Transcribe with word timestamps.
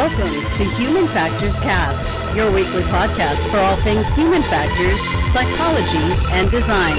Welcome 0.00 0.50
to 0.52 0.64
Human 0.76 1.06
Factors 1.08 1.58
Cast, 1.58 2.34
your 2.34 2.50
weekly 2.50 2.80
podcast 2.84 3.46
for 3.50 3.58
all 3.58 3.76
things 3.76 4.08
human 4.14 4.40
factors, 4.40 4.98
psychology, 5.34 5.98
and 6.32 6.50
design. 6.50 6.96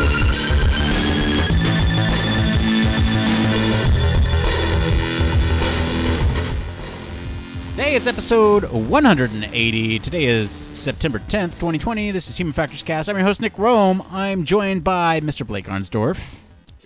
Hey, 7.76 7.96
it's 7.96 8.06
episode 8.06 8.66
180. 8.66 9.98
Today 9.98 10.26
is 10.26 10.70
September 10.72 11.18
10th, 11.18 11.54
2020. 11.54 12.12
This 12.12 12.30
is 12.30 12.38
Human 12.38 12.54
Factors 12.54 12.84
Cast. 12.84 13.10
I'm 13.10 13.16
your 13.16 13.26
host, 13.26 13.42
Nick 13.42 13.58
Rome. 13.58 14.04
I'm 14.12 14.44
joined 14.44 14.84
by 14.84 15.20
Mr. 15.22 15.46
Blake 15.46 15.66
Arnsdorff. 15.66 16.20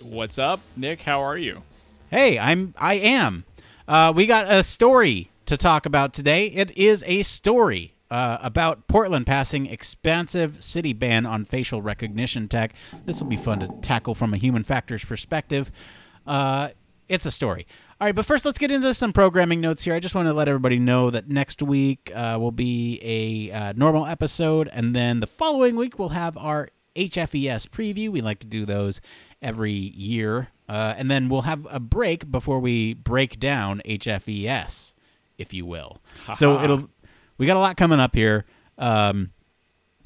What's 0.00 0.38
up, 0.38 0.60
Nick? 0.74 1.02
How 1.02 1.22
are 1.22 1.36
you? 1.36 1.62
Hey, 2.10 2.38
I'm 2.38 2.72
I 2.78 2.94
am. 2.94 3.44
Uh, 3.86 4.14
we 4.16 4.24
got 4.24 4.50
a 4.50 4.62
story 4.62 5.30
to 5.46 5.56
talk 5.56 5.86
about 5.86 6.12
today. 6.12 6.46
It 6.46 6.76
is 6.76 7.04
a 7.06 7.22
story 7.22 7.94
uh, 8.10 8.38
about 8.42 8.86
Portland 8.88 9.26
passing 9.26 9.66
expansive 9.66 10.62
city 10.62 10.92
ban 10.92 11.26
on 11.26 11.44
facial 11.44 11.82
recognition 11.82 12.48
tech. 12.48 12.74
This 13.04 13.20
will 13.20 13.28
be 13.28 13.36
fun 13.36 13.60
to 13.60 13.68
tackle 13.80 14.14
from 14.14 14.34
a 14.34 14.36
human 14.36 14.64
factors 14.64 15.04
perspective. 15.04 15.70
Uh, 16.26 16.70
it's 17.08 17.26
a 17.26 17.30
story. 17.30 17.66
All 18.00 18.06
right, 18.06 18.14
but 18.14 18.26
first 18.26 18.44
let's 18.44 18.58
get 18.58 18.70
into 18.70 18.92
some 18.92 19.12
programming 19.12 19.60
notes 19.60 19.84
here. 19.84 19.94
I 19.94 20.00
just 20.00 20.14
want 20.14 20.28
to 20.28 20.34
let 20.34 20.48
everybody 20.48 20.78
know 20.78 21.10
that 21.10 21.28
next 21.28 21.62
week 21.62 22.12
uh, 22.14 22.36
will 22.38 22.52
be 22.52 23.00
a 23.02 23.50
uh, 23.56 23.72
normal 23.74 24.04
episode, 24.04 24.68
and 24.72 24.94
then 24.94 25.20
the 25.20 25.26
following 25.26 25.76
week 25.76 25.98
we'll 25.98 26.10
have 26.10 26.36
our 26.36 26.68
HFES 26.94 27.68
preview. 27.68 28.10
We 28.10 28.20
like 28.20 28.40
to 28.40 28.46
do 28.46 28.66
those 28.66 29.00
every 29.40 29.72
year, 29.72 30.48
uh, 30.68 30.94
and 30.98 31.10
then 31.10 31.28
we'll 31.28 31.42
have 31.42 31.66
a 31.70 31.80
break 31.80 32.30
before 32.30 32.58
we 32.58 32.92
break 32.92 33.38
down 33.38 33.80
HFES, 33.86 34.92
if 35.38 35.52
you 35.52 35.66
will. 35.66 36.00
so 36.34 36.60
it'll 36.62 36.88
we 37.38 37.46
got 37.46 37.56
a 37.56 37.60
lot 37.60 37.76
coming 37.76 38.00
up 38.00 38.14
here. 38.14 38.44
Um, 38.78 39.30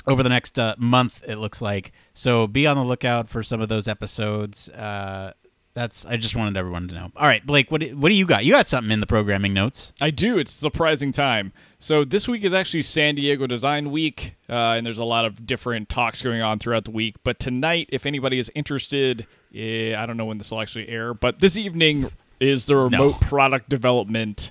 over 0.07 0.23
the 0.23 0.29
next 0.29 0.59
uh, 0.59 0.75
month, 0.79 1.23
it 1.27 1.37
looks 1.37 1.61
like. 1.61 1.93
So 2.15 2.47
be 2.47 2.67
on 2.67 2.77
the 2.77 2.85
lookout 2.85 3.29
for 3.29 3.43
some 3.43 3.61
of 3.61 3.69
those 3.69 3.87
episodes. 3.87 4.69
Uh, 4.71 5.33
that's 5.75 6.05
I 6.05 6.17
just 6.17 6.35
wanted 6.35 6.57
everyone 6.57 6.89
to 6.89 6.95
know. 6.95 7.13
All 7.17 7.27
right, 7.27 7.45
Blake, 7.45 7.71
what 7.71 7.81
do, 7.81 7.97
what 7.97 8.09
do 8.09 8.15
you 8.15 8.27
got? 8.27 8.45
You 8.45 8.53
got 8.53 8.67
something 8.67 8.91
in 8.91 9.01
the 9.01 9.07
programming 9.07 9.55
notes. 9.55 9.93
I 10.01 10.11
do. 10.11 10.39
It's 10.39 10.55
a 10.55 10.59
surprising 10.59 11.13
time. 11.13 11.53
So 11.79 12.05
this 12.05 12.27
week 12.27 12.45
is 12.45 12.53
actually 12.53 12.83
San 12.83 13.15
Diego 13.15 13.47
Design 13.47 13.91
Week, 13.91 14.37
uh, 14.49 14.53
and 14.53 14.85
there's 14.85 14.99
a 14.99 15.05
lot 15.05 15.25
of 15.25 15.47
different 15.47 15.89
talks 15.89 16.23
going 16.23 16.43
on 16.43 16.59
throughout 16.59 16.85
the 16.85 16.91
week. 16.91 17.17
But 17.23 17.39
tonight, 17.39 17.89
if 17.93 18.05
anybody 18.05 18.39
is 18.39 18.51
interested, 18.55 19.27
eh, 19.55 19.95
I 19.97 20.07
don't 20.07 20.17
know 20.17 20.25
when 20.25 20.39
this 20.39 20.51
will 20.51 20.61
actually 20.61 20.89
air, 20.89 21.15
but 21.15 21.39
this 21.39 21.57
evening 21.57 22.11
is 22.41 22.67
the 22.67 22.75
remote 22.75 23.21
product 23.21 23.69
development 23.69 24.51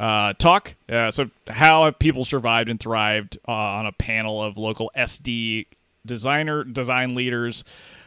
uh, 0.00 0.32
talk. 0.32 0.74
Uh, 0.88 1.10
so 1.10 1.30
how 1.46 1.84
have 1.84 1.98
people 1.98 2.24
survived 2.24 2.70
and 2.70 2.80
thrived 2.80 3.38
uh, 3.46 3.52
on 3.52 3.86
a 3.86 3.92
panel 3.92 4.42
of 4.42 4.56
local 4.56 4.90
SD 4.96 5.66
designer 6.06 6.64
design 6.64 7.14
leaders 7.14 7.62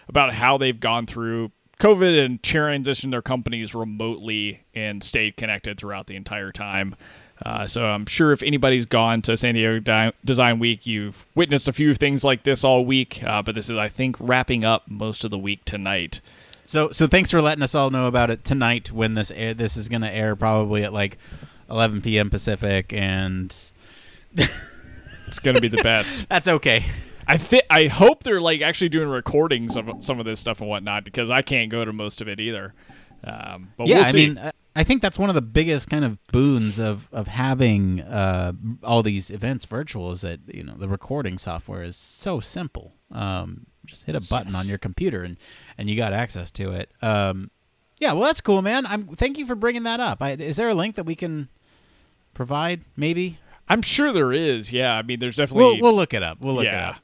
about 0.09 0.33
how 0.33 0.57
they've 0.57 0.79
gone 0.79 1.05
through 1.05 1.51
COVID 1.79 2.25
and 2.25 2.41
transitioned 2.41 3.11
their 3.11 3.21
companies 3.21 3.75
remotely 3.75 4.63
and 4.73 5.03
stayed 5.03 5.37
connected 5.37 5.77
throughout 5.77 6.07
the 6.07 6.15
entire 6.15 6.51
time. 6.51 6.95
Uh, 7.45 7.67
so 7.67 7.85
I'm 7.85 8.07
sure 8.07 8.31
if 8.31 8.41
anybody's 8.41 8.85
gone 8.85 9.21
to 9.23 9.37
San 9.37 9.53
Diego 9.53 9.79
Di- 9.79 10.13
Design 10.25 10.59
Week, 10.59 10.87
you've 10.87 11.25
witnessed 11.35 11.67
a 11.67 11.73
few 11.73 11.93
things 11.93 12.23
like 12.23 12.43
this 12.43 12.63
all 12.63 12.85
week. 12.85 13.21
Uh, 13.23 13.41
but 13.43 13.53
this 13.53 13.69
is, 13.69 13.77
I 13.77 13.89
think, 13.89 14.15
wrapping 14.19 14.65
up 14.65 14.83
most 14.87 15.23
of 15.25 15.31
the 15.31 15.37
week 15.37 15.63
tonight. 15.65 16.21
So 16.65 16.91
so 16.91 17.07
thanks 17.07 17.29
for 17.29 17.41
letting 17.41 17.61
us 17.61 17.75
all 17.75 17.89
know 17.89 18.05
about 18.07 18.29
it 18.29 18.45
tonight 18.45 18.91
when 18.91 19.15
this 19.15 19.31
air, 19.31 19.53
this 19.53 19.75
is 19.75 19.89
going 19.89 20.01
to 20.01 20.13
air 20.13 20.35
probably 20.35 20.83
at 20.83 20.93
like 20.93 21.17
11 21.73 22.01
p.m. 22.01 22.29
Pacific 22.29 22.93
and 22.93 23.55
It's 25.27 25.39
going 25.39 25.55
to 25.55 25.61
be 25.61 25.67
the 25.67 25.81
best. 25.81 26.27
that's 26.29 26.47
okay. 26.47 26.85
I 27.27 27.37
thi- 27.37 27.63
I 27.67 27.87
hope 27.87 28.21
they're 28.21 28.39
like 28.39 28.61
actually 28.61 28.89
doing 28.89 29.09
recordings 29.09 29.75
of 29.75 29.89
some 29.99 30.19
of 30.19 30.25
this 30.25 30.39
stuff 30.39 30.61
and 30.61 30.69
whatnot 30.69 31.03
because 31.03 31.31
I 31.31 31.41
can't 31.41 31.71
go 31.71 31.83
to 31.83 31.91
most 31.91 32.21
of 32.21 32.27
it 32.27 32.39
either. 32.39 32.75
Um, 33.23 33.71
but 33.75 33.87
yeah, 33.87 33.97
we'll 33.97 34.05
I 34.05 34.11
mean, 34.11 34.37
I- 34.75 34.83
think 34.83 35.01
that's 35.01 35.17
one 35.17 35.29
of 35.29 35.35
the 35.35 35.41
biggest 35.41 35.89
kind 35.89 36.05
of 36.05 36.23
boons 36.27 36.77
of 36.77 37.09
of 37.11 37.27
having 37.27 38.01
uh, 38.01 38.53
all 38.83 39.01
these 39.01 39.31
events 39.31 39.65
virtual 39.65 40.11
is 40.11 40.21
that 40.21 40.41
you 40.53 40.63
know 40.63 40.75
the 40.77 40.87
recording 40.87 41.39
software 41.39 41.81
is 41.81 41.95
so 41.95 42.39
simple. 42.39 42.93
Um, 43.11 43.65
just 43.87 44.03
hit 44.03 44.15
a 44.15 44.21
button 44.21 44.53
on 44.53 44.67
your 44.67 44.77
computer 44.77 45.23
and 45.23 45.37
and 45.79 45.89
you 45.89 45.95
got 45.95 46.13
access 46.13 46.51
to 46.51 46.73
it. 46.73 46.91
Um, 47.01 47.49
yeah, 47.99 48.11
well, 48.11 48.23
that's 48.27 48.41
cool, 48.41 48.61
man. 48.61 48.85
I'm 48.85 49.07
thank 49.15 49.39
you 49.39 49.47
for 49.47 49.55
bringing 49.55 49.83
that 49.83 49.99
up. 49.99 50.21
I, 50.21 50.33
is 50.33 50.57
there 50.57 50.69
a 50.69 50.75
link 50.75 50.95
that 50.95 51.05
we 51.05 51.15
can 51.15 51.49
provide? 52.33 52.81
Maybe 52.95 53.39
I'm 53.67 53.81
sure 53.81 54.11
there 54.11 54.31
is. 54.33 54.71
Yeah, 54.71 54.93
I 54.95 55.01
mean, 55.01 55.19
there's 55.19 55.37
definitely. 55.37 55.63
we'll 55.65 55.81
we'll 55.81 55.95
look 55.95 56.13
it 56.13 56.23
up. 56.23 56.39
We'll 56.41 56.55
look 56.55 56.65
it 56.65 56.71
Yeah. 56.73 56.89
up. 56.91 56.95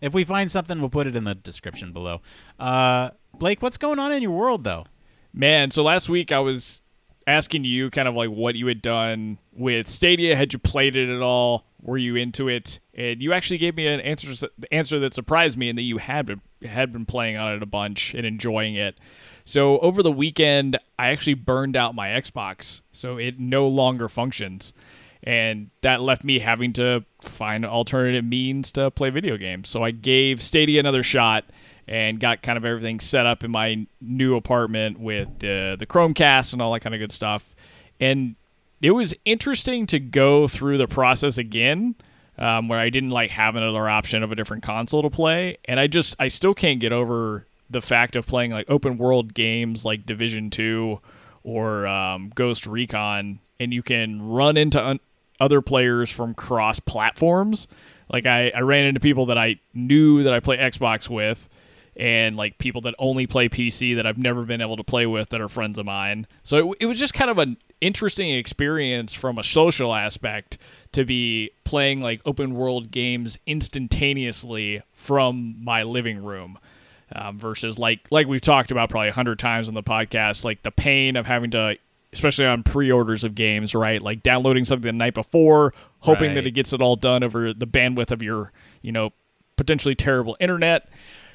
If 0.00 0.14
we 0.14 0.22
find 0.24 0.50
something, 0.50 0.78
we'll 0.80 0.90
put 0.90 1.06
it 1.08 1.16
in 1.16 1.24
the 1.24 1.34
description 1.34 1.92
below. 1.92 2.20
Uh, 2.58 3.10
Blake, 3.34 3.60
what's 3.62 3.76
going 3.78 3.98
on 3.98 4.12
in 4.12 4.22
your 4.22 4.30
world 4.32 4.64
though? 4.64 4.86
Man, 5.32 5.70
so 5.70 5.82
last 5.82 6.08
week 6.08 6.32
I 6.32 6.38
was 6.38 6.82
asking 7.28 7.64
you 7.64 7.90
kind 7.90 8.08
of 8.08 8.14
like 8.14 8.30
what 8.30 8.56
you 8.56 8.66
had 8.66 8.80
done 8.80 9.38
with 9.52 9.86
Stadia. 9.86 10.34
Had 10.34 10.52
you 10.52 10.58
played 10.58 10.96
it 10.96 11.14
at 11.14 11.20
all? 11.20 11.66
Were 11.80 11.98
you 11.98 12.16
into 12.16 12.48
it? 12.48 12.80
And 12.94 13.22
you 13.22 13.32
actually 13.32 13.58
gave 13.58 13.76
me 13.76 13.86
an 13.86 14.00
answer 14.00 14.48
answer 14.72 14.98
that 14.98 15.14
surprised 15.14 15.56
me, 15.56 15.68
and 15.68 15.78
that 15.78 15.82
you 15.82 15.98
had 15.98 16.26
been 16.26 16.40
had 16.64 16.92
been 16.92 17.06
playing 17.06 17.36
on 17.36 17.54
it 17.54 17.62
a 17.62 17.66
bunch 17.66 18.14
and 18.14 18.26
enjoying 18.26 18.74
it. 18.74 18.98
So 19.44 19.78
over 19.78 20.02
the 20.02 20.10
weekend, 20.10 20.78
I 20.98 21.08
actually 21.08 21.34
burned 21.34 21.76
out 21.76 21.94
my 21.94 22.08
Xbox, 22.08 22.82
so 22.92 23.16
it 23.18 23.38
no 23.38 23.68
longer 23.68 24.08
functions, 24.08 24.72
and 25.22 25.70
that 25.82 26.00
left 26.00 26.24
me 26.24 26.40
having 26.40 26.72
to 26.74 27.04
find 27.22 27.64
alternative 27.64 28.24
means 28.24 28.72
to 28.72 28.90
play 28.90 29.10
video 29.10 29.36
games. 29.36 29.68
So 29.68 29.84
I 29.84 29.90
gave 29.90 30.42
Stadia 30.42 30.80
another 30.80 31.02
shot 31.02 31.44
and 31.88 32.20
got 32.20 32.42
kind 32.42 32.58
of 32.58 32.64
everything 32.64 33.00
set 33.00 33.26
up 33.26 33.42
in 33.42 33.50
my 33.50 33.86
new 34.00 34.36
apartment 34.36 35.00
with 35.00 35.38
the 35.38 35.76
the 35.78 35.86
Chromecast 35.86 36.52
and 36.52 36.60
all 36.60 36.72
that 36.72 36.80
kind 36.80 36.94
of 36.94 37.00
good 37.00 37.12
stuff. 37.12 37.56
And 37.98 38.36
it 38.80 38.92
was 38.92 39.14
interesting 39.24 39.86
to 39.88 39.98
go 39.98 40.46
through 40.46 40.78
the 40.78 40.86
process 40.86 41.38
again, 41.38 41.96
um, 42.38 42.68
where 42.68 42.78
I 42.78 42.90
didn't 42.90 43.10
like 43.10 43.30
have 43.30 43.56
another 43.56 43.88
option 43.88 44.22
of 44.22 44.30
a 44.30 44.36
different 44.36 44.62
console 44.62 45.02
to 45.02 45.10
play, 45.10 45.56
and 45.64 45.80
I 45.80 45.86
just 45.86 46.14
I 46.18 46.28
still 46.28 46.54
can't 46.54 46.78
get 46.78 46.92
over 46.92 47.46
the 47.70 47.80
fact 47.82 48.16
of 48.16 48.26
playing 48.26 48.52
like 48.52 48.70
open 48.70 48.98
world 48.98 49.34
games 49.34 49.84
like 49.84 50.06
Division 50.06 50.50
Two 50.50 51.00
or 51.42 51.86
um, 51.86 52.30
Ghost 52.34 52.66
Recon, 52.66 53.40
and 53.58 53.72
you 53.72 53.82
can 53.82 54.22
run 54.22 54.56
into 54.56 54.84
un- 54.84 55.00
other 55.40 55.62
players 55.62 56.10
from 56.10 56.34
cross 56.34 56.78
platforms. 56.80 57.66
Like 58.12 58.26
I, 58.26 58.50
I 58.54 58.60
ran 58.60 58.86
into 58.86 59.00
people 59.00 59.26
that 59.26 59.38
I 59.38 59.60
knew 59.74 60.22
that 60.22 60.32
I 60.32 60.40
play 60.40 60.56
Xbox 60.56 61.08
with, 61.08 61.48
and 61.98 62.36
like 62.36 62.58
people 62.58 62.80
that 62.82 62.94
only 62.98 63.26
play 63.26 63.48
PC 63.48 63.96
that 63.96 64.06
I've 64.06 64.18
never 64.18 64.44
been 64.44 64.60
able 64.60 64.76
to 64.76 64.84
play 64.84 65.04
with 65.04 65.30
that 65.30 65.40
are 65.40 65.48
friends 65.48 65.78
of 65.78 65.86
mine. 65.86 66.26
So 66.44 66.72
it, 66.72 66.78
it 66.82 66.86
was 66.86 66.98
just 66.98 67.12
kind 67.12 67.30
of 67.30 67.38
an 67.38 67.56
interesting 67.80 68.30
experience 68.30 69.14
from 69.14 69.36
a 69.36 69.44
social 69.44 69.92
aspect 69.92 70.58
to 70.92 71.04
be 71.04 71.50
playing 71.64 72.00
like 72.00 72.20
open 72.24 72.54
world 72.54 72.92
games 72.92 73.38
instantaneously 73.46 74.82
from 74.92 75.56
my 75.62 75.82
living 75.82 76.22
room. 76.22 76.58
Um, 77.10 77.38
versus 77.38 77.78
like 77.78 78.00
like 78.10 78.26
we've 78.26 78.42
talked 78.42 78.70
about 78.70 78.90
probably 78.90 79.08
a 79.08 79.12
hundred 79.14 79.38
times 79.38 79.66
on 79.66 79.72
the 79.72 79.82
podcast, 79.82 80.44
like 80.44 80.62
the 80.62 80.70
pain 80.70 81.16
of 81.16 81.24
having 81.24 81.50
to, 81.52 81.78
especially 82.12 82.44
on 82.44 82.62
pre-orders 82.62 83.24
of 83.24 83.34
games, 83.34 83.74
right? 83.74 84.02
Like 84.02 84.22
downloading 84.22 84.66
something 84.66 84.86
the 84.86 84.92
night 84.92 85.14
before, 85.14 85.72
hoping 86.00 86.34
that 86.34 86.46
it 86.46 86.50
gets 86.50 86.74
it 86.74 86.82
all 86.82 86.96
done 86.96 87.22
over 87.22 87.54
the 87.54 87.66
bandwidth 87.66 88.10
of 88.10 88.22
your, 88.22 88.52
you 88.82 88.92
know, 88.92 89.14
potentially 89.56 89.94
terrible 89.94 90.36
internet. 90.38 90.90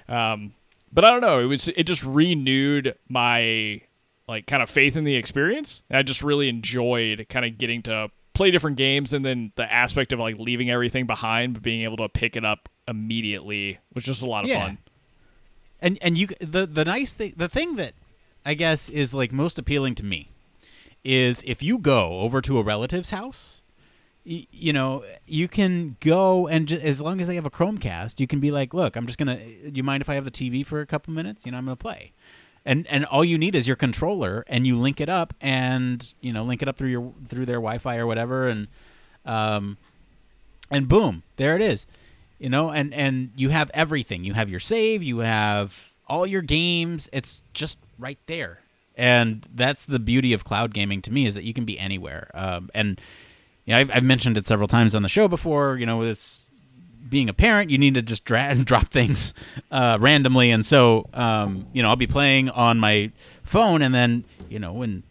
Um, 0.08 0.54
but 0.92 1.04
I 1.06 1.10
don't 1.10 1.22
know. 1.22 1.40
It 1.40 1.46
was 1.46 1.68
it 1.70 1.84
just 1.84 2.04
renewed 2.04 2.96
my 3.10 3.82
like 4.28 4.48
kind 4.48 4.64
of 4.64 4.70
faith 4.70 4.96
in 4.96 5.04
the 5.04 5.16
experience. 5.16 5.84
And 5.90 5.98
I 5.98 6.04
just 6.04 6.22
really 6.24 6.50
enjoyed 6.50 7.26
kind 7.30 7.46
of 7.46 7.58
getting 7.58 7.82
to 7.84 8.10
play 8.34 8.52
different 8.52 8.78
games 8.78 9.14
and 9.14 9.24
then 9.26 9.52
the 9.56 9.72
aspect 9.72 10.12
of 10.14 10.20
like 10.20 10.38
leaving 10.40 10.70
everything 10.70 11.06
behind 11.06 11.54
but 11.54 11.62
being 11.64 11.82
able 11.84 11.98
to 11.98 12.10
pick 12.10 12.36
it 12.36 12.44
up 12.46 12.68
immediately 12.88 13.80
was 13.94 14.04
just 14.04 14.22
a 14.24 14.26
lot 14.26 14.44
of 14.44 14.50
Yeah. 14.50 14.66
fun. 14.68 14.78
and 15.82 15.98
and 16.02 16.18
you 16.18 16.28
the 16.40 16.66
the 16.66 16.86
nice 16.86 17.14
thing 17.14 17.34
the 17.38 17.50
thing 17.50 17.76
that 17.78 17.94
I 18.46 18.54
guess 18.56 18.90
is 18.90 19.14
like 19.14 19.32
most 19.32 19.58
appealing 19.60 19.96
to 19.96 20.04
me 20.06 20.30
is 21.04 21.44
if 21.46 21.62
you 21.64 21.78
go 21.80 22.20
over 22.22 22.42
to 22.42 22.58
a 22.60 22.64
relative's 22.64 23.10
house, 23.10 23.63
you 24.26 24.72
know, 24.72 25.04
you 25.26 25.48
can 25.48 25.98
go 26.00 26.48
and 26.48 26.72
as 26.72 27.02
long 27.02 27.20
as 27.20 27.28
they 27.28 27.36
have 27.36 27.46
a 27.46 27.50
Chromecast, 27.50 28.20
you 28.20 28.28
can 28.28 28.40
be 28.40 28.52
like, 28.52 28.74
"Look, 28.74 28.96
I'm 28.96 29.06
just 29.06 29.20
gonna. 29.20 29.38
Do 29.38 29.72
you 29.74 29.84
mind 29.84 30.02
if 30.02 30.10
I 30.10 30.16
have 30.16 30.26
the 30.26 30.32
TV 30.32 30.66
for 30.66 30.82
a 30.82 30.86
couple 30.86 31.14
minutes? 31.14 31.46
You 31.46 31.52
know, 31.52 31.58
I'm 31.58 31.66
gonna 31.66 31.76
play." 31.76 32.14
And 32.66 32.88
and 32.88 33.06
all 33.06 33.26
you 33.26 33.38
need 33.38 33.56
is 33.56 33.68
your 33.68 33.76
controller, 33.76 34.46
and 34.48 34.66
you 34.66 34.80
link 34.80 35.02
it 35.02 35.10
up, 35.10 35.34
and 35.42 36.14
you 36.22 36.32
know, 36.32 36.44
link 36.44 36.62
it 36.62 36.70
up 36.70 36.78
through 36.78 36.90
your 36.90 37.14
through 37.28 37.46
their 37.46 37.58
Wi-Fi 37.58 37.98
or 37.98 38.08
whatever, 38.08 38.48
and 38.48 38.68
um, 39.26 39.78
and 40.72 40.88
boom, 40.88 41.24
there 41.36 41.56
it 41.56 41.62
is. 41.62 41.86
You 42.40 42.50
know, 42.50 42.72
and 42.72 42.94
and 42.94 43.32
you 43.36 43.50
have 43.50 43.70
everything. 43.74 44.24
You 44.24 44.34
have 44.34 44.50
your 44.50 44.62
save, 44.62 45.04
you 45.04 45.20
have 45.20 45.94
all 46.08 46.26
your 46.26 46.42
games. 46.42 47.10
It's 47.12 47.42
just 47.54 47.78
right 48.00 48.20
there. 48.28 48.60
And 48.96 49.48
that's 49.54 49.86
the 49.86 50.00
beauty 50.00 50.34
of 50.34 50.44
cloud 50.44 50.74
gaming 50.74 51.02
to 51.02 51.12
me 51.12 51.26
is 51.26 51.34
that 51.34 51.44
you 51.44 51.54
can 51.54 51.66
be 51.66 51.80
anywhere. 51.80 52.30
Um, 52.34 52.70
and 52.76 53.02
yeah, 53.66 53.78
I've, 53.78 53.92
I've 53.92 54.04
mentioned 54.04 54.38
it 54.38 54.46
several 54.46 54.68
times 54.68 54.94
on 54.94 55.04
the 55.04 55.10
show 55.10 55.28
before. 55.28 55.78
You 55.78 55.86
know, 55.86 56.04
this 56.04 56.50
being 57.08 57.30
a 57.30 57.34
parent, 57.34 57.70
you 57.70 57.78
need 57.78 57.94
to 57.94 58.02
just 58.02 58.30
and 58.32 58.66
drop 58.66 58.92
things 58.92 59.34
uh, 59.72 59.98
randomly, 60.00 60.52
and 60.52 60.66
so 60.66 61.10
um, 61.14 61.68
you 61.74 61.82
know, 61.82 61.90
I'll 61.90 61.96
be 61.96 62.08
playing 62.08 62.50
on 62.50 62.80
my 62.80 63.12
phone, 63.44 63.82
and 63.82 63.94
then 63.94 64.26
you 64.50 64.60
know, 64.60 64.74
when 64.74 65.04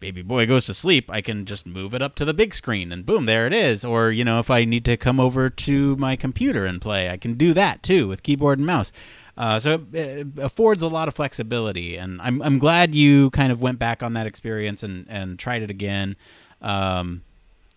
baby 0.00 0.20
boy 0.20 0.46
goes 0.46 0.66
to 0.66 0.74
sleep, 0.74 1.08
I 1.10 1.22
can 1.22 1.46
just 1.46 1.64
move 1.64 1.94
it 1.94 2.02
up 2.02 2.14
to 2.16 2.26
the 2.26 2.34
big 2.34 2.52
screen, 2.52 2.92
and 2.92 3.06
boom, 3.06 3.24
there 3.24 3.46
it 3.46 3.54
is. 3.54 3.84
Or 3.84 4.10
you 4.10 4.24
know, 4.24 4.38
if 4.38 4.50
I 4.50 4.64
need 4.64 4.84
to 4.84 4.96
come 4.96 5.18
over 5.18 5.48
to 5.48 5.96
my 5.96 6.16
computer 6.16 6.66
and 6.66 6.80
play, 6.80 7.08
I 7.08 7.16
can 7.16 7.34
do 7.34 7.54
that 7.54 7.82
too 7.82 8.08
with 8.08 8.22
keyboard 8.22 8.58
and 8.58 8.66
mouse. 8.66 8.92
Uh, 9.36 9.58
so 9.58 9.74
it, 9.92 9.94
it 9.94 10.26
affords 10.38 10.82
a 10.82 10.88
lot 10.88 11.08
of 11.08 11.14
flexibility, 11.14 11.96
and 11.96 12.20
I'm 12.20 12.42
I'm 12.42 12.58
glad 12.58 12.94
you 12.94 13.30
kind 13.30 13.50
of 13.50 13.62
went 13.62 13.78
back 13.78 14.02
on 14.02 14.12
that 14.12 14.26
experience 14.26 14.82
and 14.82 15.06
and 15.08 15.38
tried 15.38 15.62
it 15.62 15.70
again. 15.70 16.16
Um, 16.60 17.22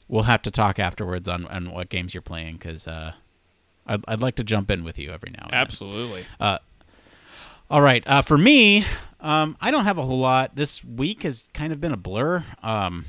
we'll 0.07 0.24
have 0.24 0.42
to 0.44 0.51
talk 0.51 0.80
afterwards 0.80 1.27
on, 1.27 1.45
on 1.48 1.71
what 1.71 1.89
games 1.89 2.13
you're 2.13 2.21
playing 2.21 2.56
because 2.56 2.88
uh, 2.88 3.13
I'd, 3.86 4.04
I'd 4.07 4.21
like 4.21 4.36
to 4.36 4.44
jump 4.44 4.71
in 4.71 4.83
with 4.83 4.98
you 4.98 5.12
every 5.12 5.31
now 5.31 5.44
and 5.44 5.51
then. 5.51 5.59
Absolutely. 5.59 6.25
All 7.69 7.81
right. 7.81 8.01
Uh, 8.07 8.21
for 8.21 8.38
me, 8.38 8.86
um, 9.19 9.57
I 9.59 9.71
don't 9.71 9.83
have 9.83 9.98
a 9.98 10.04
whole 10.04 10.19
lot. 10.19 10.56
This 10.56 10.83
week 10.86 11.24
has 11.24 11.50
kind 11.54 11.74
of 11.74 11.81
been 11.81 11.92
a 11.92 11.98
blur. 11.98 12.45
Um, 12.63 13.06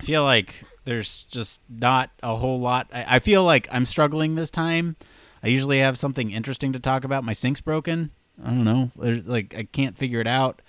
I 0.00 0.04
feel 0.04 0.22
like 0.22 0.62
there's 0.84 1.24
just 1.24 1.60
not 1.68 2.10
a 2.22 2.36
whole 2.36 2.60
lot. 2.60 2.88
I, 2.92 3.16
I 3.16 3.18
feel 3.18 3.42
like 3.42 3.66
I'm 3.72 3.86
struggling 3.86 4.36
this 4.36 4.50
time. 4.50 4.94
I 5.42 5.48
usually 5.48 5.80
have 5.80 5.98
something 5.98 6.30
interesting 6.30 6.72
to 6.74 6.78
talk 6.78 7.02
about. 7.02 7.24
My 7.24 7.32
sink's 7.32 7.60
broken. 7.60 8.10
I 8.42 8.50
don't 8.50 8.64
know. 8.64 8.90
There's 8.96 9.26
like 9.26 9.54
I 9.56 9.64
can't 9.64 9.96
figure 9.96 10.20
it 10.20 10.26
out. 10.28 10.62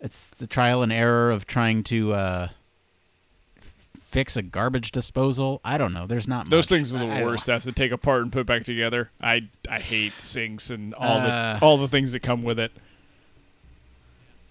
It's 0.00 0.28
the 0.28 0.46
trial 0.46 0.82
and 0.82 0.92
error 0.92 1.30
of 1.30 1.46
trying 1.46 1.84
to 1.84 2.14
uh, 2.14 2.48
fix 4.10 4.36
a 4.36 4.42
garbage 4.42 4.90
disposal. 4.90 5.60
I 5.64 5.78
don't 5.78 5.92
know. 5.92 6.06
There's 6.06 6.26
not 6.28 6.50
Those 6.50 6.64
much. 6.70 6.76
things 6.76 6.94
are 6.94 6.98
the 6.98 7.06
I 7.06 7.22
worst. 7.22 7.46
to 7.46 7.52
have 7.52 7.62
to 7.62 7.72
take 7.72 7.92
apart 7.92 8.22
and 8.22 8.32
put 8.32 8.44
back 8.46 8.64
together. 8.64 9.10
I 9.22 9.48
I 9.68 9.78
hate 9.78 10.20
sinks 10.20 10.68
and 10.70 10.92
all 10.94 11.18
Uh, 11.18 11.58
the 11.58 11.64
all 11.64 11.76
the 11.78 11.88
things 11.88 12.12
that 12.12 12.20
come 12.20 12.42
with 12.42 12.58
it. 12.58 12.72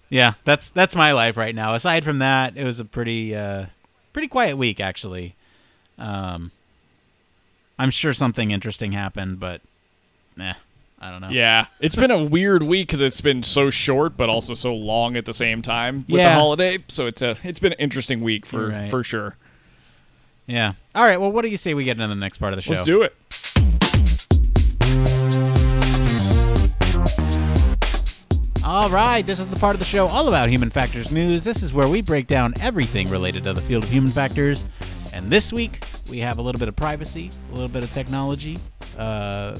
Yeah, 0.08 0.34
that's 0.44 0.70
that's 0.70 0.96
my 0.96 1.12
life 1.12 1.36
right 1.36 1.54
now. 1.54 1.74
Aside 1.74 2.04
from 2.04 2.18
that, 2.18 2.56
it 2.56 2.64
was 2.64 2.80
a 2.80 2.84
pretty 2.84 3.34
uh, 3.34 3.66
pretty 4.12 4.28
quiet 4.28 4.56
week 4.56 4.80
actually. 4.80 5.36
Um, 5.98 6.50
I'm 7.78 7.90
sure 7.90 8.12
something 8.12 8.50
interesting 8.50 8.92
happened, 8.92 9.38
but 9.38 9.60
nah, 10.36 10.54
I 11.00 11.10
don't 11.10 11.20
know. 11.20 11.28
Yeah, 11.28 11.66
it's 11.78 11.94
been 11.94 12.10
a 12.10 12.24
weird 12.24 12.62
week 12.64 12.88
because 12.88 13.00
it's 13.00 13.20
been 13.20 13.42
so 13.42 13.70
short, 13.70 14.16
but 14.16 14.28
also 14.28 14.54
so 14.54 14.74
long 14.74 15.16
at 15.16 15.26
the 15.26 15.34
same 15.34 15.62
time 15.62 16.04
with 16.08 16.18
Yeah. 16.20 16.30
the 16.34 16.40
holiday. 16.40 16.78
So 16.88 17.06
it's 17.06 17.22
a 17.22 17.36
it's 17.44 17.60
been 17.60 17.72
an 17.72 17.78
interesting 17.78 18.20
week 18.20 18.46
for 18.46 18.68
right. 18.70 18.90
for 18.90 19.04
sure. 19.04 19.36
Yeah. 20.50 20.72
All 20.96 21.04
right. 21.04 21.20
Well, 21.20 21.30
what 21.30 21.42
do 21.42 21.48
you 21.48 21.56
say 21.56 21.74
we 21.74 21.84
get 21.84 21.96
into 21.96 22.08
the 22.08 22.16
next 22.16 22.38
part 22.38 22.52
of 22.52 22.56
the 22.56 22.62
show? 22.62 22.72
Let's 22.72 22.84
do 22.84 23.02
it. 23.02 23.14
All 28.62 28.88
right, 28.90 29.26
this 29.26 29.40
is 29.40 29.48
the 29.48 29.56
part 29.56 29.74
of 29.74 29.80
the 29.80 29.84
show 29.84 30.06
all 30.06 30.28
about 30.28 30.48
human 30.48 30.70
factors 30.70 31.10
news. 31.10 31.42
This 31.42 31.62
is 31.62 31.72
where 31.72 31.88
we 31.88 32.02
break 32.02 32.26
down 32.26 32.54
everything 32.60 33.08
related 33.08 33.42
to 33.44 33.52
the 33.52 33.60
field 33.60 33.84
of 33.84 33.90
human 33.90 34.10
factors. 34.12 34.64
And 35.12 35.30
this 35.30 35.52
week, 35.52 35.84
we 36.08 36.18
have 36.18 36.38
a 36.38 36.42
little 36.42 36.58
bit 36.58 36.68
of 36.68 36.76
privacy, 36.76 37.30
a 37.50 37.54
little 37.54 37.68
bit 37.68 37.82
of 37.82 37.92
technology. 37.92 38.58
Uh, 38.96 39.58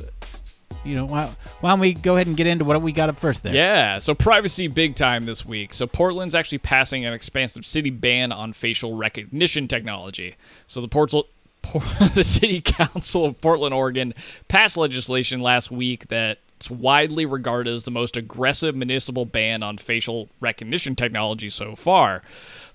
you 0.84 0.94
know, 0.94 1.04
why, 1.04 1.30
why 1.60 1.70
don't 1.70 1.80
we 1.80 1.92
go 1.94 2.16
ahead 2.16 2.26
and 2.26 2.36
get 2.36 2.46
into 2.46 2.64
what 2.64 2.80
we 2.80 2.92
got 2.92 3.08
up 3.08 3.18
first 3.18 3.42
there? 3.42 3.54
Yeah, 3.54 3.98
so 3.98 4.14
privacy 4.14 4.66
big 4.68 4.96
time 4.96 5.26
this 5.26 5.44
week. 5.44 5.74
So 5.74 5.86
Portland's 5.86 6.34
actually 6.34 6.58
passing 6.58 7.04
an 7.04 7.12
expansive 7.12 7.66
city 7.66 7.90
ban 7.90 8.32
on 8.32 8.52
facial 8.52 8.96
recognition 8.96 9.68
technology. 9.68 10.36
So 10.66 10.80
the 10.80 10.88
Portal 10.88 11.26
the 12.14 12.24
City 12.24 12.60
Council 12.60 13.26
of 13.26 13.40
Portland, 13.40 13.74
Oregon 13.74 14.14
passed 14.48 14.76
legislation 14.76 15.40
last 15.40 15.70
week 15.70 16.08
that's 16.08 16.70
widely 16.70 17.26
regarded 17.26 17.72
as 17.72 17.84
the 17.84 17.90
most 17.90 18.16
aggressive 18.16 18.74
municipal 18.74 19.26
ban 19.26 19.62
on 19.62 19.76
facial 19.76 20.28
recognition 20.40 20.96
technology 20.96 21.50
so 21.50 21.76
far. 21.76 22.22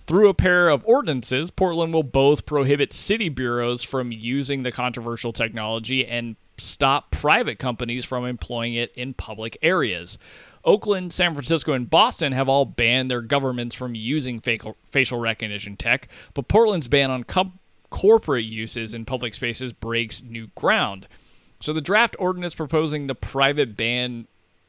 Through 0.08 0.30
a 0.30 0.36
pair 0.36 0.69
of 0.69 0.86
ordinances, 0.86 1.50
Portland 1.50 1.94
will 1.94 2.04
both 2.04 2.46
prohibit 2.46 2.94
city 2.94 3.28
bureaus 3.28 3.81
from 3.81 4.12
using 4.12 4.62
the 4.62 4.72
controversial 4.72 5.34
technology 5.34 6.06
and 6.06 6.36
stop 6.57 7.12
private 7.12 7.60
companies 7.60 8.06
from 8.06 8.25
employing 8.25 8.74
it 8.74 8.92
in 8.96 9.13
public 9.13 9.57
areas. 9.62 10.18
Oakland, 10.63 11.13
San 11.13 11.34
Francisco, 11.34 11.74
and 11.74 11.90
Boston 11.90 12.31
have 12.31 12.50
all 12.50 12.66
banned 12.66 13.12
their 13.12 13.22
governments 13.22 13.75
from 13.75 13.94
using 13.94 14.42
facial 14.42 15.19
recognition 15.19 15.78
tech, 15.78 16.07
but 16.34 16.48
Portland's 16.48 16.88
ban 16.88 17.12
on 17.12 17.25
corporate 17.90 18.46
uses 18.46 18.94
in 18.94 19.06
public 19.06 19.34
spaces 19.34 19.74
breaks 19.74 20.24
new 20.24 20.48
ground. 20.56 21.07
So 21.62 21.72
the 21.72 21.81
draft 21.81 22.16
ordinance 22.19 22.56
proposing 22.56 23.08
the 23.08 23.16
private 23.16 23.78
ban 23.78 24.28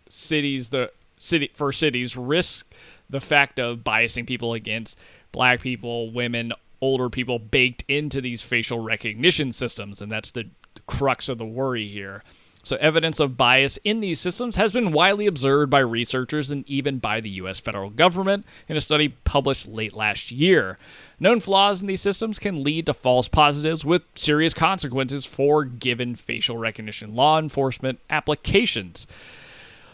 cities 0.08 0.70
the 0.70 0.92
city 1.18 1.50
for 1.54 1.72
cities 1.72 2.16
risk 2.16 2.72
the 3.08 3.20
fact 3.20 3.58
of 3.58 3.78
biasing 3.78 4.26
people 4.26 4.54
against 4.54 4.98
black 5.32 5.60
people, 5.60 6.12
women, 6.12 6.52
older 6.80 7.08
people 7.08 7.38
baked 7.38 7.84
into 7.88 8.20
these 8.20 8.42
facial 8.42 8.80
recognition 8.80 9.50
systems 9.50 10.02
and 10.02 10.12
that's 10.12 10.30
the 10.32 10.48
crux 10.86 11.28
of 11.28 11.38
the 11.38 11.46
worry 11.46 11.86
here. 11.86 12.22
So 12.66 12.76
evidence 12.80 13.20
of 13.20 13.36
bias 13.36 13.78
in 13.84 14.00
these 14.00 14.18
systems 14.18 14.56
has 14.56 14.72
been 14.72 14.90
widely 14.90 15.28
observed 15.28 15.70
by 15.70 15.78
researchers 15.78 16.50
and 16.50 16.68
even 16.68 16.98
by 16.98 17.20
the 17.20 17.30
US 17.30 17.60
federal 17.60 17.90
government 17.90 18.44
in 18.68 18.76
a 18.76 18.80
study 18.80 19.10
published 19.22 19.68
late 19.68 19.92
last 19.92 20.32
year. 20.32 20.76
Known 21.20 21.38
flaws 21.38 21.80
in 21.80 21.86
these 21.86 22.00
systems 22.00 22.40
can 22.40 22.64
lead 22.64 22.86
to 22.86 22.94
false 22.94 23.28
positives 23.28 23.84
with 23.84 24.02
serious 24.16 24.52
consequences 24.52 25.24
for 25.24 25.64
given 25.64 26.16
facial 26.16 26.58
recognition 26.58 27.14
law 27.14 27.38
enforcement 27.38 28.00
applications. 28.10 29.06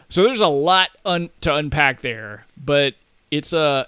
So 0.08 0.22
there's 0.22 0.40
a 0.40 0.46
lot 0.46 0.88
un- 1.04 1.28
to 1.42 1.54
unpack 1.54 2.00
there, 2.00 2.46
but 2.56 2.94
it's 3.30 3.52
a 3.52 3.86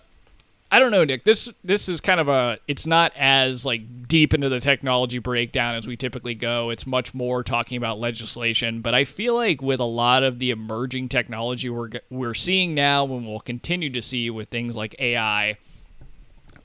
I 0.75 0.81
don't 0.81 0.91
know, 0.91 1.05
Nick. 1.05 1.23
This 1.23 1.49
this 1.63 1.89
is 1.89 2.01
kind 2.01 2.19
of 2.19 2.27
a 2.27 2.59
it's 2.67 2.85
not 2.85 3.13
as 3.17 3.65
like 3.65 4.09
deep 4.09 4.35
into 4.35 4.49
the 4.49 4.59
technology 4.59 5.21
breakdown 5.21 5.77
as 5.77 5.87
we 5.87 5.97
typically 5.97 6.35
go. 6.35 6.71
It's 6.71 6.85
much 6.85 7.15
more 7.15 7.45
talking 7.45 7.77
about 7.77 8.01
legislation, 8.01 8.81
but 8.81 8.93
I 8.93 9.05
feel 9.05 9.37
like 9.37 9.63
with 9.63 9.79
a 9.79 9.85
lot 9.85 10.25
of 10.25 10.41
the 10.41 10.51
emerging 10.51 11.11
technology 11.11 11.71
we're 11.71 11.91
we're 12.11 12.35
seeing 12.35 12.75
now 12.75 13.05
and 13.05 13.25
we'll 13.25 13.39
continue 13.39 13.89
to 13.91 14.03
see 14.03 14.31
with 14.31 14.49
things 14.49 14.75
like 14.75 14.97
AI, 14.99 15.59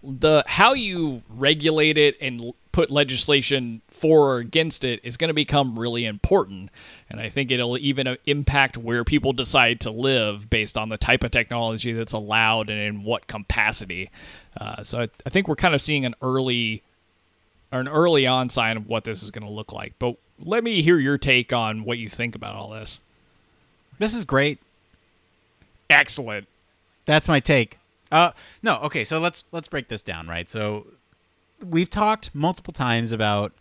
the 0.02 0.44
how 0.48 0.74
you 0.74 1.22
regulate 1.30 2.00
it 2.00 2.18
and 2.20 2.56
put 2.80 2.90
legislation 2.90 3.82
for 3.90 4.36
or 4.36 4.38
against 4.38 4.86
it 4.86 5.02
is 5.04 5.18
going 5.18 5.28
to 5.28 5.34
become 5.34 5.78
really 5.78 6.06
important 6.06 6.70
and 7.10 7.20
i 7.20 7.28
think 7.28 7.52
it'll 7.52 7.78
even 7.78 8.08
uh, 8.08 8.16
impact 8.26 8.78
where 8.78 9.04
people 9.04 9.34
decide 9.34 9.82
to 9.82 9.92
live 9.92 10.50
based 10.50 10.78
on 10.78 10.88
the 10.88 10.98
type 10.98 11.22
of 11.22 11.30
technology 11.30 11.92
that's 11.92 12.14
allowed 12.14 12.70
and 12.70 12.80
in 12.80 13.04
what 13.04 13.28
capacity 13.28 14.10
uh, 14.62 14.82
so 14.82 15.02
I, 15.02 15.10
I 15.26 15.30
think 15.30 15.50
we're 15.50 15.58
kind 15.58 15.76
of 15.76 15.82
seeing 15.82 16.06
an 16.06 16.16
early 16.22 16.82
or 17.74 17.82
an 17.82 17.90
early 17.90 18.26
on 18.26 18.48
sign 18.50 18.78
of 18.78 18.88
what 18.88 19.04
this 19.04 19.24
is 19.24 19.30
going 19.30 19.46
to 19.46 19.52
look 19.52 19.74
like 19.74 19.96
but 20.00 20.16
let 20.40 20.64
me 20.64 20.82
hear 20.82 20.98
your 21.00 21.18
take 21.18 21.52
on 21.52 21.84
what 21.84 21.98
you 21.98 22.08
think 22.08 22.34
about 22.34 22.56
all 22.56 22.70
this 22.70 23.02
This 23.98 24.16
is 24.16 24.24
great. 24.24 24.60
excellent 25.90 26.48
That's 27.06 27.28
my 27.28 27.42
take. 27.42 27.78
Uh, 28.10 28.32
no, 28.64 28.78
okay. 28.78 29.04
So 29.04 29.20
let's 29.20 29.44
let's 29.52 29.68
break 29.68 29.90
this 29.90 30.02
down, 30.02 30.28
right? 30.30 30.48
So 30.48 30.88
we've 31.64 31.90
talked 31.90 32.34
multiple 32.34 32.74
times 32.74 33.12
about 33.12 33.54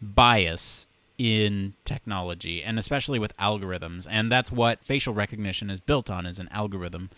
bias 0.00 0.86
in 1.18 1.74
technology, 1.84 2.62
and 2.62 2.78
especially 2.78 3.18
with 3.18 3.36
algorithms, 3.36 4.06
and 4.10 4.30
that's 4.30 4.50
what 4.50 4.84
facial 4.84 5.14
recognition 5.14 5.70
is 5.70 5.80
built 5.80 6.10
on: 6.10 6.26
is 6.26 6.38
an 6.38 6.48
algorithm 6.50 7.10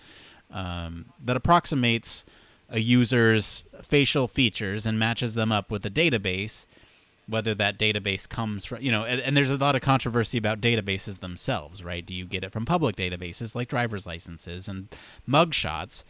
um, 0.50 1.06
that 1.22 1.36
approximates 1.36 2.24
a 2.68 2.80
user's 2.80 3.66
facial 3.82 4.26
features 4.26 4.86
and 4.86 4.98
matches 4.98 5.34
them 5.34 5.52
up 5.52 5.70
with 5.70 5.84
a 5.86 5.90
database. 5.90 6.66
Whether 7.26 7.54
that 7.54 7.78
database 7.78 8.28
comes 8.28 8.66
from, 8.66 8.82
you 8.82 8.92
know, 8.92 9.04
and, 9.04 9.18
and 9.18 9.34
there's 9.34 9.48
a 9.48 9.56
lot 9.56 9.74
of 9.74 9.80
controversy 9.80 10.36
about 10.36 10.60
databases 10.60 11.20
themselves, 11.20 11.82
right? 11.82 12.04
Do 12.04 12.14
you 12.14 12.26
get 12.26 12.44
it 12.44 12.52
from 12.52 12.66
public 12.66 12.96
databases 12.96 13.54
like 13.54 13.68
driver's 13.68 14.06
licenses 14.06 14.68
and 14.68 14.88
mugshots? 15.26 16.04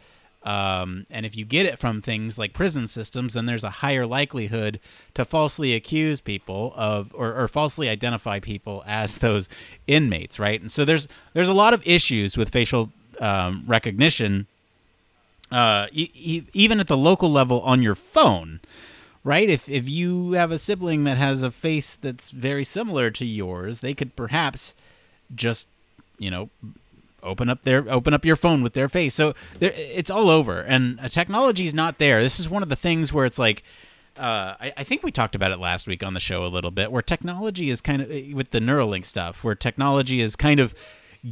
Um, 0.45 1.05
and 1.09 1.25
if 1.25 1.35
you 1.35 1.43
get 1.43 1.65
it 1.65 1.79
from 1.79 2.01
things 2.03 2.37
like 2.37 2.53
prison 2.53 2.87
systems, 2.87 3.33
then 3.33 3.47
there's 3.47 3.63
a 3.63 3.81
higher 3.81 4.05
likelihood 4.05 4.79
to 5.15 5.25
falsely 5.25 5.73
accuse 5.73 6.19
people 6.19 6.71
of 6.75 7.11
or, 7.15 7.33
or 7.33 7.47
falsely 7.47 7.89
identify 7.89 8.39
people 8.39 8.83
as 8.85 9.17
those 9.25 9.49
inmates, 9.87 10.37
right? 10.37 10.61
And 10.61 10.71
so 10.71 10.85
there's 10.85 11.07
there's 11.33 11.47
a 11.47 11.53
lot 11.53 11.73
of 11.73 11.81
issues 11.85 12.37
with 12.37 12.49
facial 12.49 12.91
um, 13.19 13.63
recognition, 13.65 14.45
uh, 15.51 15.87
e- 15.91 16.11
e- 16.13 16.43
even 16.53 16.79
at 16.79 16.87
the 16.87 16.97
local 16.97 17.31
level 17.31 17.61
on 17.61 17.81
your 17.81 17.95
phone, 17.95 18.59
right? 19.23 19.49
If 19.49 19.67
if 19.67 19.89
you 19.89 20.33
have 20.33 20.51
a 20.51 20.59
sibling 20.59 21.05
that 21.05 21.17
has 21.17 21.41
a 21.41 21.49
face 21.49 21.95
that's 21.95 22.29
very 22.29 22.63
similar 22.63 23.09
to 23.09 23.25
yours, 23.25 23.79
they 23.79 23.95
could 23.95 24.15
perhaps 24.15 24.75
just 25.33 25.67
you 26.19 26.29
know 26.29 26.49
open 27.25 27.49
up 27.49 27.63
their 27.63 27.85
open 27.89 28.13
up 28.13 28.23
your 28.23 28.35
phone 28.35 28.61
with 28.61 28.73
their 28.73 28.87
face 28.87 29.13
so 29.13 29.33
there, 29.59 29.73
it's 29.75 30.09
all 30.09 30.29
over 30.29 30.61
and 30.61 30.99
uh, 30.99 31.09
technology 31.09 31.65
is 31.65 31.73
not 31.73 31.97
there 31.97 32.21
this 32.21 32.39
is 32.39 32.49
one 32.49 32.63
of 32.63 32.69
the 32.69 32.75
things 32.75 33.11
where 33.11 33.25
it's 33.25 33.39
like 33.39 33.63
uh, 34.17 34.55
I, 34.59 34.73
I 34.77 34.83
think 34.83 35.03
we 35.03 35.11
talked 35.11 35.35
about 35.35 35.51
it 35.51 35.59
last 35.59 35.87
week 35.87 36.01
on 36.01 36.13
the 36.13 36.19
show 36.19 36.45
a 36.45 36.47
little 36.47 36.71
bit, 36.71 36.91
where 36.91 37.01
technology 37.01 37.69
is 37.69 37.81
kind 37.81 38.01
of 38.01 38.09
with 38.33 38.51
the 38.51 38.59
Neuralink 38.59 39.05
stuff, 39.05 39.43
where 39.43 39.55
technology 39.55 40.21
is 40.21 40.35
kind 40.35 40.59
of 40.59 40.73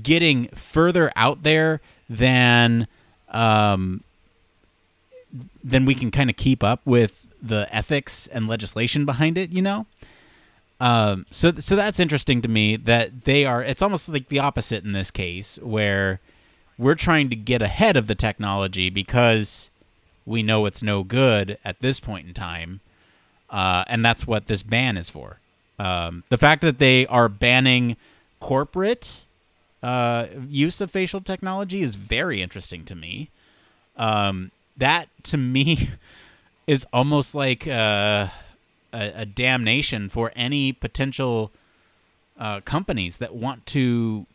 getting 0.01 0.47
further 0.49 1.11
out 1.15 1.43
there 1.43 1.81
than 2.09 2.87
um, 3.29 4.03
than 5.63 5.85
we 5.85 5.95
can 5.95 6.11
kind 6.11 6.29
of 6.29 6.35
keep 6.35 6.63
up 6.63 6.81
with 6.85 7.25
the 7.41 7.73
ethics 7.73 8.27
and 8.27 8.47
legislation 8.47 9.05
behind 9.05 9.37
it. 9.37 9.51
You 9.51 9.61
know. 9.61 9.85
Um, 10.79 11.25
so 11.31 11.53
so 11.59 11.75
that's 11.75 11.99
interesting 11.99 12.41
to 12.41 12.47
me 12.49 12.75
that 12.75 13.25
they 13.25 13.45
are. 13.45 13.63
It's 13.63 13.81
almost 13.81 14.09
like 14.09 14.29
the 14.29 14.39
opposite 14.39 14.83
in 14.83 14.93
this 14.93 15.11
case, 15.11 15.57
where 15.61 16.19
we're 16.77 16.95
trying 16.95 17.29
to 17.29 17.35
get 17.35 17.61
ahead 17.61 17.95
of 17.95 18.07
the 18.07 18.15
technology 18.15 18.89
because 18.89 19.71
we 20.25 20.43
know 20.43 20.65
it's 20.65 20.83
no 20.83 21.03
good 21.03 21.57
at 21.63 21.79
this 21.79 21.99
point 21.99 22.27
in 22.27 22.33
time, 22.33 22.81
uh, 23.49 23.83
and 23.87 24.03
that's 24.03 24.27
what 24.27 24.47
this 24.47 24.63
ban 24.63 24.97
is 24.97 25.09
for. 25.09 25.39
Um, 25.79 26.23
the 26.29 26.37
fact 26.37 26.61
that 26.61 26.79
they 26.79 27.07
are 27.07 27.29
banning 27.29 27.97
corporate 28.39 29.23
uh, 29.81 30.27
use 30.47 30.81
of 30.81 30.91
facial 30.91 31.21
technology 31.21 31.81
is 31.81 31.95
very 31.95 32.41
interesting 32.41 32.85
to 32.85 32.95
me. 32.95 33.29
Um, 33.97 34.51
that 34.77 35.09
to 35.23 35.37
me 35.37 35.89
is 36.67 36.85
almost 36.93 37.35
like 37.35 37.67
uh, 37.67 38.27
a, 38.93 39.21
a, 39.21 39.25
damnation 39.25 40.07
for 40.07 40.31
any 40.35 40.71
potential 40.71 41.51
uh, 42.37 42.61
companies 42.61 43.17
that 43.17 43.35
want 43.35 43.65
to, 43.67 44.25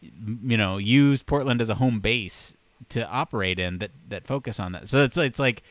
you 0.00 0.56
know, 0.56 0.78
use 0.78 1.22
Portland 1.22 1.60
as 1.60 1.68
a 1.68 1.74
home 1.76 2.00
base 2.00 2.54
to 2.90 3.06
operate 3.08 3.58
in 3.58 3.78
that 3.78 3.90
that 4.08 4.26
focus 4.26 4.60
on 4.60 4.72
that. 4.72 4.88
So 4.88 5.02
it's 5.02 5.16
it's 5.16 5.38
like 5.38 5.62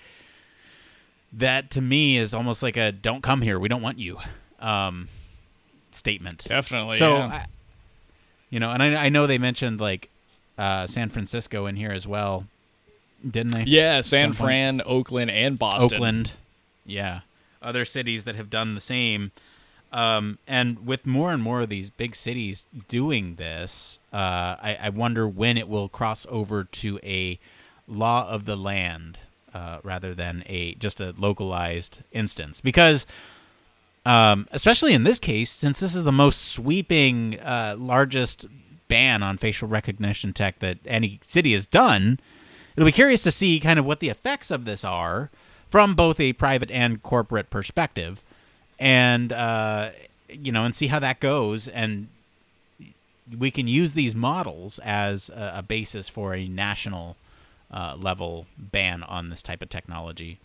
that 1.31 1.72
to 1.72 1.81
me 1.81 2.17
is 2.17 2.33
almost 2.33 2.62
like 2.62 2.77
a 2.77 2.91
"don't 2.91 3.22
come 3.22 3.41
here, 3.41 3.60
we 3.60 3.67
don't 3.67 3.81
want 3.81 4.00
you" 4.00 4.19
um, 4.63 5.10
statement. 5.91 6.45
Definitely. 6.48 6.98
So, 6.98 7.15
yeah. 7.17 7.25
I, 7.25 7.45
you 8.50 8.60
know, 8.60 8.72
and 8.72 8.81
I, 8.81 9.05
I 9.05 9.10
know 9.10 9.27
they 9.27 9.38
mentioned 9.38 9.79
like 9.79 10.10
uh, 10.57 10.88
San 10.88 11.10
Francisco 11.10 11.65
in 11.65 11.75
here 11.75 11.91
as 11.91 12.07
well, 12.07 12.45
didn't 13.27 13.51
they? 13.51 13.63
Yeah, 13.63 14.01
San 14.01 14.33
Fran, 14.33 14.81
Oakland, 14.86 15.31
and 15.31 15.60
Boston. 15.60 15.98
Oakland, 15.98 16.31
yeah, 16.86 17.22
other 17.63 17.86
cities 17.86 18.24
that 18.25 18.36
have 18.36 18.50
done 18.50 18.75
the 18.75 18.82
same. 18.82 19.32
Um, 19.91 20.39
and 20.48 20.88
with 20.88 21.05
more 21.05 21.32
and 21.32 21.41
more 21.41 21.62
of 21.62 21.70
these 21.70 21.91
big 21.91 22.15
cities 22.15 22.65
doing 22.88 23.36
this, 23.36 24.00
uh, 24.12 24.58
I, 24.60 24.77
I, 24.82 24.89
wonder 24.89 25.27
when 25.27 25.55
it 25.55 25.70
will 25.70 25.88
cross 25.88 26.25
over 26.32 26.63
to 26.63 27.00
a 27.03 27.38
law 27.88 28.27
of 28.27 28.46
the 28.46 28.55
land 28.55 29.20
uh, 29.53 29.79
rather 29.84 30.15
than 30.15 30.43
a 30.48 30.74
just 30.75 31.00
a 31.00 31.13
localized 31.15 32.00
instance. 32.12 32.60
Because, 32.60 33.05
um, 34.03 34.48
especially 34.51 34.93
in 34.93 35.03
this 35.03 35.20
case, 35.20 35.51
since 35.51 35.79
this 35.79 35.93
is 35.93 36.03
the 36.03 36.12
most 36.12 36.41
sweeping, 36.41 37.39
uh, 37.39 37.75
largest 37.77 38.48
ban 38.88 39.22
on 39.22 39.38
facial 39.38 39.67
recognition 39.67 40.34
tech 40.34 40.58
that 40.58 40.79
any 40.88 41.20
city 41.27 41.53
has 41.53 41.67
done, 41.67 42.20
it'll 42.75 42.88
be 42.88 42.91
curious 42.91 43.22
to 43.24 43.32
see 43.32 43.60
kind 43.60 43.77
of 43.77 43.86
what 43.86 44.00
the 44.00 44.10
effects 44.10 44.50
of 44.50 44.65
this 44.65 44.84
are 44.84 45.29
from 45.74 45.96
both 45.96 46.20
a 46.20 46.34
private 46.34 46.70
and 46.70 47.01
corporate 47.01 47.50
perspective 47.50 48.22
and 48.77 49.34
uh, 49.34 49.89
you 50.30 50.51
know, 50.51 50.65
and 50.65 50.75
see 50.75 50.86
how 50.86 51.00
that 51.00 51.20
goes. 51.20 51.68
And 51.68 52.10
we 53.39 53.50
can 53.50 53.68
use 53.68 53.94
these 53.94 54.13
models 54.13 54.77
as 54.84 55.30
a, 55.30 55.53
a 55.56 55.62
basis 55.63 56.08
for 56.08 56.36
a 56.36 56.48
national 56.48 57.15
uh, 57.72 57.96
level 58.00 58.46
ban 58.56 59.01
on 59.01 59.32
this 59.32 59.42
type 59.42 59.63
of 59.63 59.70
technology. 59.70 60.38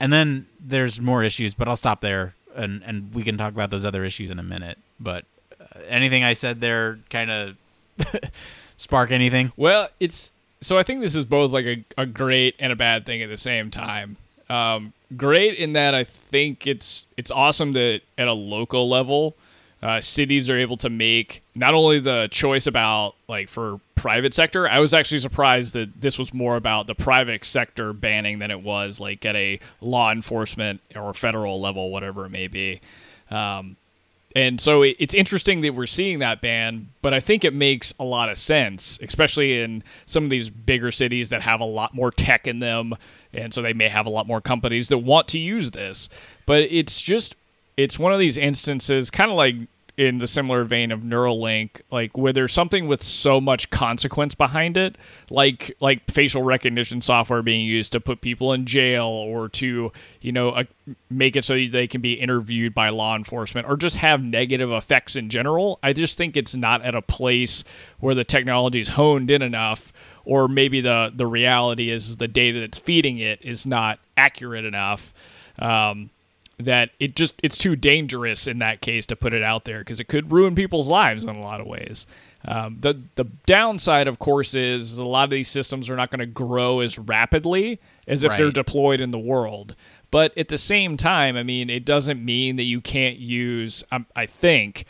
And 0.00 0.12
then 0.12 0.48
there's 0.58 1.00
more 1.00 1.22
issues, 1.22 1.54
but 1.54 1.68
I'll 1.68 1.76
stop 1.76 2.00
there, 2.00 2.34
and 2.56 2.82
and 2.84 3.14
we 3.14 3.22
can 3.22 3.38
talk 3.38 3.52
about 3.52 3.70
those 3.70 3.84
other 3.84 4.04
issues 4.04 4.32
in 4.32 4.40
a 4.40 4.42
minute. 4.42 4.78
But 4.98 5.26
uh, 5.60 5.78
anything 5.86 6.24
I 6.24 6.32
said 6.32 6.60
there 6.60 6.98
kind 7.08 7.30
of 7.30 7.56
spark 8.76 9.12
anything? 9.12 9.52
Well, 9.56 9.90
it's 10.00 10.32
so 10.62 10.78
I 10.78 10.82
think 10.82 11.00
this 11.00 11.14
is 11.14 11.24
both 11.24 11.50
like 11.50 11.66
a, 11.66 11.84
a 11.98 12.06
great 12.06 12.54
and 12.58 12.72
a 12.72 12.76
bad 12.76 13.04
thing 13.04 13.22
at 13.22 13.28
the 13.28 13.36
same 13.36 13.70
time. 13.70 14.16
Um, 14.48 14.92
great 15.16 15.58
in 15.58 15.74
that 15.74 15.94
I 15.94 16.04
think 16.04 16.66
it's 16.66 17.06
it's 17.16 17.30
awesome 17.30 17.72
that 17.72 18.02
at 18.16 18.28
a 18.28 18.32
local 18.32 18.88
level, 18.88 19.34
uh, 19.82 20.00
cities 20.00 20.48
are 20.48 20.56
able 20.56 20.76
to 20.78 20.90
make 20.90 21.42
not 21.54 21.74
only 21.74 21.98
the 21.98 22.28
choice 22.30 22.66
about 22.66 23.14
like 23.28 23.48
for 23.48 23.80
private 23.96 24.34
sector. 24.34 24.68
I 24.68 24.78
was 24.78 24.94
actually 24.94 25.20
surprised 25.20 25.74
that 25.74 26.00
this 26.00 26.18
was 26.18 26.34
more 26.34 26.56
about 26.56 26.86
the 26.86 26.94
private 26.94 27.44
sector 27.44 27.92
banning 27.92 28.40
than 28.40 28.50
it 28.50 28.62
was 28.62 28.98
like 28.98 29.24
at 29.24 29.36
a 29.36 29.60
law 29.80 30.10
enforcement 30.10 30.80
or 30.96 31.14
federal 31.14 31.60
level, 31.60 31.90
whatever 31.90 32.26
it 32.26 32.30
may 32.30 32.48
be. 32.48 32.80
Um, 33.30 33.76
and 34.34 34.60
so 34.60 34.82
it's 34.82 35.14
interesting 35.14 35.60
that 35.62 35.74
we're 35.74 35.86
seeing 35.86 36.20
that 36.20 36.40
ban, 36.40 36.88
but 37.02 37.12
I 37.12 37.20
think 37.20 37.44
it 37.44 37.54
makes 37.54 37.92
a 37.98 38.04
lot 38.04 38.28
of 38.28 38.38
sense, 38.38 38.98
especially 39.02 39.60
in 39.60 39.82
some 40.06 40.24
of 40.24 40.30
these 40.30 40.50
bigger 40.50 40.90
cities 40.90 41.28
that 41.30 41.42
have 41.42 41.60
a 41.60 41.64
lot 41.64 41.94
more 41.94 42.10
tech 42.10 42.46
in 42.46 42.58
them 42.60 42.94
and 43.32 43.52
so 43.52 43.62
they 43.62 43.72
may 43.72 43.88
have 43.88 44.06
a 44.06 44.10
lot 44.10 44.26
more 44.26 44.40
companies 44.40 44.88
that 44.88 44.98
want 44.98 45.28
to 45.28 45.38
use 45.38 45.70
this. 45.70 46.08
But 46.46 46.62
it's 46.62 47.00
just 47.00 47.36
it's 47.76 47.98
one 47.98 48.12
of 48.12 48.18
these 48.18 48.36
instances, 48.36 49.10
kind 49.10 49.30
of 49.30 49.36
like 49.36 49.56
in 49.96 50.18
the 50.18 50.26
similar 50.26 50.64
vein 50.64 50.90
of 50.90 51.00
Neuralink, 51.00 51.82
like 51.90 52.16
where 52.16 52.32
there's 52.32 52.52
something 52.52 52.88
with 52.88 53.02
so 53.02 53.40
much 53.40 53.68
consequence 53.68 54.34
behind 54.34 54.76
it, 54.78 54.96
like 55.28 55.76
like 55.80 56.10
facial 56.10 56.42
recognition 56.42 57.02
software 57.02 57.42
being 57.42 57.66
used 57.66 57.92
to 57.92 58.00
put 58.00 58.22
people 58.22 58.54
in 58.54 58.64
jail 58.64 59.04
or 59.04 59.50
to 59.50 59.92
you 60.22 60.32
know 60.32 60.50
uh, 60.50 60.64
make 61.10 61.36
it 61.36 61.44
so 61.44 61.54
they 61.54 61.86
can 61.86 62.00
be 62.00 62.14
interviewed 62.14 62.72
by 62.72 62.88
law 62.88 63.14
enforcement 63.14 63.68
or 63.68 63.76
just 63.76 63.96
have 63.96 64.22
negative 64.22 64.70
effects 64.72 65.14
in 65.14 65.28
general. 65.28 65.78
I 65.82 65.92
just 65.92 66.16
think 66.16 66.36
it's 66.36 66.54
not 66.54 66.82
at 66.82 66.94
a 66.94 67.02
place 67.02 67.62
where 68.00 68.14
the 68.14 68.24
technology 68.24 68.80
is 68.80 68.88
honed 68.88 69.30
in 69.30 69.42
enough 69.42 69.92
or 70.24 70.48
maybe 70.48 70.80
the 70.80 71.12
the 71.14 71.26
reality 71.26 71.90
is 71.90 72.16
the 72.16 72.28
data 72.28 72.60
that's 72.60 72.78
feeding 72.78 73.18
it 73.18 73.44
is 73.44 73.66
not 73.66 73.98
accurate 74.16 74.64
enough 74.64 75.12
um, 75.58 76.10
that 76.58 76.90
it 77.00 77.16
just 77.16 77.34
it's 77.42 77.58
too 77.58 77.76
dangerous 77.76 78.46
in 78.46 78.58
that 78.58 78.80
case 78.80 79.06
to 79.06 79.16
put 79.16 79.32
it 79.32 79.42
out 79.42 79.64
there 79.64 79.78
because 79.78 80.00
it 80.00 80.08
could 80.08 80.32
ruin 80.32 80.54
people's 80.54 80.88
lives 80.88 81.24
in 81.24 81.30
a 81.30 81.40
lot 81.40 81.60
of 81.60 81.66
ways. 81.66 82.06
Um, 82.44 82.78
the 82.80 83.00
the 83.14 83.24
downside, 83.46 84.08
of 84.08 84.18
course, 84.18 84.54
is 84.54 84.98
a 84.98 85.04
lot 85.04 85.24
of 85.24 85.30
these 85.30 85.48
systems 85.48 85.88
are 85.88 85.96
not 85.96 86.10
going 86.10 86.20
to 86.20 86.26
grow 86.26 86.80
as 86.80 86.98
rapidly 86.98 87.80
as 88.06 88.24
if 88.24 88.30
right. 88.30 88.38
they're 88.38 88.50
deployed 88.50 89.00
in 89.00 89.10
the 89.10 89.18
world. 89.18 89.76
But 90.10 90.36
at 90.36 90.48
the 90.48 90.58
same 90.58 90.96
time, 90.96 91.36
I 91.36 91.42
mean, 91.42 91.70
it 91.70 91.84
doesn't 91.84 92.22
mean 92.22 92.56
that 92.56 92.64
you 92.64 92.80
can't 92.80 93.16
use. 93.16 93.84
Um, 93.90 94.06
I 94.14 94.26
think 94.26 94.84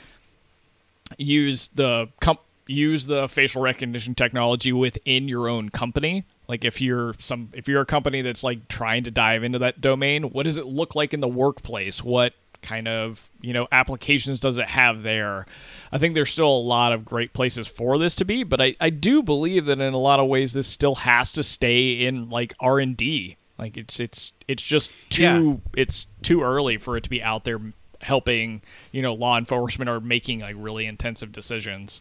use 1.19 1.69
the 1.69 2.09
com- 2.21 2.39
use 2.67 3.07
the 3.07 3.29
facial 3.29 3.63
recognition 3.63 4.15
technology 4.15 4.73
within 4.73 5.29
your 5.29 5.49
own 5.49 5.69
company 5.69 6.25
like 6.49 6.65
if 6.65 6.81
you're 6.81 7.15
some 7.19 7.51
if 7.53 7.69
you're 7.69 7.83
a 7.83 7.87
company 7.87 8.23
that's 8.23 8.45
like 8.45 8.69
trying 8.69 9.05
to 9.05 9.11
dive 9.11 9.45
into 9.45 9.59
that 9.61 9.81
domain 9.81 10.25
what 10.25 10.45
does 10.45 10.59
it 10.59 10.67
look 10.67 10.95
like 10.95 11.15
in 11.15 11.21
the 11.21 11.29
workplace? 11.29 12.03
What 12.03 12.35
kind 12.63 12.87
of 12.87 13.29
you 13.41 13.53
know 13.53 13.67
applications 13.73 14.39
does 14.39 14.59
it 14.59 14.69
have 14.69 15.03
there? 15.03 15.47
I 15.91 15.99
think 15.99 16.15
there's 16.15 16.31
still 16.31 16.47
a 16.47 16.59
lot 16.59 16.93
of 16.93 17.05
great 17.05 17.33
places 17.33 17.69
for 17.69 17.99
this 17.99 18.17
to 18.17 18.25
be 18.25 18.43
but 18.45 18.61
i, 18.61 18.77
I 18.81 18.91
do 18.91 19.23
believe 19.23 19.67
that 19.67 19.81
in 19.81 19.95
a 19.95 19.99
lot 19.99 20.21
of 20.21 20.29
ways 20.29 20.53
this 20.53 20.67
still 20.67 20.97
has 20.97 21.33
to 21.33 21.43
stay 21.43 22.05
in 22.05 22.31
like 22.31 22.55
r&d 22.61 23.37
like 23.59 23.77
it's 23.77 24.01
it's 24.01 24.33
it's 24.49 24.63
just 24.63 24.91
too 25.09 25.61
yeah. 25.75 25.83
it's 25.83 26.07
too 26.23 26.43
early 26.43 26.77
for 26.77 26.97
it 26.97 27.05
to 27.05 27.11
be 27.11 27.23
out 27.23 27.45
there 27.45 27.61
helping 28.01 28.63
you 28.91 29.03
know 29.03 29.15
law 29.15 29.39
enforcement 29.39 29.89
or 29.89 30.01
making 30.01 30.41
like 30.41 30.57
really 30.59 30.87
intensive 30.87 31.31
decisions 31.33 32.01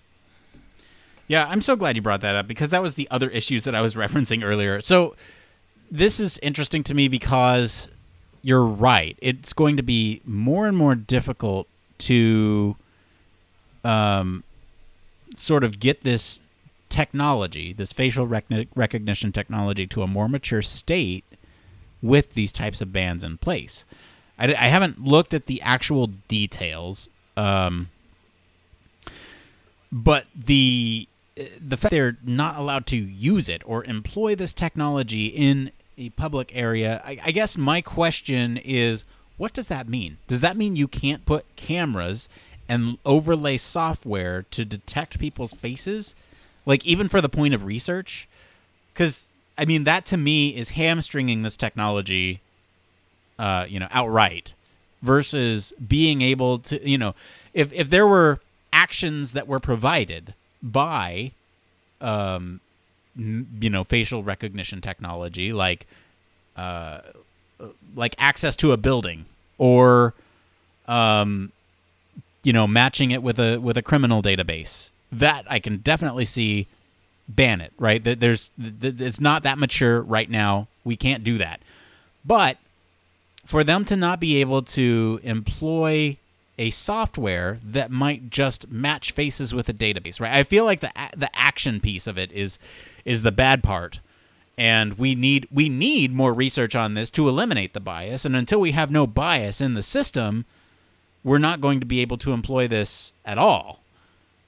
yeah, 1.31 1.47
I'm 1.50 1.61
so 1.61 1.77
glad 1.77 1.95
you 1.95 2.01
brought 2.01 2.19
that 2.21 2.35
up 2.35 2.45
because 2.45 2.71
that 2.71 2.81
was 2.81 2.95
the 2.95 3.07
other 3.09 3.29
issues 3.29 3.63
that 3.63 3.73
I 3.73 3.79
was 3.79 3.95
referencing 4.03 4.43
earlier. 4.43 4.81
So 4.81 5.15
this 5.89 6.19
is 6.19 6.38
interesting 6.39 6.83
to 6.83 6.93
me 6.93 7.07
because 7.07 7.88
you're 8.41 8.65
right. 8.65 9.17
It's 9.21 9.53
going 9.53 9.77
to 9.77 9.81
be 9.81 10.21
more 10.25 10.67
and 10.67 10.75
more 10.75 10.93
difficult 10.93 11.69
to 12.00 12.75
um, 13.85 14.43
sort 15.33 15.63
of 15.63 15.79
get 15.79 16.03
this 16.03 16.41
technology, 16.89 17.71
this 17.71 17.93
facial 17.93 18.27
rec- 18.27 18.67
recognition 18.75 19.31
technology, 19.31 19.88
to 19.88 20.03
a 20.03 20.07
more 20.07 20.27
mature 20.27 20.61
state 20.61 21.23
with 22.01 22.33
these 22.33 22.51
types 22.51 22.81
of 22.81 22.91
bans 22.91 23.23
in 23.23 23.38
place. 23.38 23.85
I, 24.38 24.53
I 24.53 24.67
haven't 24.67 25.01
looked 25.01 25.33
at 25.33 25.45
the 25.45 25.61
actual 25.61 26.07
details, 26.27 27.07
um, 27.38 27.88
but 29.93 30.25
the 30.35 31.07
the 31.35 31.77
fact 31.77 31.91
they're 31.91 32.17
not 32.23 32.57
allowed 32.57 32.85
to 32.88 32.97
use 32.97 33.50
it 33.50 33.61
or 33.65 33.83
employ 33.85 34.35
this 34.35 34.53
technology 34.53 35.27
in 35.27 35.71
a 35.97 36.09
public 36.11 36.51
area, 36.53 37.01
I, 37.05 37.19
I, 37.23 37.31
guess 37.31 37.57
my 37.57 37.81
question 37.81 38.57
is 38.57 39.05
what 39.38 39.53
does 39.53 39.67
that 39.69 39.88
mean? 39.88 40.17
Does 40.27 40.41
that 40.41 40.57
mean 40.57 40.75
you 40.75 40.88
can't 40.88 41.25
put 41.25 41.45
cameras 41.55 42.27
and 42.67 42.97
overlay 43.05 43.57
software 43.57 44.43
to 44.51 44.65
detect 44.65 45.19
people's 45.19 45.53
faces? 45.53 46.15
Like, 46.65 46.85
even 46.85 47.07
for 47.07 47.21
the 47.21 47.29
point 47.29 47.53
of 47.53 47.65
research? 47.65 48.27
Because, 48.93 49.29
I 49.57 49.65
mean, 49.65 49.83
that 49.85 50.05
to 50.07 50.17
me 50.17 50.50
is 50.50 50.69
hamstringing 50.69 51.43
this 51.43 51.57
technology 51.57 52.41
uh, 53.41 53.65
you 53.67 53.79
know, 53.79 53.88
outright, 53.89 54.53
versus 55.01 55.73
being 55.85 56.21
able 56.21 56.59
to, 56.59 56.88
you 56.88 56.97
know, 56.97 57.15
if 57.55 57.73
if 57.73 57.89
there 57.89 58.05
were 58.05 58.39
actions 58.71 59.33
that 59.33 59.47
were 59.47 59.59
provided 59.59 60.35
by, 60.62 61.32
um, 62.00 62.60
you 63.15 63.70
know, 63.70 63.84
facial 63.84 64.24
recognition 64.24 64.82
technology, 64.82 65.51
like, 65.53 65.86
uh, 66.56 67.00
like 67.96 68.15
access 68.18 68.56
to 68.58 68.72
a 68.72 68.77
building 68.77 69.25
or, 69.58 70.13
um, 70.88 71.51
you 72.44 72.53
know, 72.53 72.65
matching 72.68 73.12
it 73.12 73.22
with 73.22 73.39
a 73.39 73.58
with 73.58 73.77
a 73.77 73.82
criminal 73.82 74.22
database, 74.22 74.89
that 75.12 75.46
I 75.48 75.60
can 75.60 75.77
definitely 75.77 76.25
see 76.25 76.68
ban 77.27 77.62
it. 77.62 77.74
Right? 77.77 78.03
That 78.03 78.20
there's 78.20 78.51
th- 78.60 79.00
it's 79.00 79.20
not 79.20 79.44
that 79.44 79.58
mature 79.58 80.01
right 80.01 80.30
now. 80.30 80.68
We 80.84 80.96
can't 80.96 81.24
do 81.24 81.38
that. 81.38 81.60
But 82.25 82.58
for 83.46 83.63
them 83.63 83.86
to 83.86 83.96
not 83.96 84.20
be 84.20 84.41
able 84.41 84.62
to 84.62 85.20
employ 85.24 86.18
a 86.62 86.70
software 86.70 87.60
that 87.63 87.89
might 87.89 88.30
just 88.30 88.70
match 88.70 89.12
faces 89.12 89.51
with 89.51 89.68
a 89.68 89.74
database, 89.74 90.20
right? 90.20 90.32
I 90.32 90.44
feel 90.44 90.63
like 90.63 90.80
the 90.80 90.91
the 91.18 91.32
action 91.34 91.80
piece 91.80 92.06
of 92.06 92.20
it 92.20 92.32
is 92.32 92.60
is 93.03 93.24
the 93.24 93.32
bad 93.32 93.63
part. 93.63 94.00
And 94.60 94.94
we 94.94 95.15
need 95.15 95.48
we 95.51 95.70
need 95.70 96.13
more 96.13 96.34
research 96.34 96.75
on 96.75 96.94
this 96.94 97.10
to 97.12 97.27
eliminate 97.27 97.74
the 97.74 97.80
bias. 97.80 98.25
And 98.25 98.36
until 98.36 98.60
we 98.60 98.74
have 98.74 98.91
no 98.91 99.08
bias 99.08 99.60
in 99.60 99.74
the 99.74 99.82
system, 99.82 100.46
we're 101.24 101.39
not 101.39 101.62
going 101.62 101.80
to 101.80 101.86
be 101.86 102.00
able 102.00 102.20
to 102.20 102.32
employ 102.32 102.68
this 102.68 103.13
at 103.25 103.39
all. 103.39 103.80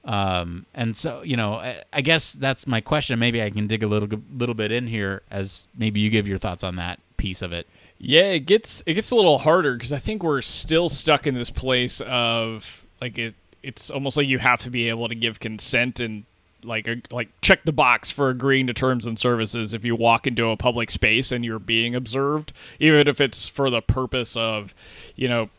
Um, 0.06 0.68
and 0.76 0.96
so, 0.96 1.24
you 1.24 1.36
know, 1.36 1.56
I, 1.56 1.82
I 1.92 2.02
guess 2.02 2.34
that's 2.34 2.68
my 2.68 2.80
question. 2.80 3.18
Maybe 3.18 3.42
I 3.42 3.50
can 3.50 3.66
dig 3.66 3.82
a 3.82 3.88
little 3.88 4.22
little 4.32 4.54
bit 4.54 4.72
in 4.72 4.86
here 4.86 5.24
as 5.32 5.68
maybe 5.76 6.00
you 6.00 6.12
give 6.12 6.28
your 6.28 6.38
thoughts 6.38 6.64
on 6.64 6.76
that 6.76 7.00
piece 7.24 7.42
of 7.42 7.54
it. 7.54 7.66
Yeah, 8.00 8.24
it 8.24 8.42
gets 8.42 8.84
it 8.86 8.96
gets 8.96 9.10
a 9.12 9.16
little 9.16 9.38
harder 9.38 9.76
because 9.76 9.94
I 9.94 9.98
think 9.98 10.24
we're 10.24 10.42
still 10.42 10.90
stuck 10.90 11.26
in 11.26 11.36
this 11.36 11.50
place 11.50 12.02
of 12.02 12.86
like 13.00 13.18
it. 13.18 13.34
It's 13.64 13.90
almost 13.90 14.18
like 14.18 14.28
you 14.28 14.40
have 14.40 14.60
to 14.64 14.70
be 14.70 14.90
able 14.90 15.08
to 15.08 15.16
give 15.16 15.40
consent 15.40 16.02
and 16.02 16.26
like 16.66 16.86
a, 16.86 16.98
like 17.12 17.30
check 17.40 17.64
the 17.64 17.72
box 17.72 18.12
for 18.12 18.28
agreeing 18.28 18.68
to 18.68 18.74
terms 18.74 19.06
and 19.06 19.18
services 19.18 19.74
if 19.74 19.86
you 19.86 19.96
walk 19.96 20.28
into 20.28 20.50
a 20.50 20.58
public 20.58 20.92
space 20.92 21.32
and 21.32 21.46
you're 21.46 21.60
being 21.60 21.96
observed, 21.96 22.52
even 22.78 23.08
if 23.08 23.22
it's 23.22 23.48
for 23.48 23.70
the 23.70 23.82
purpose 23.82 24.36
of, 24.36 24.76
you 25.16 25.30
know, 25.30 25.50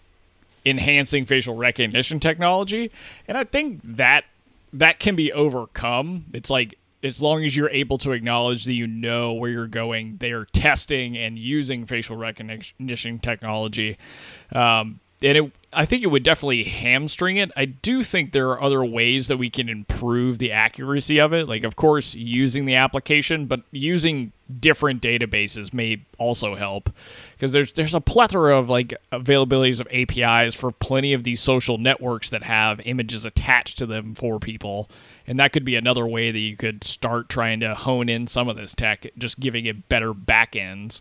enhancing 0.66 1.24
facial 1.24 1.56
recognition 1.56 2.20
technology. 2.20 2.90
And 3.26 3.38
I 3.38 3.44
think 3.44 3.80
that 3.84 4.24
that 4.74 4.98
can 4.98 5.16
be 5.16 5.32
overcome. 5.32 6.26
It's 6.34 6.50
like 6.50 6.76
as 7.04 7.20
long 7.20 7.44
as 7.44 7.54
you're 7.54 7.70
able 7.70 7.98
to 7.98 8.12
acknowledge 8.12 8.64
that 8.64 8.72
you 8.72 8.86
know 8.86 9.34
where 9.34 9.50
you're 9.50 9.66
going, 9.66 10.16
they 10.18 10.32
are 10.32 10.46
testing 10.46 11.16
and 11.16 11.38
using 11.38 11.86
facial 11.86 12.16
recognition 12.16 13.18
technology. 13.18 13.96
Um, 14.52 15.00
and 15.24 15.38
it, 15.38 15.52
I 15.72 15.86
think 15.86 16.02
it 16.02 16.08
would 16.08 16.22
definitely 16.22 16.64
hamstring 16.64 17.38
it. 17.38 17.50
I 17.56 17.64
do 17.64 18.02
think 18.02 18.32
there 18.32 18.50
are 18.50 18.62
other 18.62 18.84
ways 18.84 19.28
that 19.28 19.38
we 19.38 19.48
can 19.48 19.70
improve 19.70 20.38
the 20.38 20.52
accuracy 20.52 21.18
of 21.18 21.32
it. 21.32 21.48
Like, 21.48 21.64
of 21.64 21.76
course, 21.76 22.14
using 22.14 22.66
the 22.66 22.74
application, 22.74 23.46
but 23.46 23.62
using 23.70 24.32
different 24.60 25.00
databases 25.00 25.72
may 25.72 26.04
also 26.18 26.54
help 26.54 26.90
because 27.32 27.52
there's 27.52 27.72
there's 27.72 27.94
a 27.94 28.00
plethora 28.00 28.56
of 28.56 28.68
like 28.68 28.92
availabilities 29.10 29.80
of 29.80 29.88
APIs 29.90 30.54
for 30.54 30.70
plenty 30.70 31.14
of 31.14 31.24
these 31.24 31.40
social 31.40 31.78
networks 31.78 32.28
that 32.28 32.42
have 32.42 32.80
images 32.84 33.24
attached 33.24 33.78
to 33.78 33.86
them 33.86 34.14
for 34.14 34.38
people, 34.38 34.90
and 35.26 35.38
that 35.38 35.52
could 35.52 35.64
be 35.64 35.74
another 35.74 36.06
way 36.06 36.30
that 36.30 36.38
you 36.38 36.56
could 36.56 36.84
start 36.84 37.30
trying 37.30 37.60
to 37.60 37.74
hone 37.74 38.10
in 38.10 38.26
some 38.26 38.48
of 38.48 38.56
this 38.56 38.74
tech, 38.74 39.06
just 39.16 39.40
giving 39.40 39.64
it 39.64 39.88
better 39.88 40.12
backends. 40.12 41.00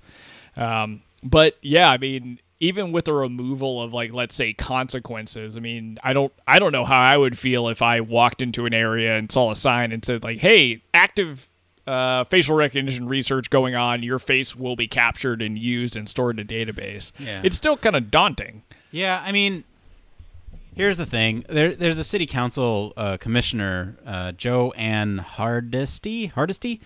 Um, 0.55 1.01
but 1.21 1.57
yeah, 1.62 1.89
I 1.89 1.97
mean, 1.97 2.39
even 2.63 2.91
with 2.91 3.06
the 3.06 3.13
removal 3.13 3.82
of 3.82 3.93
like 3.93 4.12
let's 4.13 4.34
say 4.36 4.54
consequences 4.54 5.58
i 5.58 5.60
mean 5.60 5.97
i 6.04 6.13
don't 6.13 6.32
i 6.47 6.58
don't 6.60 6.71
know 6.71 6.86
how 6.86 6.99
i 6.99 7.15
would 7.17 7.38
feel 7.38 7.67
if 7.67 7.82
i 7.82 7.99
walked 7.99 8.41
into 8.41 8.65
an 8.65 8.73
area 8.73 9.17
and 9.17 9.32
saw 9.32 9.52
a 9.52 9.56
sign 9.56 9.91
and 9.91 10.04
said 10.06 10.23
like 10.23 10.39
hey 10.39 10.82
active 10.93 11.49
uh, 11.86 12.23
facial 12.26 12.56
recognition 12.56 13.08
research 13.08 13.49
going 13.49 13.76
on 13.76 14.02
your 14.04 14.17
face 14.19 14.56
will 14.56 14.76
be 14.78 14.88
captured 14.88 15.41
and 15.41 15.58
used 15.58 15.95
and 15.97 16.08
stored 16.08 16.39
in 16.39 16.45
a 16.45 16.47
database 16.47 17.12
Yeah. 17.19 17.41
it's 17.43 17.58
still 17.58 17.76
kind 17.76 17.95
of 17.95 18.10
daunting 18.10 18.63
Yeah, 18.91 19.21
I 19.26 19.32
mean, 19.34 19.63
here's 20.76 20.97
the 20.97 21.06
thing. 21.06 21.43
There, 21.49 21.76
there's 21.76 21.97
a 21.97 22.04
city 22.06 22.26
council 22.26 22.93
uh, 22.95 23.17
commissioner, 23.17 23.97
uh, 24.06 24.32
Jo 24.32 24.71
Ann 24.78 25.17
Hardesty, 25.17 26.28
Hardesty, 26.28 26.80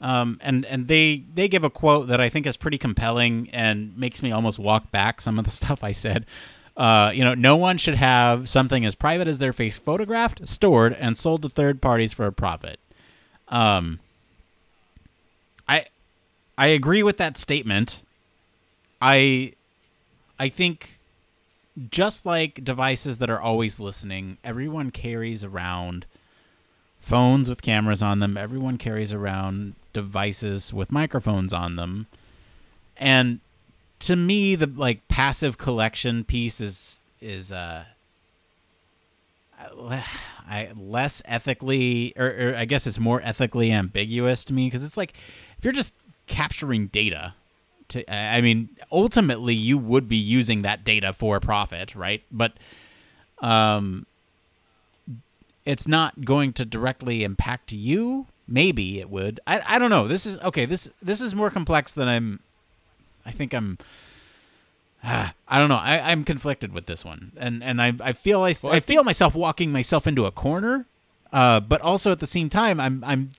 um, 0.00 0.38
and 0.40 0.64
and 0.66 0.88
they 0.88 1.24
they 1.34 1.48
give 1.48 1.64
a 1.64 1.70
quote 1.70 2.08
that 2.08 2.20
I 2.20 2.28
think 2.28 2.46
is 2.46 2.56
pretty 2.56 2.78
compelling 2.78 3.48
and 3.52 3.96
makes 3.96 4.22
me 4.22 4.30
almost 4.30 4.58
walk 4.58 4.90
back 4.90 5.20
some 5.20 5.38
of 5.38 5.44
the 5.44 5.50
stuff 5.62 5.82
I 5.82 5.92
said. 5.92 6.26
Uh, 6.76 7.10
you 7.12 7.24
know, 7.24 7.34
no 7.34 7.56
one 7.56 7.76
should 7.76 7.96
have 7.96 8.48
something 8.48 8.86
as 8.86 8.94
private 8.94 9.26
as 9.26 9.40
their 9.40 9.52
face 9.52 9.76
photographed, 9.76 10.46
stored, 10.46 10.92
and 10.92 11.18
sold 11.18 11.42
to 11.42 11.48
third 11.48 11.82
parties 11.82 12.12
for 12.12 12.26
a 12.26 12.32
profit. 12.32 12.78
Um, 13.48 13.98
I 15.68 15.86
I 16.56 16.68
agree 16.68 17.02
with 17.02 17.16
that 17.16 17.36
statement. 17.36 18.02
I 19.02 19.54
I 20.38 20.48
think 20.48 21.00
just 21.90 22.24
like 22.24 22.64
devices 22.64 23.18
that 23.18 23.30
are 23.30 23.40
always 23.40 23.80
listening, 23.80 24.38
everyone 24.44 24.92
carries 24.92 25.42
around 25.42 26.06
phones 27.00 27.48
with 27.48 27.62
cameras 27.62 28.02
on 28.02 28.20
them. 28.20 28.36
Everyone 28.36 28.78
carries 28.78 29.12
around 29.12 29.74
devices 30.02 30.72
with 30.72 30.92
microphones 30.92 31.52
on 31.52 31.76
them. 31.76 32.06
And 32.96 33.40
to 34.00 34.16
me 34.16 34.54
the 34.54 34.66
like 34.66 35.06
passive 35.08 35.58
collection 35.58 36.24
piece 36.24 36.60
is 36.60 37.00
is 37.20 37.50
uh 37.50 37.84
I 40.50 40.70
less 40.76 41.20
ethically 41.26 42.14
or, 42.16 42.26
or 42.26 42.54
I 42.56 42.64
guess 42.64 42.86
it's 42.86 42.98
more 42.98 43.20
ethically 43.22 43.72
ambiguous 43.72 44.44
to 44.44 44.52
me 44.52 44.66
because 44.66 44.84
it's 44.84 44.96
like 44.96 45.14
if 45.58 45.64
you're 45.64 45.72
just 45.72 45.94
capturing 46.26 46.86
data 46.86 47.34
to 47.88 48.12
I 48.12 48.40
mean 48.40 48.68
ultimately 48.92 49.54
you 49.54 49.78
would 49.78 50.08
be 50.08 50.16
using 50.16 50.62
that 50.62 50.84
data 50.84 51.12
for 51.12 51.40
profit, 51.40 51.94
right? 51.94 52.22
But 52.30 52.52
um 53.40 54.06
it's 55.64 55.86
not 55.86 56.24
going 56.24 56.54
to 56.54 56.64
directly 56.64 57.24
impact 57.24 57.72
you. 57.72 58.26
Maybe 58.48 58.98
it 58.98 59.10
would. 59.10 59.40
I, 59.46 59.62
I 59.66 59.78
don't 59.78 59.90
know. 59.90 60.08
This 60.08 60.24
is 60.24 60.38
okay. 60.38 60.64
This 60.64 60.90
this 61.02 61.20
is 61.20 61.34
more 61.34 61.50
complex 61.50 61.92
than 61.92 62.08
I'm. 62.08 62.40
I 63.26 63.30
think 63.30 63.52
I'm. 63.52 63.78
Ah, 65.04 65.34
I 65.46 65.58
don't 65.58 65.68
know. 65.68 65.76
I, 65.76 66.10
I'm 66.10 66.24
conflicted 66.24 66.72
with 66.72 66.86
this 66.86 67.04
one, 67.04 67.32
and 67.36 67.62
and 67.62 67.80
I 67.80 67.92
I 68.00 68.12
feel 68.12 68.42
I, 68.42 68.54
Well, 68.62 68.72
I, 68.72 68.76
I 68.76 68.80
feel 68.80 69.04
myself 69.04 69.34
walking 69.34 69.70
myself 69.70 70.06
into 70.06 70.24
a 70.24 70.32
corner, 70.32 70.86
uh, 71.32 71.60
but 71.60 71.82
also 71.82 72.10
at 72.10 72.20
the 72.20 72.26
same 72.26 72.48
time 72.48 72.80
I'm 72.80 73.04
I'm 73.04 73.30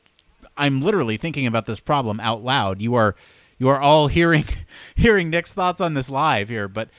I'm 0.56 0.82
literally 0.82 1.18
thinking 1.18 1.48
about 1.48 1.66
this 1.66 1.80
problem 1.80 2.20
out 2.20 2.44
loud. 2.44 2.80
You 2.80 2.94
are 2.94 3.16
you 3.58 3.68
are 3.70 3.80
all 3.80 4.08
hearing 4.08 4.46
hearing 4.96 5.30
Nick's 5.32 5.54
thoughts 5.54 5.82
on 5.82 5.96
this 5.96 6.10
live 6.10 6.50
here, 6.50 6.68
but 6.68 6.90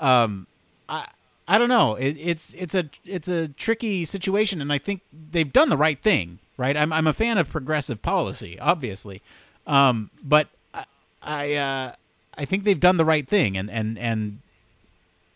um, 0.00 0.46
I 0.88 1.06
I 1.46 1.58
don't 1.58 1.68
know. 1.68 1.94
It, 1.94 2.16
it's 2.18 2.54
it's 2.54 2.74
a 2.74 2.88
it's 3.04 3.28
a 3.28 3.48
tricky 3.48 4.04
situation, 4.04 4.60
and 4.60 4.72
I 4.72 4.78
think 4.78 5.02
they've 5.12 5.52
done 5.52 5.68
the 5.68 5.76
right 5.76 6.00
thing. 6.00 6.38
Right. 6.62 6.76
I'm 6.76 6.92
I'm 6.92 7.08
a 7.08 7.12
fan 7.12 7.38
of 7.38 7.50
progressive 7.50 8.02
policy, 8.02 8.56
obviously, 8.60 9.20
um, 9.66 10.10
but 10.22 10.46
I 10.72 10.84
I, 11.20 11.54
uh, 11.54 11.94
I 12.38 12.44
think 12.44 12.62
they've 12.62 12.78
done 12.78 12.98
the 12.98 13.04
right 13.04 13.26
thing, 13.26 13.56
and 13.56 13.68
and 13.68 13.98
and 13.98 14.38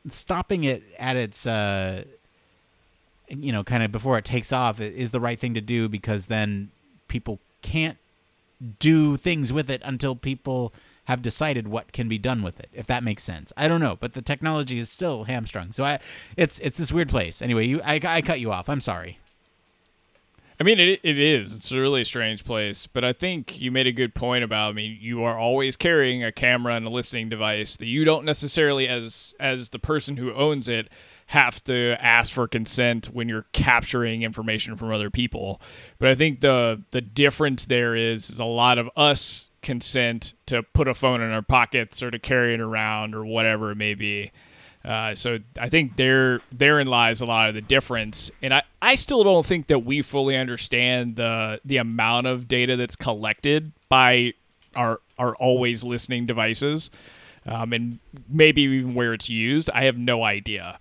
stopping 0.09 0.63
it 0.63 0.85
at 1.01 1.17
its 1.17 1.45
uh, 1.45 2.05
you 3.27 3.51
know 3.51 3.65
kind 3.65 3.83
of 3.83 3.91
before 3.91 4.17
it 4.19 4.25
takes 4.25 4.53
off 4.53 4.81
is 4.81 5.11
the 5.11 5.19
right 5.19 5.37
thing 5.37 5.53
to 5.55 5.61
do 5.61 5.89
because 5.89 6.27
then 6.27 6.71
people 7.09 7.41
can't 7.61 7.99
do 8.79 9.17
things 9.17 9.53
with 9.53 9.69
it 9.69 9.83
until 9.85 10.15
people 10.15 10.73
have 11.07 11.23
decided 11.23 11.67
what 11.67 11.93
can 11.93 12.09
be 12.09 12.19
done 12.19 12.41
with 12.41 12.61
it 12.61 12.69
if 12.73 12.87
that 12.87 13.03
makes 13.03 13.25
sense. 13.25 13.53
I 13.57 13.67
don't 13.67 13.81
know 13.81 13.97
but 13.99 14.13
the 14.13 14.23
technology 14.23 14.79
is 14.79 14.91
still 14.91 15.25
hamstrung. 15.25 15.73
So 15.73 15.83
i 15.83 15.99
it's 16.37 16.61
it's 16.61 16.79
this 16.79 16.93
weird 16.93 17.09
place. 17.09 17.43
Anyway 17.43 17.67
you 17.67 17.83
i, 17.83 17.99
I 18.05 18.23
cut 18.23 18.39
you 18.39 18.53
off. 18.53 18.69
I'm 18.69 18.81
sorry 18.81 19.19
I 20.59 20.65
mean, 20.65 20.81
it 20.81 21.01
it 21.03 21.19
is. 21.19 21.55
It's 21.55 21.71
a 21.71 21.81
really 21.81 22.05
strange 22.05 22.45
place, 22.45 22.87
but 22.87 23.05
I 23.05 23.13
think 23.13 23.61
you 23.61 23.71
made 23.71 23.87
a 23.87 23.93
good 23.93 24.15
point 24.15 24.43
about. 24.43 24.71
I 24.71 24.73
mean, 24.73 24.97
you 25.01 25.23
are 25.23 25.39
always 25.39 25.77
carrying 25.77 26.25
a 26.25 26.33
camera 26.33 26.75
and 26.75 26.87
a 26.87 26.91
listening 26.91 27.29
device 27.29 27.77
that 27.77 27.87
you 27.87 28.05
don't 28.05 28.25
necessarily, 28.25 28.89
as 28.89 29.35
as 29.39 29.71
the 29.71 29.79
person 29.79 30.17
who 30.17 30.33
owns 30.33 30.67
it, 30.67 30.89
have 31.27 31.63
to 31.65 31.97
ask 32.01 32.33
for 32.33 32.49
consent 32.49 33.07
when 33.07 33.29
you're 33.29 33.47
capturing 33.53 34.23
information 34.23 34.77
from 34.77 34.93
other 34.93 35.11
people. 35.11 35.61
But 35.99 36.09
I 36.09 36.15
think 36.15 36.41
the 36.41 36.83
the 36.91 37.03
difference 37.03 37.67
there 37.67 37.95
is 37.95 38.31
is 38.31 38.39
a 38.39 38.45
lot 38.45 38.79
of 38.79 38.89
us 38.97 39.51
consent 39.61 40.33
to 40.47 40.63
put 40.63 40.89
a 40.89 40.95
phone 40.95 41.21
in 41.21 41.33
our 41.33 41.43
pockets 41.43 42.03
or 42.03 42.11
to 42.11 42.19
carry 42.19 42.55
it 42.55 42.61
around 42.61 43.15
or 43.15 43.27
whatever 43.27 43.73
it 43.73 43.77
may 43.77 43.95
be. 43.95 44.31
Uh, 44.87 45.15
so 45.17 45.39
I 45.59 45.69
think 45.69 45.97
there 45.97 46.41
therein 46.53 46.87
lies 46.87 47.21
a 47.21 47.27
lot 47.27 47.49
of 47.49 47.55
the 47.57 47.61
difference, 47.61 48.31
and 48.41 48.55
I, 48.55 48.63
I 48.81 48.95
still 48.95 49.25
don't 49.25 49.45
think 49.45 49.67
that 49.67 49.81
we 49.81 50.01
fully 50.03 50.37
understand 50.37 51.17
the 51.17 51.61
the 51.65 51.79
amount 51.79 52.29
of 52.29 52.47
data 52.47 52.77
that's 52.77 52.95
collected 52.95 53.73
by 53.89 54.35
our 54.77 55.01
our 55.19 55.35
always 55.37 55.83
listening 55.83 56.27
devices. 56.27 56.91
um, 57.47 57.73
and 57.73 57.99
maybe 58.29 58.63
even 58.63 58.95
where 58.95 59.15
it's 59.15 59.29
used. 59.29 59.71
I 59.71 59.85
have 59.85 59.97
no 59.97 60.25
idea. 60.25 60.79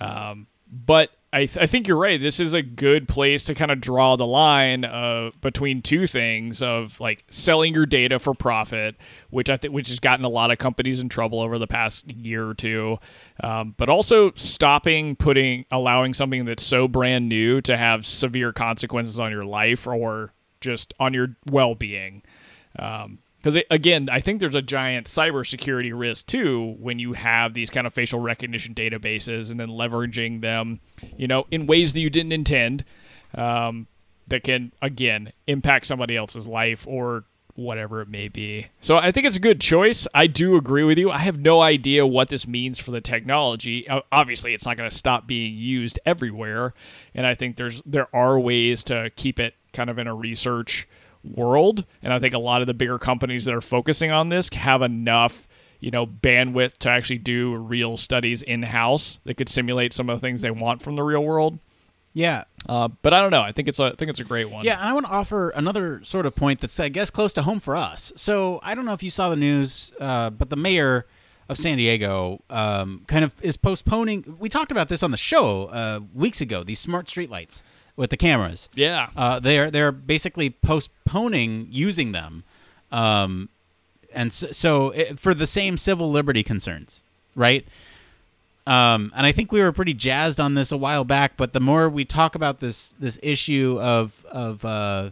Um, 0.00 0.46
but 0.70 1.10
I, 1.32 1.46
th- 1.46 1.58
I 1.58 1.66
think 1.66 1.86
you're 1.86 1.96
right. 1.96 2.20
This 2.20 2.40
is 2.40 2.54
a 2.54 2.62
good 2.62 3.06
place 3.06 3.44
to 3.44 3.54
kind 3.54 3.70
of 3.70 3.80
draw 3.80 4.16
the 4.16 4.26
line 4.26 4.84
uh, 4.84 5.30
between 5.40 5.80
two 5.80 6.08
things 6.08 6.60
of 6.60 6.98
like 6.98 7.22
selling 7.30 7.72
your 7.72 7.86
data 7.86 8.18
for 8.18 8.34
profit, 8.34 8.96
which 9.30 9.48
I 9.48 9.56
think 9.56 9.72
which 9.72 9.88
has 9.90 10.00
gotten 10.00 10.24
a 10.24 10.28
lot 10.28 10.50
of 10.50 10.58
companies 10.58 10.98
in 10.98 11.08
trouble 11.08 11.38
over 11.38 11.56
the 11.56 11.68
past 11.68 12.10
year 12.10 12.48
or 12.48 12.54
two, 12.54 12.98
um, 13.44 13.74
but 13.76 13.88
also 13.88 14.32
stopping 14.34 15.14
putting 15.14 15.66
allowing 15.70 16.14
something 16.14 16.46
that's 16.46 16.66
so 16.66 16.88
brand 16.88 17.28
new 17.28 17.60
to 17.60 17.76
have 17.76 18.04
severe 18.04 18.52
consequences 18.52 19.20
on 19.20 19.30
your 19.30 19.44
life 19.44 19.86
or 19.86 20.32
just 20.60 20.94
on 20.98 21.14
your 21.14 21.36
well 21.48 21.76
being. 21.76 22.22
Um, 22.76 23.18
because 23.42 23.62
again, 23.70 24.08
I 24.10 24.20
think 24.20 24.40
there's 24.40 24.54
a 24.54 24.62
giant 24.62 25.06
cybersecurity 25.06 25.98
risk 25.98 26.26
too 26.26 26.76
when 26.78 26.98
you 26.98 27.14
have 27.14 27.54
these 27.54 27.70
kind 27.70 27.86
of 27.86 27.94
facial 27.94 28.20
recognition 28.20 28.74
databases 28.74 29.50
and 29.50 29.58
then 29.58 29.68
leveraging 29.68 30.42
them, 30.42 30.80
you 31.16 31.26
know, 31.26 31.46
in 31.50 31.66
ways 31.66 31.94
that 31.94 32.00
you 32.00 32.10
didn't 32.10 32.32
intend, 32.32 32.84
um, 33.34 33.86
that 34.28 34.44
can 34.44 34.72
again 34.82 35.32
impact 35.46 35.86
somebody 35.86 36.16
else's 36.16 36.46
life 36.46 36.86
or 36.86 37.24
whatever 37.54 38.00
it 38.00 38.08
may 38.08 38.28
be. 38.28 38.66
So 38.80 38.96
I 38.96 39.10
think 39.10 39.26
it's 39.26 39.36
a 39.36 39.40
good 39.40 39.60
choice. 39.60 40.06
I 40.14 40.26
do 40.26 40.56
agree 40.56 40.84
with 40.84 40.98
you. 40.98 41.10
I 41.10 41.18
have 41.18 41.38
no 41.40 41.60
idea 41.60 42.06
what 42.06 42.28
this 42.28 42.46
means 42.46 42.78
for 42.78 42.90
the 42.90 43.00
technology. 43.00 43.86
Obviously, 44.12 44.54
it's 44.54 44.66
not 44.66 44.76
going 44.76 44.88
to 44.88 44.96
stop 44.96 45.26
being 45.26 45.54
used 45.54 45.98
everywhere, 46.06 46.74
and 47.14 47.26
I 47.26 47.34
think 47.34 47.56
there's 47.56 47.82
there 47.86 48.14
are 48.14 48.38
ways 48.38 48.84
to 48.84 49.10
keep 49.16 49.40
it 49.40 49.54
kind 49.72 49.90
of 49.90 49.98
in 49.98 50.06
a 50.06 50.14
research 50.14 50.88
world. 51.24 51.84
And 52.02 52.12
I 52.12 52.18
think 52.18 52.34
a 52.34 52.38
lot 52.38 52.60
of 52.60 52.66
the 52.66 52.74
bigger 52.74 52.98
companies 52.98 53.44
that 53.44 53.54
are 53.54 53.60
focusing 53.60 54.10
on 54.10 54.28
this 54.28 54.48
have 54.54 54.82
enough, 54.82 55.48
you 55.80 55.90
know, 55.90 56.06
bandwidth 56.06 56.78
to 56.78 56.90
actually 56.90 57.18
do 57.18 57.54
real 57.54 57.96
studies 57.96 58.42
in 58.42 58.62
house 58.62 59.20
that 59.24 59.34
could 59.34 59.48
simulate 59.48 59.92
some 59.92 60.08
of 60.08 60.20
the 60.20 60.26
things 60.26 60.40
they 60.40 60.50
want 60.50 60.82
from 60.82 60.96
the 60.96 61.02
real 61.02 61.24
world. 61.24 61.58
Yeah. 62.12 62.44
Uh, 62.68 62.88
but 63.02 63.14
I 63.14 63.20
don't 63.20 63.30
know. 63.30 63.42
I 63.42 63.52
think 63.52 63.68
it's 63.68 63.78
a 63.78 63.84
I 63.84 63.94
think 63.94 64.10
it's 64.10 64.20
a 64.20 64.24
great 64.24 64.50
one. 64.50 64.64
Yeah, 64.64 64.78
and 64.78 64.88
I 64.88 64.92
want 64.92 65.06
to 65.06 65.12
offer 65.12 65.50
another 65.50 66.00
sort 66.02 66.26
of 66.26 66.34
point 66.34 66.60
that's 66.60 66.78
I 66.80 66.88
guess 66.88 67.10
close 67.10 67.32
to 67.34 67.42
home 67.42 67.60
for 67.60 67.76
us. 67.76 68.12
So 68.16 68.58
I 68.62 68.74
don't 68.74 68.84
know 68.84 68.92
if 68.92 69.02
you 69.02 69.10
saw 69.10 69.30
the 69.30 69.36
news, 69.36 69.92
uh, 70.00 70.30
but 70.30 70.50
the 70.50 70.56
mayor 70.56 71.06
of 71.48 71.58
San 71.58 71.78
Diego 71.78 72.42
um, 72.50 73.02
kind 73.06 73.24
of 73.24 73.34
is 73.42 73.56
postponing. 73.56 74.36
We 74.38 74.48
talked 74.48 74.70
about 74.70 74.88
this 74.88 75.02
on 75.02 75.10
the 75.10 75.16
show 75.16 75.66
uh, 75.66 76.00
weeks 76.14 76.40
ago. 76.40 76.62
These 76.62 76.78
smart 76.78 77.06
streetlights 77.06 77.62
with 78.00 78.08
the 78.08 78.16
cameras. 78.16 78.70
Yeah. 78.74 79.10
Uh, 79.14 79.38
they're 79.40 79.70
they're 79.70 79.92
basically 79.92 80.48
postponing 80.48 81.68
using 81.70 82.12
them, 82.12 82.44
um, 82.90 83.50
and 84.14 84.32
so, 84.32 84.50
so 84.52 84.90
it, 84.90 85.20
for 85.20 85.34
the 85.34 85.46
same 85.46 85.76
civil 85.76 86.10
liberty 86.10 86.42
concerns, 86.42 87.02
right? 87.36 87.66
Um, 88.66 89.12
and 89.14 89.26
I 89.26 89.32
think 89.32 89.52
we 89.52 89.60
were 89.60 89.70
pretty 89.70 89.92
jazzed 89.92 90.40
on 90.40 90.54
this 90.54 90.72
a 90.72 90.78
while 90.78 91.04
back, 91.04 91.36
but 91.36 91.52
the 91.52 91.60
more 91.60 91.90
we 91.90 92.06
talk 92.06 92.34
about 92.34 92.60
this 92.60 92.94
this 92.98 93.18
issue 93.22 93.78
of 93.78 94.24
of 94.30 94.64
uh, 94.64 95.10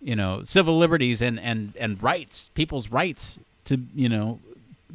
you 0.00 0.14
know 0.14 0.44
civil 0.44 0.78
liberties 0.78 1.20
and 1.20 1.40
and 1.40 1.74
and 1.80 2.00
rights, 2.00 2.52
people's 2.54 2.90
rights 2.90 3.40
to 3.64 3.80
you 3.92 4.08
know 4.08 4.38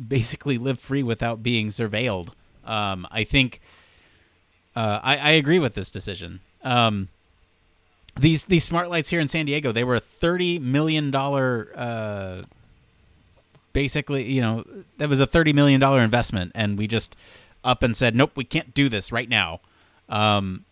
basically 0.07 0.57
live 0.57 0.79
free 0.79 1.03
without 1.03 1.43
being 1.43 1.67
surveilled. 1.67 2.29
Um, 2.63 3.05
I 3.11 3.25
think 3.25 3.59
uh, 4.73 5.01
I, 5.03 5.17
I 5.17 5.29
agree 5.31 5.59
with 5.59 5.73
this 5.73 5.91
decision. 5.91 6.39
Um, 6.63 7.09
these 8.19 8.45
these 8.45 8.63
smart 8.63 8.89
lights 8.89 9.09
here 9.09 9.19
in 9.19 9.27
San 9.27 9.45
Diego, 9.45 9.71
they 9.71 9.83
were 9.83 9.95
a 9.95 9.99
thirty 9.99 10.57
million 10.59 11.11
dollar, 11.11 11.71
uh, 11.75 12.41
basically, 13.73 14.23
you 14.31 14.41
know, 14.41 14.63
that 14.97 15.09
was 15.09 15.19
a 15.19 15.27
thirty 15.27 15.53
million 15.53 15.79
dollar 15.79 16.01
investment, 16.01 16.51
and 16.55 16.77
we 16.77 16.87
just 16.87 17.15
up 17.63 17.83
and 17.83 17.95
said, 17.95 18.15
nope, 18.15 18.31
we 18.35 18.43
can't 18.43 18.73
do 18.73 18.89
this 18.89 19.11
right 19.11 19.29
now. 19.29 19.59
Um, 20.09 20.63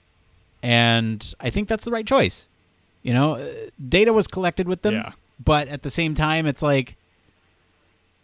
and 0.64 1.34
I 1.40 1.50
think 1.50 1.68
that's 1.68 1.86
the 1.86 1.92
right 1.92 2.08
choice. 2.08 2.48
You 3.04 3.14
know, 3.14 3.36
uh, 3.36 3.54
data 3.88 4.12
was 4.14 4.28
collected 4.28 4.68
with 4.68 4.82
them, 4.82 4.94
Yeah. 4.96 5.12
but 5.44 5.68
at 5.68 5.84
the 5.84 5.90
same 5.92 6.16
time, 6.16 6.48
it's 6.48 6.62
like 6.64 6.96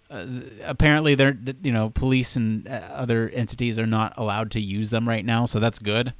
uh, 0.09 0.25
apparently 0.63 1.13
they're 1.15 1.37
you 1.61 1.71
know 1.71 1.91
police 1.91 2.35
and 2.35 2.67
uh, 2.67 2.71
other 2.91 3.29
entities 3.29 3.77
are 3.77 3.85
not 3.85 4.13
allowed 4.17 4.49
to 4.51 4.59
use 4.59 4.89
them 4.89 5.07
right 5.07 5.23
now, 5.25 5.45
so 5.45 5.59
that's 5.59 5.77
good. 5.79 6.13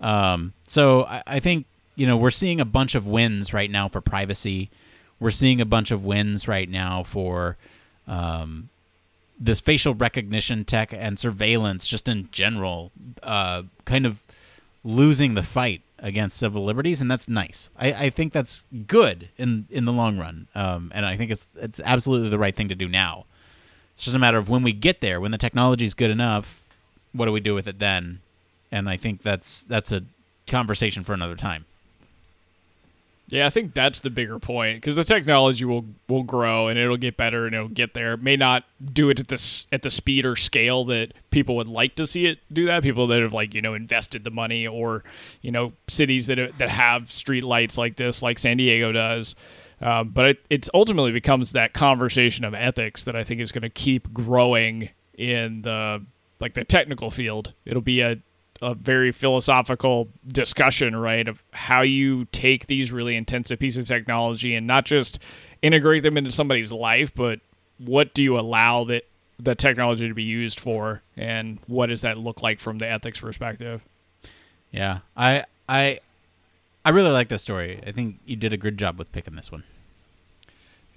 Um, 0.00 0.54
so 0.66 1.04
I, 1.04 1.22
I 1.26 1.40
think 1.40 1.66
you 1.96 2.06
know 2.06 2.16
we're 2.16 2.30
seeing 2.30 2.60
a 2.60 2.64
bunch 2.64 2.94
of 2.94 3.06
wins 3.06 3.52
right 3.52 3.70
now 3.70 3.88
for 3.88 4.00
privacy. 4.00 4.70
We're 5.18 5.30
seeing 5.30 5.60
a 5.60 5.66
bunch 5.66 5.90
of 5.90 6.04
wins 6.04 6.48
right 6.48 6.68
now 6.68 7.02
for 7.02 7.58
um, 8.08 8.70
this 9.38 9.60
facial 9.60 9.94
recognition 9.94 10.64
tech 10.64 10.92
and 10.92 11.18
surveillance, 11.18 11.86
just 11.86 12.08
in 12.08 12.28
general, 12.32 12.90
uh, 13.22 13.64
kind 13.84 14.06
of 14.06 14.22
losing 14.82 15.34
the 15.34 15.42
fight 15.42 15.82
against 15.98 16.38
civil 16.38 16.64
liberties, 16.64 17.00
and 17.00 17.10
that's 17.10 17.28
nice. 17.28 17.70
I, 17.78 17.92
I 17.92 18.10
think 18.10 18.32
that's 18.32 18.64
good 18.86 19.28
in 19.36 19.66
in 19.70 19.84
the 19.84 19.92
long 19.92 20.18
run, 20.18 20.48
um, 20.54 20.90
and 20.94 21.04
I 21.06 21.16
think 21.16 21.30
it's 21.30 21.46
it's 21.56 21.80
absolutely 21.84 22.30
the 22.30 22.38
right 22.38 22.56
thing 22.56 22.68
to 22.68 22.74
do 22.74 22.88
now. 22.88 23.26
It's 23.94 24.04
just 24.04 24.16
a 24.16 24.18
matter 24.18 24.38
of 24.38 24.48
when 24.48 24.62
we 24.62 24.72
get 24.72 25.00
there, 25.02 25.20
when 25.20 25.30
the 25.30 25.38
technology 25.38 25.84
is 25.84 25.92
good 25.92 26.10
enough, 26.10 26.62
what 27.12 27.26
do 27.26 27.32
we 27.32 27.40
do 27.40 27.54
with 27.54 27.66
it 27.66 27.78
then? 27.78 28.20
And 28.72 28.88
I 28.88 28.96
think 28.96 29.22
that's 29.22 29.62
that's 29.62 29.92
a 29.92 30.02
conversation 30.46 31.02
for 31.02 31.12
another 31.12 31.36
time. 31.36 31.64
Yeah, 33.32 33.46
I 33.46 33.50
think 33.50 33.74
that's 33.74 34.00
the 34.00 34.10
bigger 34.10 34.40
point 34.40 34.78
because 34.78 34.96
the 34.96 35.04
technology 35.04 35.64
will 35.64 35.84
will 36.08 36.24
grow 36.24 36.66
and 36.66 36.78
it'll 36.78 36.96
get 36.96 37.16
better 37.16 37.46
and 37.46 37.54
it'll 37.54 37.68
get 37.68 37.94
there. 37.94 38.14
It 38.14 38.22
may 38.22 38.36
not 38.36 38.64
do 38.92 39.08
it 39.08 39.20
at 39.20 39.28
this 39.28 39.68
at 39.70 39.82
the 39.82 39.90
speed 39.90 40.24
or 40.24 40.34
scale 40.34 40.84
that 40.86 41.12
people 41.30 41.54
would 41.56 41.68
like 41.68 41.94
to 41.94 42.06
see 42.06 42.26
it 42.26 42.40
do 42.52 42.66
that. 42.66 42.82
People 42.82 43.06
that 43.08 43.20
have 43.20 43.32
like 43.32 43.54
you 43.54 43.62
know 43.62 43.74
invested 43.74 44.24
the 44.24 44.30
money 44.30 44.66
or 44.66 45.04
you 45.42 45.52
know 45.52 45.72
cities 45.88 46.26
that 46.26 46.58
that 46.58 46.70
have 46.70 47.12
street 47.12 47.44
lights 47.44 47.78
like 47.78 47.96
this, 47.96 48.22
like 48.22 48.38
San 48.38 48.56
Diego 48.56 48.90
does. 48.90 49.36
Um, 49.80 50.08
but 50.08 50.26
it 50.26 50.38
it's 50.50 50.68
ultimately 50.74 51.12
becomes 51.12 51.52
that 51.52 51.72
conversation 51.72 52.44
of 52.44 52.52
ethics 52.52 53.04
that 53.04 53.14
I 53.14 53.22
think 53.22 53.40
is 53.40 53.52
going 53.52 53.62
to 53.62 53.70
keep 53.70 54.12
growing 54.12 54.90
in 55.16 55.62
the 55.62 56.04
like 56.40 56.54
the 56.54 56.64
technical 56.64 57.10
field. 57.10 57.52
It'll 57.64 57.80
be 57.80 58.00
a 58.00 58.18
a 58.62 58.74
very 58.74 59.12
philosophical 59.12 60.08
discussion, 60.26 60.94
right, 60.96 61.26
of 61.26 61.42
how 61.52 61.82
you 61.82 62.26
take 62.26 62.66
these 62.66 62.92
really 62.92 63.16
intensive 63.16 63.58
pieces 63.58 63.78
of 63.78 63.86
technology 63.86 64.54
and 64.54 64.66
not 64.66 64.84
just 64.84 65.18
integrate 65.62 66.02
them 66.02 66.16
into 66.16 66.30
somebody's 66.30 66.72
life, 66.72 67.14
but 67.14 67.40
what 67.78 68.12
do 68.14 68.22
you 68.22 68.38
allow 68.38 68.84
that 68.84 69.04
the 69.38 69.54
technology 69.54 70.06
to 70.06 70.14
be 70.14 70.22
used 70.22 70.60
for, 70.60 71.02
and 71.16 71.58
what 71.66 71.86
does 71.86 72.02
that 72.02 72.18
look 72.18 72.42
like 72.42 72.60
from 72.60 72.78
the 72.78 72.86
ethics 72.86 73.20
perspective? 73.20 73.82
Yeah, 74.70 74.98
I 75.16 75.44
I 75.68 76.00
I 76.84 76.90
really 76.90 77.10
like 77.10 77.28
this 77.28 77.42
story. 77.42 77.82
I 77.86 77.92
think 77.92 78.18
you 78.26 78.36
did 78.36 78.52
a 78.52 78.58
good 78.58 78.78
job 78.78 78.98
with 78.98 79.10
picking 79.12 79.36
this 79.36 79.50
one. 79.50 79.64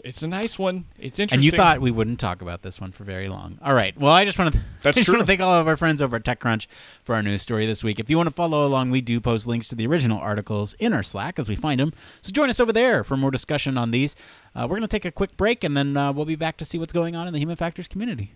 It's 0.04 0.22
a 0.22 0.28
nice 0.28 0.60
one. 0.60 0.84
It's 1.00 1.18
interesting. 1.18 1.38
And 1.38 1.46
you 1.46 1.52
thought 1.52 1.80
we 1.80 1.90
wouldn't 1.90 2.20
talk 2.20 2.42
about 2.42 2.62
this 2.62 2.82
one 2.82 2.92
for 2.92 3.06
very 3.06 3.30
long. 3.30 3.58
All 3.64 3.74
right. 3.74 3.98
Well, 3.98 4.12
I 4.12 4.26
just 4.26 4.38
want 4.38 4.54
to 4.54 4.60
That's 4.82 4.98
I 4.98 5.02
just 5.02 5.10
want 5.10 5.22
to 5.22 5.26
thank 5.26 5.40
all 5.40 5.54
of 5.54 5.66
our 5.66 5.78
friends 5.78 6.02
over 6.02 6.18
at 6.18 6.24
TechCrunch 6.24 6.68
for 7.04 7.16
our 7.16 7.24
news 7.24 7.42
story 7.42 7.66
this 7.66 7.86
week. 7.86 8.00
If 8.00 8.10
you 8.10 8.18
want 8.18 8.28
to 8.28 8.36
follow 8.36 8.68
along, 8.68 8.92
we 8.92 9.00
do 9.00 9.22
post 9.22 9.48
links 9.48 9.70
to 9.70 9.76
the 9.76 9.88
original 9.88 10.20
articles 10.20 10.74
in 10.74 10.92
our 10.92 11.04
Slack 11.04 11.40
as 11.40 11.48
we 11.48 11.56
find 11.56 11.80
them. 11.80 11.94
So 12.22 12.34
join 12.34 12.50
us 12.50 12.60
over 12.60 12.74
there 12.74 13.06
for 13.06 13.16
more 13.16 13.32
discussion 13.32 13.78
on 13.78 13.92
these. 13.92 14.16
Uh, 14.54 14.64
we're 14.64 14.76
going 14.76 14.82
to 14.82 14.88
take 14.88 15.06
a 15.06 15.12
quick 15.12 15.38
break, 15.38 15.64
and 15.64 15.78
then 15.78 15.96
uh, 15.96 16.12
we'll 16.12 16.26
be 16.26 16.36
back 16.36 16.58
to 16.58 16.66
see 16.66 16.78
what's 16.78 16.94
going 16.94 17.16
on 17.16 17.26
in 17.26 17.34
the 17.34 17.40
human 17.40 17.56
factors 17.56 17.88
community. 17.88 18.34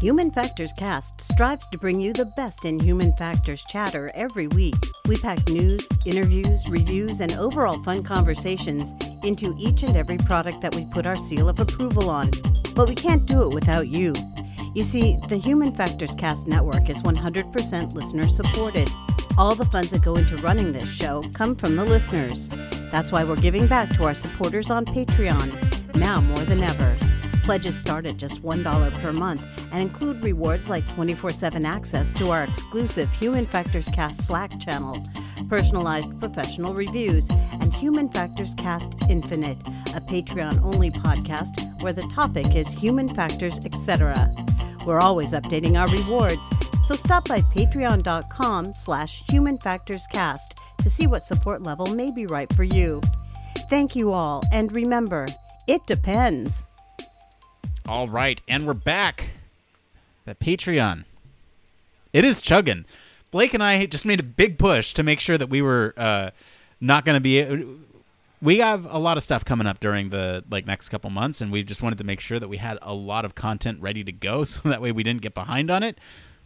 Human 0.00 0.30
Factors 0.30 0.72
Cast 0.74 1.20
strives 1.20 1.66
to 1.66 1.78
bring 1.78 1.98
you 2.00 2.12
the 2.12 2.26
best 2.36 2.64
in 2.64 2.78
human 2.78 3.12
factors 3.16 3.64
chatter 3.64 4.08
every 4.14 4.46
week. 4.46 4.76
We 5.08 5.16
pack 5.16 5.48
news, 5.48 5.88
interviews, 6.06 6.68
reviews, 6.68 7.18
and 7.18 7.32
overall 7.32 7.82
fun 7.82 8.04
conversations 8.04 8.94
into 9.24 9.56
each 9.58 9.82
and 9.82 9.96
every 9.96 10.16
product 10.18 10.60
that 10.60 10.76
we 10.76 10.84
put 10.84 11.08
our 11.08 11.16
seal 11.16 11.48
of 11.48 11.58
approval 11.58 12.08
on. 12.08 12.30
But 12.76 12.88
we 12.88 12.94
can't 12.94 13.26
do 13.26 13.42
it 13.42 13.52
without 13.52 13.88
you. 13.88 14.12
You 14.72 14.84
see, 14.84 15.18
the 15.26 15.36
Human 15.36 15.74
Factors 15.74 16.14
Cast 16.14 16.46
network 16.46 16.88
is 16.88 17.02
100% 17.02 17.92
listener 17.92 18.28
supported. 18.28 18.88
All 19.36 19.56
the 19.56 19.64
funds 19.64 19.90
that 19.90 20.04
go 20.04 20.14
into 20.14 20.36
running 20.36 20.70
this 20.70 20.88
show 20.88 21.24
come 21.34 21.56
from 21.56 21.74
the 21.74 21.84
listeners. 21.84 22.50
That's 22.92 23.10
why 23.10 23.24
we're 23.24 23.34
giving 23.34 23.66
back 23.66 23.88
to 23.96 24.04
our 24.04 24.14
supporters 24.14 24.70
on 24.70 24.84
Patreon, 24.84 25.96
now 25.96 26.20
more 26.20 26.44
than 26.44 26.62
ever. 26.62 26.96
Pledges 27.48 27.80
start 27.80 28.04
at 28.04 28.18
just 28.18 28.42
$1 28.42 29.00
per 29.00 29.10
month 29.10 29.42
and 29.72 29.80
include 29.80 30.22
rewards 30.22 30.68
like 30.68 30.86
24 30.88 31.30
7 31.30 31.64
access 31.64 32.12
to 32.12 32.30
our 32.30 32.42
exclusive 32.42 33.10
Human 33.14 33.46
Factors 33.46 33.88
Cast 33.88 34.26
Slack 34.26 34.60
channel, 34.60 35.02
personalized 35.48 36.20
professional 36.20 36.74
reviews, 36.74 37.30
and 37.30 37.72
Human 37.72 38.10
Factors 38.10 38.52
Cast 38.58 38.96
Infinite, 39.08 39.56
a 39.94 40.00
Patreon 40.02 40.62
only 40.62 40.90
podcast 40.90 41.80
where 41.80 41.94
the 41.94 42.06
topic 42.14 42.54
is 42.54 42.68
human 42.68 43.08
factors, 43.08 43.58
etc. 43.64 44.30
We're 44.84 45.00
always 45.00 45.32
updating 45.32 45.80
our 45.80 45.88
rewards, 45.88 46.50
so 46.84 46.94
stop 46.94 47.26
by 47.26 47.40
patreon.com 47.40 48.74
slash 48.74 49.22
humanfactorscast 49.22 50.52
to 50.82 50.90
see 50.90 51.06
what 51.06 51.22
support 51.22 51.62
level 51.62 51.86
may 51.86 52.10
be 52.10 52.26
right 52.26 52.52
for 52.52 52.64
you. 52.64 53.00
Thank 53.70 53.96
you 53.96 54.12
all, 54.12 54.42
and 54.52 54.70
remember, 54.76 55.26
it 55.66 55.86
depends. 55.86 56.67
All 57.88 58.06
right, 58.06 58.42
and 58.46 58.66
we're 58.66 58.74
back. 58.74 59.30
The 60.26 60.34
Patreon. 60.34 61.06
It 62.12 62.22
is 62.22 62.42
chugging. 62.42 62.84
Blake 63.30 63.54
and 63.54 63.62
I 63.62 63.86
just 63.86 64.04
made 64.04 64.20
a 64.20 64.24
big 64.24 64.58
push 64.58 64.92
to 64.92 65.02
make 65.02 65.20
sure 65.20 65.38
that 65.38 65.48
we 65.48 65.62
were 65.62 65.94
uh, 65.96 66.32
not 66.82 67.06
going 67.06 67.14
to 67.14 67.20
be. 67.20 67.66
We 68.42 68.58
have 68.58 68.84
a 68.84 68.98
lot 68.98 69.16
of 69.16 69.22
stuff 69.22 69.42
coming 69.42 69.66
up 69.66 69.80
during 69.80 70.10
the 70.10 70.44
like 70.50 70.66
next 70.66 70.90
couple 70.90 71.08
months, 71.08 71.40
and 71.40 71.50
we 71.50 71.62
just 71.62 71.80
wanted 71.80 71.96
to 71.96 72.04
make 72.04 72.20
sure 72.20 72.38
that 72.38 72.48
we 72.48 72.58
had 72.58 72.78
a 72.82 72.92
lot 72.92 73.24
of 73.24 73.34
content 73.34 73.80
ready 73.80 74.04
to 74.04 74.12
go, 74.12 74.44
so 74.44 74.68
that 74.68 74.82
way 74.82 74.92
we 74.92 75.02
didn't 75.02 75.22
get 75.22 75.32
behind 75.32 75.70
on 75.70 75.82
it. 75.82 75.96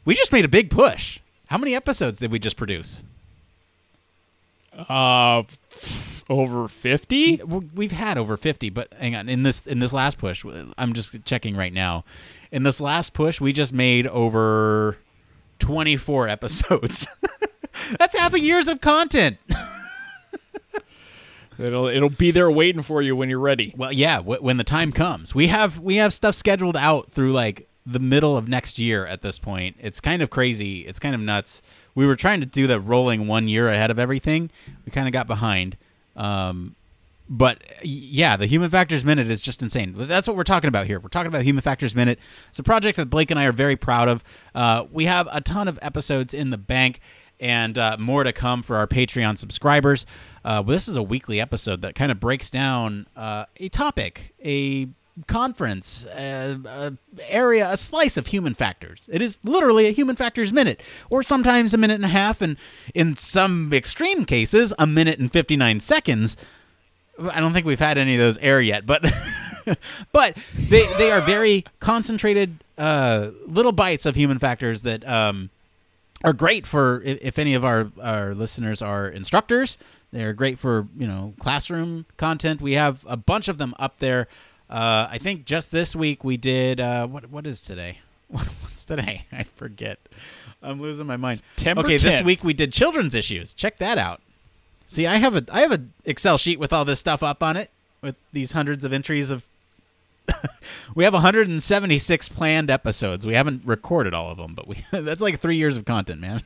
We 0.05 0.15
just 0.15 0.31
made 0.31 0.45
a 0.45 0.49
big 0.49 0.71
push. 0.71 1.19
How 1.47 1.59
many 1.59 1.75
episodes 1.75 2.21
did 2.21 2.31
we 2.31 2.39
just 2.39 2.57
produce? 2.57 3.03
Uh, 4.79 5.43
over 6.33 6.67
fifty. 6.69 7.37
We've 7.45 7.93
had 7.93 8.17
over 8.19 8.37
50, 8.37 8.71
but 8.71 8.93
hang 8.95 9.15
on. 9.15 9.29
In 9.29 9.43
this 9.43 9.63
in 9.67 9.79
this 9.79 9.93
last 9.93 10.19
push, 10.19 10.45
I'm 10.79 10.93
just 10.95 11.25
checking 11.25 11.57
right 11.57 11.73
now. 11.73 12.05
In 12.51 12.63
this 12.63 12.81
last 12.81 13.13
push, 13.13 13.41
we 13.41 13.53
just 13.53 13.73
made 13.73 14.07
over 14.07 14.97
24 15.59 16.29
episodes. 16.37 17.07
That's 17.99 18.19
half 18.19 18.35
a 18.35 18.41
year's 18.41 18.69
of 18.69 18.81
content. 18.81 19.39
It'll 21.59 21.87
it'll 21.87 22.09
be 22.09 22.31
there 22.31 22.51
waiting 22.51 22.83
for 22.83 23.03
you 23.03 23.15
when 23.15 23.29
you're 23.29 23.39
ready. 23.39 23.75
Well, 23.77 23.93
yeah, 23.93 24.17
w- 24.17 24.41
when 24.41 24.57
the 24.57 24.65
time 24.65 24.91
comes. 24.91 25.35
We 25.35 25.49
have 25.49 25.79
we 25.79 25.97
have 25.97 26.15
stuff 26.15 26.35
scheduled 26.35 26.77
out 26.77 27.13
through 27.13 27.33
like 27.33 27.69
the 27.85 27.99
middle 27.99 28.37
of 28.37 28.49
next 28.49 28.79
year 28.79 29.07
at 29.07 29.21
this 29.23 29.39
point. 29.39 29.77
It's 29.79 30.01
kind 30.01 30.23
of 30.23 30.31
crazy. 30.31 30.81
It's 30.81 30.99
kind 30.99 31.15
of 31.15 31.21
nuts. 31.21 31.61
We 31.95 32.07
were 32.07 32.17
trying 32.17 32.41
to 32.41 32.47
do 32.47 32.67
the 32.67 32.81
rolling 32.81 33.27
one 33.27 33.49
year 33.49 33.69
ahead 33.69 33.91
of 33.91 33.99
everything. 33.99 34.51
We 34.87 34.93
kind 34.93 35.07
of 35.07 35.13
got 35.13 35.27
behind. 35.27 35.77
Um, 36.17 36.77
but 37.29 37.63
yeah, 37.83 38.37
the 38.37 38.47
Human 38.47 38.69
Factors 38.69 39.05
Minute 39.05 39.29
is 39.29 39.41
just 39.41 39.63
insane. 39.63 39.95
That's 39.97 40.29
what 40.29 40.37
we're 40.37 40.45
talking 40.45 40.69
about 40.69 40.87
here. 40.87 41.01
We're 41.01 41.09
talking 41.09 41.29
about 41.29 41.45
Human 41.45 41.63
Factors 41.63 41.95
Minute. 41.95 42.19
It's 42.51 42.59
a 42.59 42.63
project 42.63 42.97
that 42.97 43.07
Blake 43.07 43.31
and 43.31 43.41
I 43.41 43.45
are 43.45 43.53
very 43.53 43.77
proud 43.77 44.09
of. 44.09 44.23
Uh, 44.55 44.85
we 44.93 45.07
have 45.07 45.29
a 45.33 45.41
ton 45.41 45.69
of 45.69 45.79
episodes 45.81 46.35
in 46.35 46.51
the 46.51 46.59
bank 46.59 47.01
and 47.41 47.79
uh, 47.79 47.97
more 47.99 48.23
to 48.23 48.33
come 48.33 48.63
for 48.63 48.77
our 48.77 48.87
Patreon 48.87 49.39
subscribers. 49.39 50.05
Uh, 50.45 50.63
this 50.63 50.89
is 50.89 50.97
a 50.97 51.03
weekly 51.03 51.41
episode 51.41 51.83
that 51.83 51.95
kind 51.95 52.13
of 52.13 52.21
breaks 52.21 52.51
down 52.51 53.07
uh, 53.17 53.47
a 53.57 53.69
topic, 53.69 54.35
a 54.45 54.89
conference, 55.27 56.05
a, 56.15 56.59
a 56.65 56.93
area, 57.29 57.71
a 57.71 57.77
slice 57.77 58.17
of 58.17 58.29
human 58.29 58.55
factors. 58.55 59.09
It 59.13 59.23
is 59.23 59.39
literally 59.45 59.87
a 59.87 59.91
human 59.93 60.17
factors 60.17 60.53
minute, 60.53 60.81
or 61.11 61.23
sometimes 61.23 61.75
a 61.75 61.79
minute 61.79 61.95
and 61.95 62.05
a 62.05 62.09
half, 62.09 62.41
and 62.41 62.57
in 62.95 63.17
some 63.17 63.73
extreme 63.73 64.25
cases, 64.25 64.73
a 64.79 64.87
minute 64.87 65.19
and 65.19 65.33
59 65.33 65.81
seconds. 65.81 66.37
I 67.19 67.41
don't 67.41 67.53
think 67.53 67.67
we've 67.67 67.79
had 67.79 67.99
any 67.99 68.15
of 68.15 68.21
those 68.21 68.39
air 68.39 68.61
yet, 68.61 68.87
but 68.87 69.05
but 70.13 70.37
they 70.57 70.87
they 70.99 71.11
are 71.11 71.21
very 71.21 71.65
concentrated 71.81 72.63
uh, 72.79 73.31
little 73.47 73.73
bites 73.73 74.07
of 74.07 74.17
human 74.17 74.39
factors 74.39 74.83
that 74.83 75.07
um, 75.09 75.51
are 76.25 76.33
great 76.33 76.67
for 76.67 77.03
if, 77.05 77.19
if 77.23 77.39
any 77.39 77.55
of 77.55 77.65
our, 77.65 77.91
our 78.01 78.35
listeners 78.35 78.83
are 78.83 79.09
instructors. 79.09 79.79
They're 80.13 80.33
great 80.33 80.59
for 80.59 80.89
you 80.97 81.07
know 81.07 81.35
classroom 81.39 82.07
content. 82.17 82.61
We 82.61 82.73
have 82.73 83.05
a 83.07 83.17
bunch 83.17 83.49
of 83.49 83.59
them 83.59 83.75
up 83.79 83.99
there. 83.99 84.29
Uh, 84.73 85.07
I 85.11 85.19
think 85.19 85.45
just 85.45 85.71
this 85.71 85.95
week 85.95 86.25
we 86.25 86.39
did 86.39 86.81
uh, 86.81 87.07
what 87.07 87.31
what 87.31 87.47
is 87.47 87.61
today? 87.61 87.99
What's 88.29 88.87
today? 88.87 89.27
I 89.33 89.43
forget. 89.43 89.99
I'm 90.63 90.81
losing 90.81 91.07
my 91.07 91.19
mind. 91.19 91.43
September 91.57 91.83
okay, 91.83 91.99
this 91.99 92.23
week 92.23 92.43
we 92.43 92.55
did 92.55 92.73
children's 92.73 93.15
issues. 93.15 93.53
Check 93.53 93.77
that 93.79 93.99
out. 93.99 94.23
See, 94.87 95.07
I 95.07 95.17
have 95.17 95.37
a 95.37 95.45
I 95.53 95.61
have 95.61 95.73
an 95.73 95.93
Excel 96.07 96.39
sheet 96.39 96.59
with 96.59 96.73
all 96.73 96.87
this 96.87 96.99
stuff 96.99 97.23
up 97.23 97.43
on 97.43 97.59
it 97.59 97.71
with 98.01 98.17
these 98.33 98.53
hundreds 98.53 98.83
of 98.83 98.95
entries 98.95 99.31
of. 99.31 99.45
we 100.95 101.05
have 101.05 101.13
176 101.13 102.29
planned 102.31 102.71
episodes. 102.71 103.27
We 103.27 103.35
haven't 103.35 103.63
recorded 103.67 104.15
all 104.15 104.31
of 104.31 104.39
them, 104.39 104.55
but 104.55 104.67
we 104.67 104.77
that's 104.91 105.21
like 105.21 105.39
three 105.39 105.57
years 105.57 105.77
of 105.77 105.85
content, 105.85 106.19
man. 106.23 106.45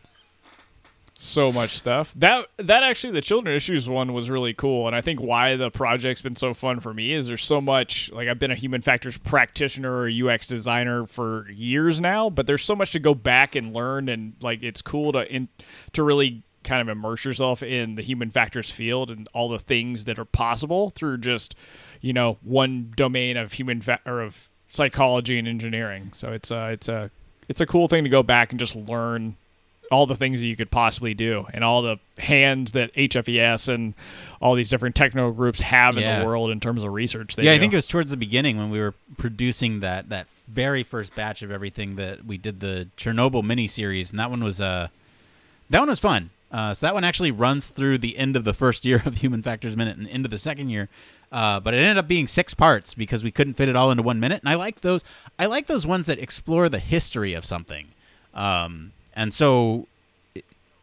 So 1.19 1.51
much 1.51 1.79
stuff. 1.79 2.13
That 2.17 2.47
that 2.59 2.83
actually 2.83 3.13
the 3.13 3.21
children 3.21 3.55
issues 3.55 3.89
one 3.89 4.13
was 4.13 4.29
really 4.29 4.53
cool, 4.53 4.87
and 4.87 4.95
I 4.95 5.01
think 5.01 5.21
why 5.21 5.57
the 5.57 5.71
project's 5.71 6.21
been 6.21 6.37
so 6.37 6.53
fun 6.55 6.81
for 6.81 6.93
me 6.93 7.13
is 7.13 7.27
there's 7.27 7.45
so 7.45 7.61
much. 7.61 8.11
Like 8.13 8.29
I've 8.29 8.39
been 8.39 8.51
a 8.51 8.57
human 8.57 8.83
factors 8.83 9.17
practitioner 9.17 9.93
or 9.93 10.09
UX 10.09 10.47
designer 10.47 11.07
for 11.07 11.49
years 11.51 12.01
now, 12.01 12.29
but 12.29 12.47
there's 12.47 12.63
so 12.63 12.77
much 12.77 12.93
to 12.93 12.99
go 12.99 13.15
back 13.15 13.55
and 13.55 13.75
learn, 13.75 14.09
and 14.09 14.35
like 14.41 14.63
it's 14.63 14.83
cool 14.83 15.13
to 15.13 15.33
in 15.33 15.49
to 15.93 16.03
really 16.03 16.43
kind 16.65 16.83
of 16.83 16.89
immerse 16.89 17.25
yourself 17.25 17.63
in 17.63 17.95
the 17.95 18.03
human 18.03 18.31
factors 18.31 18.71
field 18.71 19.11
and 19.11 19.29
all 19.33 19.49
the 19.49 19.59
things 19.59 20.05
that 20.05 20.19
are 20.19 20.25
possible 20.25 20.91
through 20.91 21.17
just 21.17 21.55
you 22.01 22.13
know 22.13 22.39
one 22.43 22.93
domain 22.97 23.37
of 23.37 23.53
human 23.53 23.81
fa- 23.81 24.01
or 24.05 24.21
of 24.21 24.51
psychology 24.69 25.39
and 25.39 25.49
engineering. 25.49 26.11
So 26.13 26.33
it's 26.33 26.51
a 26.51 26.73
it's 26.73 26.89
a 26.89 27.11
it's 27.49 27.61
a 27.61 27.67
cool 27.67 27.89
thing 27.89 28.05
to 28.05 28.11
go 28.11 28.23
back 28.23 28.51
and 28.51 28.61
just 28.61 28.77
learn 28.77 29.37
all 29.91 30.07
the 30.07 30.17
things 30.17 30.41
that 30.41 30.47
you 30.47 30.57
could 30.57 30.71
possibly 30.71 31.15
do 31.15 31.45
and 31.53 31.63
all 31.63 31.83
the 31.83 31.99
hands 32.19 32.73
that 32.73 32.93
HFES 32.95 33.73
and 33.73 33.95
all 34.41 34.55
these 34.55 34.69
different 34.69 34.95
technical 34.95 35.33
groups 35.33 35.61
have 35.61 35.97
in 35.97 36.21
the 36.21 36.27
world 36.27 36.51
in 36.51 36.61
terms 36.61 36.83
of 36.83 36.93
research. 36.93 37.37
They 37.37 37.45
yeah, 37.45 37.53
I 37.53 37.59
think 37.59 37.73
it 37.73 37.77
was 37.77 37.87
towards 37.87 38.11
the 38.11 38.17
beginning 38.17 38.57
when 38.57 38.71
we 38.71 38.81
were 38.81 38.95
producing 39.17 39.81
that 39.81 40.09
that 40.09 40.27
very 40.49 40.83
first 40.83 41.15
batch 41.15 41.43
of 41.43 41.51
everything 41.51 41.97
that 41.97 42.25
we 42.25 42.39
did 42.39 42.61
the 42.61 42.89
Chernobyl 42.97 43.43
mini 43.43 43.67
series, 43.67 44.11
and 44.11 44.19
that 44.19 44.31
one 44.31 44.43
was 44.43 44.61
uh 44.61 44.89
that 45.71 45.79
one 45.81 45.89
was 45.89 46.01
fun. 46.01 46.31
Uh, 46.51 46.73
so 46.73 46.87
that 46.87 46.95
one 46.95 47.03
actually 47.05 47.33
runs 47.33 47.69
through 47.69 47.99
the 47.99 48.17
end 48.17 48.37
of 48.37 48.45
the 48.45 48.55
first 48.55 48.85
year 48.85 49.03
of 49.07 49.19
Human 49.19 49.43
Factors 49.43 49.77
Minute 49.77 49.97
and 49.97 50.07
into 50.07 50.29
the 50.29 50.39
second 50.39 50.71
year. 50.71 50.89
Uh, 51.33 51.59
but 51.59 51.75
it 51.75 51.79
ended 51.79 51.99
up 51.99 52.07
being 52.07 52.29
six 52.29 52.55
parts 52.55 52.95
because 52.95 53.25
we 53.25 53.33
couldn't 53.33 53.55
fit 53.55 53.69
it 53.69 53.75
all 53.75 53.91
into 53.91 54.03
one 54.03 54.21
minute. 54.21 54.41
And 54.43 54.49
I 54.49 54.55
like 54.55 54.81
those. 54.83 55.03
I 55.39 55.47
like 55.47 55.67
those 55.67 55.85
ones 55.85 56.07
that 56.07 56.21
explore 56.21 56.69
the 56.69 56.79
history 56.79 57.35
of 57.35 57.45
something. 57.45 57.89
Um, 58.33 58.93
and 59.17 59.35
so 59.35 59.89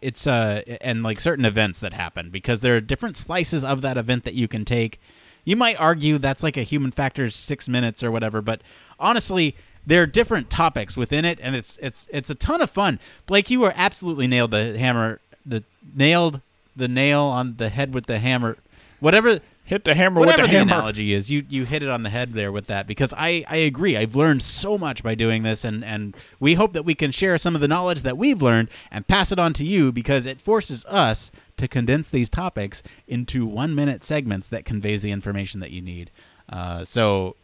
it's 0.01 0.27
uh 0.27 0.61
and 0.81 1.01
like 1.01 1.21
certain 1.21 1.45
events 1.45 1.79
that 1.79 1.93
happen 1.93 2.29
because 2.29 2.59
there 2.59 2.75
are 2.75 2.81
different 2.81 3.15
slices 3.15 3.63
of 3.63 3.81
that 3.81 3.95
event 3.95 4.25
that 4.25 4.33
you 4.33 4.49
can 4.49 4.65
take. 4.65 4.99
You 5.45 5.55
might 5.55 5.77
argue 5.77 6.17
that's 6.17 6.43
like 6.43 6.57
a 6.57 6.63
human 6.63 6.91
factor 6.91 7.29
six 7.29 7.69
minutes 7.69 8.03
or 8.03 8.11
whatever, 8.11 8.41
but 8.41 8.61
honestly, 8.99 9.55
there 9.85 10.01
are 10.01 10.05
different 10.05 10.49
topics 10.49 10.95
within 10.97 11.25
it, 11.25 11.39
and 11.41 11.55
it's 11.55 11.77
it's 11.81 12.07
it's 12.11 12.29
a 12.29 12.35
ton 12.35 12.61
of 12.61 12.69
fun. 12.69 12.99
Blake, 13.27 13.49
you 13.49 13.59
were 13.59 13.73
absolutely 13.75 14.27
nailed 14.27 14.51
the 14.51 14.77
hammer, 14.77 15.19
the 15.45 15.63
nailed 15.95 16.41
the 16.75 16.87
nail 16.87 17.21
on 17.21 17.57
the 17.57 17.69
head 17.69 17.93
with 17.93 18.07
the 18.07 18.19
hammer, 18.19 18.57
whatever 18.99 19.39
hit 19.63 19.85
the 19.85 19.95
hammer 19.95 20.19
whatever 20.19 20.41
with 20.43 20.47
the 20.47 20.51
the 20.51 20.57
hammer. 20.59 20.73
analogy 20.73 21.13
is, 21.13 21.31
you 21.31 21.45
you 21.49 21.65
hit 21.65 21.83
it 21.83 21.89
on 21.89 22.03
the 22.03 22.09
head 22.09 22.33
there 22.33 22.51
with 22.51 22.67
that 22.67 22.87
because 22.87 23.13
I 23.17 23.45
I 23.47 23.57
agree. 23.57 23.95
I've 23.97 24.15
learned 24.15 24.43
so 24.43 24.77
much 24.77 25.03
by 25.03 25.15
doing 25.15 25.43
this, 25.43 25.63
and 25.63 25.83
and 25.83 26.15
we 26.39 26.55
hope 26.55 26.73
that 26.73 26.83
we 26.83 26.95
can 26.95 27.11
share 27.11 27.37
some 27.37 27.55
of 27.55 27.61
the 27.61 27.67
knowledge 27.67 28.01
that 28.01 28.17
we've 28.17 28.41
learned 28.41 28.69
and 28.91 29.07
pass 29.07 29.31
it 29.31 29.39
on 29.39 29.53
to 29.53 29.63
you 29.63 29.91
because 29.91 30.25
it 30.25 30.41
forces 30.41 30.85
us 30.87 31.31
to 31.57 31.67
condense 31.67 32.09
these 32.09 32.29
topics 32.29 32.83
into 33.07 33.45
one 33.45 33.73
minute 33.75 34.03
segments 34.03 34.47
that 34.47 34.65
conveys 34.65 35.01
the 35.01 35.11
information 35.11 35.59
that 35.59 35.71
you 35.71 35.81
need. 35.81 36.11
Uh, 36.49 36.83
so. 36.85 37.35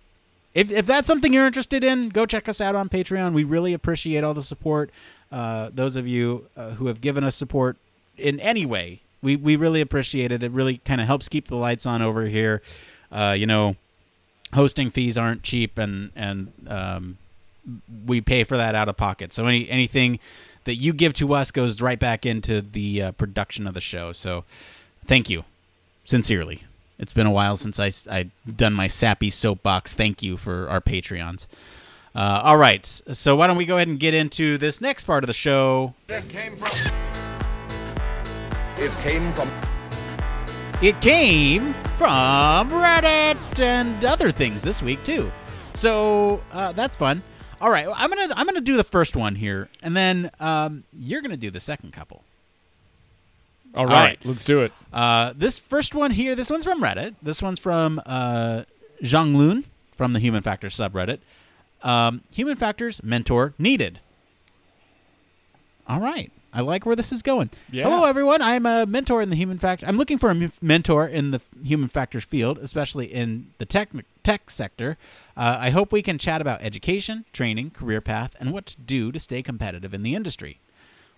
If, 0.55 0.71
if 0.71 0.87
that's 0.87 1.05
something 1.05 1.31
you're 1.31 1.45
interested 1.45 1.83
in, 1.83 2.09
go 2.09 2.25
check 2.25 2.49
us 2.49 2.59
out 2.59 2.73
on 2.73 2.89
Patreon. 2.89 3.33
We 3.33 3.43
really 3.43 3.71
appreciate 3.71 4.23
all 4.23 4.33
the 4.33 4.41
support. 4.41 4.89
Uh, 5.31 5.69
those 5.71 5.95
of 5.95 6.07
you 6.07 6.47
uh, 6.57 6.71
who 6.71 6.87
have 6.87 7.01
given 7.01 7.23
us 7.23 7.35
support 7.35 7.77
in 8.17 8.39
any 8.39 8.65
way, 8.65 9.01
we, 9.21 9.35
we 9.35 9.55
really 9.55 9.81
appreciate 9.81 10.31
it. 10.31 10.43
It 10.43 10.51
really 10.51 10.77
kind 10.79 11.01
of 11.01 11.07
helps 11.07 11.29
keep 11.29 11.47
the 11.47 11.55
lights 11.55 11.85
on 11.85 12.01
over 12.01 12.25
here. 12.25 12.61
Uh, 13.11 13.35
you 13.37 13.45
know, 13.45 13.75
hosting 14.53 14.89
fees 14.89 15.17
aren't 15.17 15.43
cheap, 15.43 15.77
and 15.77 16.11
and 16.15 16.51
um, 16.67 17.17
we 18.05 18.21
pay 18.21 18.43
for 18.43 18.57
that 18.57 18.75
out 18.75 18.89
of 18.89 18.97
pocket. 18.97 19.33
So 19.33 19.45
any 19.45 19.69
anything 19.69 20.19
that 20.65 20.75
you 20.75 20.93
give 20.93 21.13
to 21.15 21.33
us 21.33 21.51
goes 21.51 21.81
right 21.81 21.99
back 21.99 22.25
into 22.25 22.61
the 22.61 23.01
uh, 23.01 23.11
production 23.13 23.67
of 23.67 23.73
the 23.73 23.81
show. 23.81 24.11
So 24.11 24.43
thank 25.05 25.29
you, 25.29 25.43
sincerely. 26.05 26.63
It's 26.97 27.13
been 27.13 27.27
a 27.27 27.31
while 27.31 27.57
since 27.57 27.79
I 27.79 27.91
I 28.09 28.29
done 28.49 28.73
my 28.73 28.87
sappy 28.87 29.29
soapbox. 29.29 29.95
Thank 29.95 30.21
you 30.21 30.37
for 30.37 30.69
our 30.69 30.81
Patreons. 30.81 31.47
Uh, 32.15 32.41
all 32.43 32.57
right, 32.57 32.85
so 32.85 33.35
why 33.35 33.45
don't 33.45 33.55
we 33.55 33.65
go 33.65 33.75
ahead 33.75 33.87
and 33.87 33.99
get 33.99 34.15
into 34.15 34.57
this 34.57 34.81
next 34.81 35.03
part 35.03 35.23
of 35.23 35.27
the 35.27 35.33
show? 35.33 35.93
It 38.79 38.91
came 39.03 39.33
from. 39.33 39.49
It 39.49 39.51
came 39.51 39.63
from. 40.53 40.81
It 40.81 41.01
came 41.01 41.73
from 41.97 42.69
Reddit 42.69 43.59
and 43.59 44.05
other 44.05 44.31
things 44.31 44.61
this 44.61 44.81
week 44.81 45.03
too. 45.03 45.29
So 45.73 46.41
uh, 46.53 46.71
that's 46.71 46.95
fun. 46.95 47.21
All 47.59 47.69
right, 47.69 47.87
I'm 47.93 48.09
gonna 48.09 48.33
I'm 48.37 48.45
gonna 48.45 48.61
do 48.61 48.77
the 48.77 48.85
first 48.85 49.17
one 49.17 49.35
here, 49.35 49.67
and 49.81 49.97
then 49.97 50.31
um, 50.39 50.85
you're 50.93 51.21
gonna 51.21 51.35
do 51.35 51.51
the 51.51 51.59
second 51.59 51.91
couple. 51.91 52.23
All 53.75 53.85
right. 53.85 53.93
right, 53.93 54.19
let's 54.23 54.45
do 54.45 54.61
it. 54.61 54.71
Uh, 54.93 55.33
this 55.35 55.59
first 55.59 55.93
one 55.93 56.11
here, 56.11 56.33
this 56.33 56.49
one's 56.49 56.63
from 56.63 56.81
Reddit. 56.81 57.15
This 57.21 57.41
one's 57.41 57.59
from 57.59 58.01
uh, 58.05 58.63
Zhang 59.03 59.35
Lun 59.35 59.65
from 59.91 60.13
the 60.13 60.19
Human 60.19 60.41
Factors 60.41 60.77
subreddit. 60.77 61.19
Um, 61.83 62.21
human 62.31 62.55
Factors 62.55 63.03
mentor 63.03 63.53
needed. 63.59 63.99
All 65.85 65.99
right. 65.99 66.31
I 66.51 66.61
like 66.61 66.85
where 66.85 66.95
this 66.95 67.11
is 67.11 67.21
going. 67.21 67.51
Yeah. 67.71 67.83
Hello, 67.83 68.05
everyone. 68.05 68.41
I'm 68.41 68.65
a 68.65 68.85
mentor 68.85 69.21
in 69.21 69.29
the 69.29 69.35
human 69.35 69.59
factor. 69.59 69.85
I'm 69.85 69.97
looking 69.97 70.17
for 70.17 70.29
a 70.29 70.35
m- 70.35 70.51
mentor 70.61 71.07
in 71.07 71.31
the 71.31 71.41
human 71.63 71.89
factors 71.89 72.23
field, 72.23 72.57
especially 72.57 73.05
in 73.05 73.51
the 73.59 73.65
techni- 73.67 74.03
tech 74.23 74.49
sector. 74.49 74.97
Uh, 75.37 75.57
I 75.59 75.69
hope 75.69 75.91
we 75.91 76.01
can 76.01 76.17
chat 76.17 76.41
about 76.41 76.61
education, 76.63 77.25
training, 77.33 77.71
career 77.71 78.01
path, 78.01 78.35
and 78.39 78.51
what 78.51 78.65
to 78.67 78.77
do 78.81 79.11
to 79.11 79.19
stay 79.19 79.43
competitive 79.43 79.93
in 79.93 80.01
the 80.01 80.15
industry. 80.15 80.59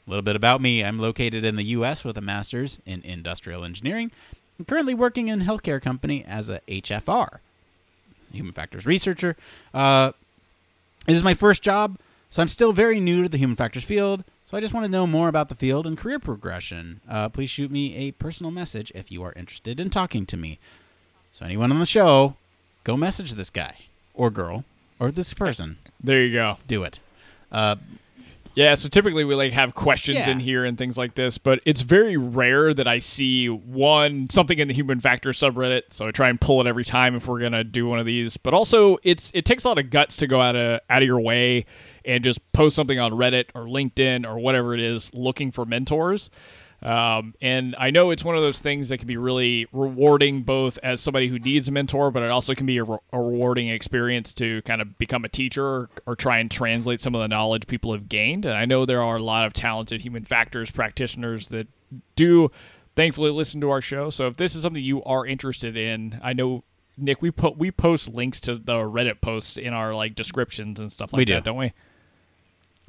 A 0.05 0.09
little 0.09 0.23
bit 0.23 0.35
about 0.35 0.61
me 0.61 0.83
I'm 0.83 0.99
located 0.99 1.45
in 1.45 1.55
the 1.55 1.63
U.S. 1.65 2.03
with 2.03 2.17
a 2.17 2.21
master's 2.21 2.79
in 2.85 3.01
industrial 3.03 3.63
engineering. 3.63 4.11
I'm 4.59 4.65
currently 4.65 4.93
working 4.93 5.29
in 5.29 5.41
a 5.43 5.45
healthcare 5.45 5.81
company 5.81 6.25
as 6.27 6.49
a 6.49 6.59
HFR, 6.67 7.37
human 8.33 8.51
factors 8.53 8.85
researcher. 8.85 9.37
Uh, 9.73 10.11
this 11.07 11.15
is 11.15 11.23
my 11.23 11.33
first 11.35 11.63
job, 11.63 11.97
so 12.29 12.41
I'm 12.41 12.47
still 12.49 12.73
very 12.73 12.99
new 12.99 13.23
to 13.23 13.29
the 13.29 13.37
human 13.37 13.55
factors 13.55 13.83
field. 13.83 14.23
So 14.51 14.57
I 14.57 14.59
just 14.59 14.73
want 14.73 14.83
to 14.83 14.91
know 14.91 15.07
more 15.07 15.29
about 15.29 15.47
the 15.47 15.55
field 15.55 15.87
and 15.87 15.97
career 15.97 16.19
progression. 16.19 16.99
Uh, 17.07 17.29
please 17.29 17.49
shoot 17.49 17.71
me 17.71 17.95
a 17.95 18.11
personal 18.11 18.51
message 18.51 18.91
if 18.93 19.09
you 19.09 19.23
are 19.23 19.31
interested 19.31 19.79
in 19.79 19.89
talking 19.89 20.25
to 20.25 20.35
me. 20.35 20.59
So 21.31 21.45
anyone 21.45 21.71
on 21.71 21.79
the 21.79 21.85
show, 21.85 22.35
go 22.83 22.97
message 22.97 23.35
this 23.35 23.49
guy 23.49 23.75
or 24.13 24.29
girl 24.29 24.65
or 24.99 25.09
this 25.09 25.33
person. 25.33 25.77
There 26.03 26.21
you 26.21 26.33
go. 26.33 26.57
Do 26.67 26.83
it. 26.83 26.99
Uh, 27.49 27.77
Yeah, 28.53 28.75
so 28.75 28.89
typically 28.89 29.23
we 29.23 29.33
like 29.35 29.53
have 29.53 29.73
questions 29.75 30.17
Yeah. 30.19 30.31
in 30.31 30.39
here 30.41 30.65
and 30.65 30.77
things 30.77 30.97
like 30.97 31.15
this, 31.15 31.37
but 31.37 31.61
it's 31.65 31.81
very 31.81 32.17
rare 32.17 32.73
that 32.73 32.87
I 32.87 32.99
see 32.99 33.47
one 33.47 34.29
something 34.29 34.59
in 34.59 34.67
the 34.67 34.73
human 34.73 34.99
factor 34.99 35.29
subreddit. 35.29 35.83
So 35.91 36.07
I 36.07 36.11
try 36.11 36.27
and 36.29 36.39
pull 36.39 36.59
it 36.59 36.67
every 36.67 36.83
time 36.83 37.15
if 37.15 37.27
we're 37.27 37.39
gonna 37.39 37.63
do 37.63 37.87
one 37.87 37.99
of 37.99 38.05
these. 38.05 38.35
But 38.37 38.53
also, 38.53 38.97
it's 39.03 39.31
it 39.33 39.45
takes 39.45 39.63
a 39.63 39.69
lot 39.69 39.77
of 39.77 39.89
guts 39.89 40.17
to 40.17 40.27
go 40.27 40.41
out 40.41 40.55
of 40.55 40.81
out 40.89 41.01
of 41.01 41.07
your 41.07 41.21
way 41.21 41.65
and 42.03 42.23
just 42.23 42.39
post 42.51 42.75
something 42.75 42.99
on 42.99 43.11
Reddit 43.13 43.45
or 43.55 43.65
LinkedIn 43.67 44.27
or 44.27 44.37
whatever 44.39 44.73
it 44.73 44.79
is, 44.81 45.13
looking 45.13 45.51
for 45.51 45.65
mentors. 45.65 46.29
Um, 46.83 47.35
and 47.41 47.75
I 47.77 47.91
know 47.91 48.09
it's 48.09 48.23
one 48.23 48.35
of 48.35 48.41
those 48.41 48.59
things 48.59 48.89
that 48.89 48.97
can 48.97 49.07
be 49.07 49.17
really 49.17 49.67
rewarding, 49.71 50.41
both 50.41 50.79
as 50.81 50.99
somebody 50.99 51.27
who 51.27 51.37
needs 51.37 51.67
a 51.67 51.71
mentor, 51.71 52.09
but 52.09 52.23
it 52.23 52.31
also 52.31 52.55
can 52.55 52.65
be 52.65 52.77
a, 52.77 52.83
re- 52.83 52.97
a 53.13 53.21
rewarding 53.21 53.67
experience 53.69 54.33
to 54.35 54.61
kind 54.63 54.81
of 54.81 54.97
become 54.97 55.23
a 55.23 55.29
teacher 55.29 55.63
or, 55.63 55.89
or 56.07 56.15
try 56.15 56.39
and 56.39 56.49
translate 56.49 56.99
some 56.99 57.13
of 57.13 57.21
the 57.21 57.27
knowledge 57.27 57.67
people 57.67 57.93
have 57.93 58.09
gained. 58.09 58.45
And 58.45 58.55
I 58.55 58.65
know 58.65 58.85
there 58.85 59.03
are 59.03 59.17
a 59.17 59.23
lot 59.23 59.45
of 59.45 59.53
talented 59.53 60.01
human 60.01 60.25
factors 60.25 60.71
practitioners 60.71 61.49
that 61.49 61.67
do, 62.15 62.49
thankfully, 62.95 63.29
listen 63.29 63.61
to 63.61 63.69
our 63.69 63.81
show. 63.81 64.09
So 64.09 64.25
if 64.25 64.37
this 64.37 64.55
is 64.55 64.63
something 64.63 64.83
you 64.83 65.03
are 65.03 65.25
interested 65.25 65.77
in, 65.77 66.19
I 66.23 66.33
know. 66.33 66.63
Nick, 66.97 67.21
we 67.21 67.31
put 67.31 67.57
we 67.57 67.71
post 67.71 68.09
links 68.09 68.39
to 68.41 68.55
the 68.55 68.73
Reddit 68.73 69.21
posts 69.21 69.57
in 69.57 69.73
our 69.73 69.95
like 69.95 70.13
descriptions 70.13 70.79
and 70.79 70.91
stuff 70.91 71.13
like 71.13 71.19
We 71.19 71.25
do. 71.25 71.33
that, 71.35 71.43
don't 71.45 71.57
we? 71.57 71.73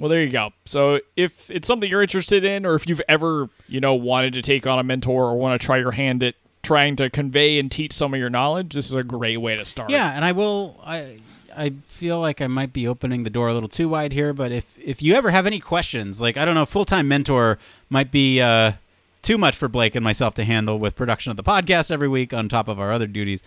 Well, 0.02 0.08
there 0.08 0.20
you 0.20 0.30
go. 0.30 0.52
So 0.64 0.98
if 1.14 1.48
it's 1.48 1.68
something 1.68 1.88
you're 1.88 2.02
interested 2.02 2.44
in, 2.44 2.66
or 2.66 2.74
if 2.74 2.88
you've 2.88 3.00
ever, 3.08 3.48
you 3.68 3.80
know, 3.80 3.94
wanted 3.94 4.32
to 4.32 4.42
take 4.42 4.66
on 4.66 4.80
a 4.80 4.82
mentor 4.82 5.26
or 5.26 5.36
want 5.36 5.60
to 5.60 5.64
try 5.64 5.76
your 5.76 5.92
hand 5.92 6.24
at 6.24 6.34
trying 6.64 6.96
to 6.96 7.08
convey 7.08 7.56
and 7.60 7.70
teach 7.70 7.92
some 7.92 8.12
of 8.12 8.18
your 8.18 8.28
knowledge, 8.28 8.74
this 8.74 8.86
is 8.86 8.94
a 8.94 9.04
great 9.04 9.36
way 9.36 9.54
to 9.54 9.64
start. 9.64 9.90
Yeah, 9.90 10.10
and 10.12 10.24
I 10.24 10.32
will. 10.32 10.80
I 10.84 11.20
I 11.56 11.74
feel 11.86 12.18
like 12.18 12.40
I 12.40 12.48
might 12.48 12.72
be 12.72 12.88
opening 12.88 13.22
the 13.22 13.30
door 13.30 13.46
a 13.46 13.54
little 13.54 13.68
too 13.68 13.88
wide 13.88 14.12
here, 14.12 14.32
but 14.32 14.50
if 14.50 14.76
if 14.76 15.02
you 15.02 15.14
ever 15.14 15.30
have 15.30 15.46
any 15.46 15.60
questions, 15.60 16.20
like 16.20 16.36
I 16.36 16.44
don't 16.44 16.56
know, 16.56 16.66
full 16.66 16.84
time 16.84 17.06
mentor 17.06 17.60
might 17.88 18.10
be 18.10 18.40
uh, 18.40 18.72
too 19.22 19.38
much 19.38 19.54
for 19.54 19.68
Blake 19.68 19.94
and 19.94 20.02
myself 20.02 20.34
to 20.34 20.42
handle 20.42 20.80
with 20.80 20.96
production 20.96 21.30
of 21.30 21.36
the 21.36 21.44
podcast 21.44 21.92
every 21.92 22.08
week 22.08 22.34
on 22.34 22.48
top 22.48 22.66
of 22.66 22.80
our 22.80 22.90
other 22.90 23.06
duties. 23.06 23.40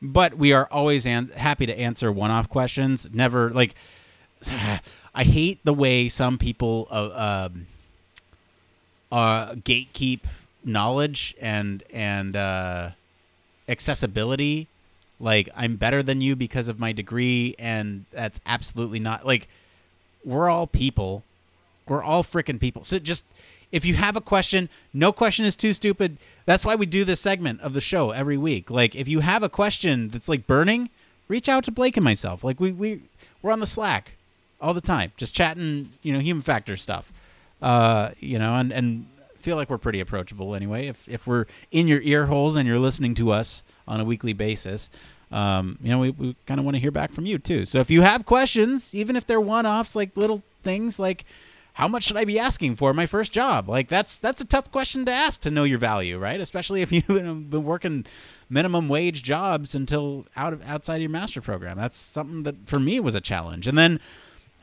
But 0.00 0.38
we 0.38 0.52
are 0.52 0.68
always 0.70 1.04
an- 1.04 1.32
happy 1.34 1.66
to 1.66 1.76
answer 1.76 2.12
one 2.12 2.30
off 2.30 2.48
questions. 2.48 3.08
Never 3.12 3.50
like. 3.50 3.74
I 5.16 5.24
hate 5.24 5.64
the 5.64 5.72
way 5.72 6.10
some 6.10 6.36
people 6.36 6.86
uh, 6.90 7.48
um, 7.50 7.66
uh, 9.10 9.54
gatekeep 9.54 10.20
knowledge 10.62 11.34
and 11.40 11.82
and 11.90 12.36
uh, 12.36 12.90
accessibility 13.68 14.68
like 15.18 15.48
I'm 15.56 15.76
better 15.76 16.02
than 16.02 16.20
you 16.20 16.36
because 16.36 16.68
of 16.68 16.78
my 16.78 16.92
degree 16.92 17.54
and 17.58 18.04
that's 18.12 18.40
absolutely 18.44 19.00
not 19.00 19.24
like 19.24 19.48
we're 20.24 20.50
all 20.50 20.66
people. 20.66 21.22
We're 21.88 22.02
all 22.02 22.22
freaking 22.22 22.60
people. 22.60 22.84
So 22.84 22.98
just 22.98 23.24
if 23.72 23.84
you 23.84 23.94
have 23.94 24.16
a 24.16 24.20
question, 24.20 24.68
no 24.92 25.12
question 25.12 25.46
is 25.46 25.56
too 25.56 25.72
stupid. 25.72 26.18
That's 26.44 26.64
why 26.64 26.74
we 26.74 26.84
do 26.84 27.04
this 27.04 27.20
segment 27.20 27.60
of 27.62 27.72
the 27.72 27.80
show 27.80 28.10
every 28.10 28.36
week. 28.36 28.70
Like 28.70 28.94
if 28.94 29.08
you 29.08 29.20
have 29.20 29.42
a 29.42 29.48
question 29.48 30.10
that's 30.10 30.28
like 30.28 30.46
burning, 30.46 30.90
reach 31.28 31.48
out 31.48 31.64
to 31.64 31.70
Blake 31.70 31.96
and 31.96 32.04
myself. 32.04 32.44
Like 32.44 32.60
we 32.60 32.70
we 32.70 33.00
we're 33.40 33.52
on 33.52 33.60
the 33.60 33.66
Slack 33.66 34.15
all 34.60 34.74
the 34.74 34.80
time, 34.80 35.12
just 35.16 35.34
chatting, 35.34 35.92
you 36.02 36.12
know, 36.12 36.20
human 36.20 36.42
factor 36.42 36.76
stuff. 36.76 37.12
Uh, 37.62 38.10
you 38.20 38.38
know, 38.38 38.54
and 38.54 38.72
and 38.72 39.06
feel 39.38 39.56
like 39.56 39.70
we're 39.70 39.78
pretty 39.78 40.00
approachable 40.00 40.54
anyway. 40.54 40.86
If 40.88 41.08
if 41.08 41.26
we're 41.26 41.46
in 41.70 41.88
your 41.88 42.00
ear 42.02 42.26
holes 42.26 42.56
and 42.56 42.68
you're 42.68 42.78
listening 42.78 43.14
to 43.16 43.30
us 43.30 43.62
on 43.88 44.00
a 44.00 44.04
weekly 44.04 44.32
basis, 44.32 44.90
um, 45.30 45.78
you 45.82 45.90
know, 45.90 45.98
we, 45.98 46.10
we 46.10 46.36
kind 46.46 46.60
of 46.60 46.64
want 46.66 46.74
to 46.74 46.80
hear 46.80 46.90
back 46.90 47.12
from 47.12 47.26
you 47.26 47.38
too. 47.38 47.64
So 47.64 47.80
if 47.80 47.90
you 47.90 48.02
have 48.02 48.26
questions, 48.26 48.94
even 48.94 49.16
if 49.16 49.26
they're 49.26 49.40
one 49.40 49.66
offs, 49.66 49.96
like 49.96 50.16
little 50.16 50.42
things 50.62 50.98
like 50.98 51.24
how 51.74 51.86
much 51.86 52.04
should 52.04 52.16
I 52.16 52.24
be 52.24 52.38
asking 52.38 52.76
for 52.76 52.94
my 52.94 53.04
first 53.04 53.32
job? 53.32 53.68
Like 53.68 53.88
that's 53.88 54.16
that's 54.16 54.40
a 54.40 54.46
tough 54.46 54.72
question 54.72 55.04
to 55.04 55.12
ask 55.12 55.42
to 55.42 55.50
know 55.50 55.64
your 55.64 55.78
value, 55.78 56.18
right? 56.18 56.40
Especially 56.40 56.80
if 56.80 56.90
you've 56.92 57.06
been 57.06 57.64
working 57.64 58.06
minimum 58.48 58.88
wage 58.88 59.22
jobs 59.22 59.74
until 59.74 60.26
out 60.36 60.52
of 60.54 60.66
outside 60.66 61.02
your 61.02 61.10
master 61.10 61.42
program. 61.42 61.76
That's 61.76 61.98
something 61.98 62.44
that 62.44 62.66
for 62.66 62.80
me 62.80 62.98
was 62.98 63.14
a 63.14 63.20
challenge. 63.20 63.66
And 63.66 63.76
then 63.76 64.00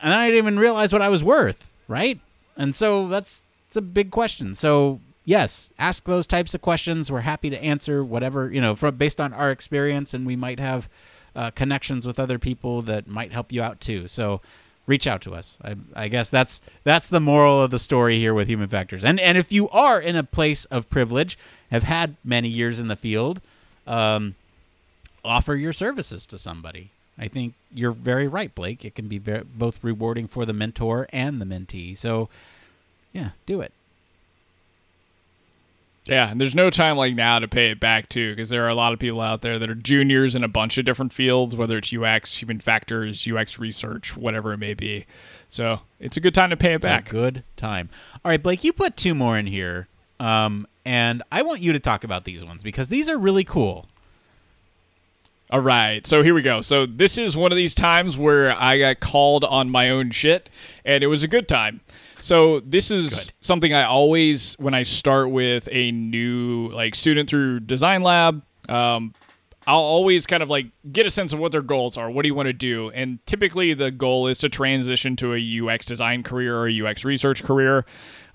and 0.03 0.11
then 0.11 0.19
I 0.19 0.27
didn't 0.27 0.39
even 0.39 0.59
realize 0.59 0.91
what 0.91 1.01
I 1.01 1.09
was 1.09 1.23
worth, 1.23 1.71
right? 1.87 2.19
And 2.57 2.75
so 2.75 3.07
that's 3.07 3.41
it's 3.67 3.77
a 3.77 3.81
big 3.81 4.11
question. 4.11 4.53
So 4.53 4.99
yes, 5.25 5.71
ask 5.79 6.03
those 6.03 6.27
types 6.27 6.53
of 6.53 6.61
questions. 6.61 7.11
We're 7.11 7.21
happy 7.21 7.49
to 7.49 7.63
answer 7.63 8.03
whatever 8.03 8.51
you 8.51 8.61
know 8.61 8.75
from 8.75 8.97
based 8.97 9.21
on 9.21 9.33
our 9.33 9.49
experience, 9.49 10.13
and 10.13 10.27
we 10.27 10.35
might 10.35 10.59
have 10.59 10.89
uh, 11.35 11.51
connections 11.51 12.05
with 12.05 12.19
other 12.19 12.37
people 12.37 12.81
that 12.83 13.07
might 13.07 13.31
help 13.31 13.51
you 13.51 13.63
out 13.63 13.79
too. 13.79 14.07
So 14.07 14.41
reach 14.85 15.07
out 15.07 15.21
to 15.21 15.33
us. 15.33 15.57
I, 15.63 15.75
I 15.95 16.07
guess 16.09 16.29
that's 16.29 16.61
that's 16.83 17.07
the 17.07 17.21
moral 17.21 17.61
of 17.61 17.71
the 17.71 17.79
story 17.79 18.19
here 18.19 18.33
with 18.33 18.49
human 18.49 18.67
factors. 18.67 19.05
And 19.05 19.19
and 19.21 19.37
if 19.37 19.51
you 19.51 19.69
are 19.69 20.01
in 20.01 20.17
a 20.17 20.23
place 20.23 20.65
of 20.65 20.89
privilege, 20.89 21.37
have 21.71 21.83
had 21.83 22.17
many 22.23 22.49
years 22.49 22.79
in 22.79 22.89
the 22.89 22.97
field, 22.97 23.41
um, 23.87 24.35
offer 25.23 25.55
your 25.55 25.73
services 25.73 26.25
to 26.27 26.37
somebody. 26.37 26.91
I 27.17 27.27
think 27.27 27.53
you're 27.73 27.91
very 27.91 28.27
right, 28.27 28.53
Blake. 28.53 28.83
It 28.83 28.95
can 28.95 29.07
be 29.07 29.17
ver 29.19 29.43
both 29.43 29.83
rewarding 29.83 30.27
for 30.27 30.45
the 30.45 30.53
mentor 30.53 31.07
and 31.11 31.39
the 31.39 31.45
mentee. 31.45 31.95
So, 31.95 32.27
yeah, 33.11 33.29
do 33.45 33.61
it. 33.61 33.71
Yeah, 36.05 36.29
and 36.31 36.41
there's 36.41 36.55
no 36.55 36.69
time 36.69 36.97
like 36.97 37.15
now 37.15 37.39
to 37.39 37.47
pay 37.47 37.69
it 37.71 37.79
back 37.79 38.09
too, 38.09 38.31
because 38.31 38.49
there 38.49 38.65
are 38.65 38.69
a 38.69 38.75
lot 38.75 38.91
of 38.91 38.99
people 38.99 39.21
out 39.21 39.41
there 39.41 39.57
that 39.57 39.69
are 39.69 39.75
juniors 39.75 40.35
in 40.35 40.43
a 40.43 40.49
bunch 40.49 40.77
of 40.77 40.83
different 40.83 41.13
fields, 41.13 41.55
whether 41.55 41.77
it's 41.77 41.93
UX, 41.93 42.35
human 42.41 42.59
factors, 42.59 43.25
UX 43.25 43.57
research, 43.57 44.17
whatever 44.17 44.51
it 44.51 44.57
may 44.57 44.73
be. 44.73 45.05
So 45.47 45.79
it's 46.01 46.17
a 46.17 46.19
good 46.19 46.33
time 46.35 46.49
to 46.49 46.57
pay 46.57 46.73
it 46.73 46.77
It's 46.77 46.85
a 46.85 46.87
back. 46.89 47.09
good 47.09 47.43
time. 47.55 47.89
All 48.25 48.29
right, 48.29 48.41
Blake, 48.43 48.65
you 48.65 48.73
put 48.73 48.97
two 48.97 49.15
more 49.15 49.37
in 49.37 49.45
here, 49.47 49.87
um, 50.19 50.67
and 50.83 51.23
I 51.31 51.41
want 51.41 51.61
you 51.61 51.71
to 51.71 51.79
talk 51.79 52.03
about 52.03 52.25
these 52.25 52.43
ones 52.43 52.63
because 52.63 52.89
these 52.89 53.07
are 53.07 53.17
really 53.17 53.45
cool. 53.45 53.85
All 55.53 55.59
right, 55.59 56.05
so 56.07 56.23
here 56.23 56.33
we 56.33 56.41
go. 56.41 56.61
So 56.61 56.87
this 56.87 57.19
is 57.19 57.37
one 57.37 57.51
of 57.51 57.55
these 57.55 57.75
times 57.75 58.17
where 58.17 58.59
I 58.59 58.79
got 58.79 58.99
called 59.01 59.43
on 59.43 59.69
my 59.69 59.91
own 59.91 60.09
shit, 60.09 60.49
and 60.83 61.03
it 61.03 61.07
was 61.07 61.21
a 61.21 61.27
good 61.27 61.47
time. 61.47 61.81
So 62.21 62.59
this 62.61 62.89
is 62.89 63.13
Good. 63.13 63.33
something 63.39 63.71
I 63.71 63.83
always, 63.83 64.55
when 64.55 64.73
I 64.73 64.81
start 64.81 65.29
with 65.29 65.69
a 65.71 65.91
new 65.91 66.69
like 66.69 66.95
student 66.95 67.29
through 67.29 67.59
Design 67.59 68.01
Lab, 68.01 68.41
um, 68.67 69.13
I'll 69.67 69.77
always 69.77 70.25
kind 70.25 70.41
of 70.41 70.49
like 70.49 70.71
get 70.91 71.05
a 71.05 71.11
sense 71.11 71.33
of 71.33 71.39
what 71.39 71.51
their 71.51 71.61
goals 71.61 71.97
are. 71.97 72.09
What 72.09 72.23
do 72.23 72.29
you 72.29 72.35
want 72.35 72.47
to 72.47 72.53
do? 72.53 72.89
And 72.89 73.23
typically 73.27 73.75
the 73.75 73.91
goal 73.91 74.25
is 74.25 74.39
to 74.39 74.49
transition 74.49 75.15
to 75.17 75.35
a 75.35 75.61
UX 75.61 75.85
design 75.85 76.23
career 76.23 76.57
or 76.57 76.67
a 76.67 76.81
UX 76.81 77.05
research 77.05 77.43
career. 77.43 77.85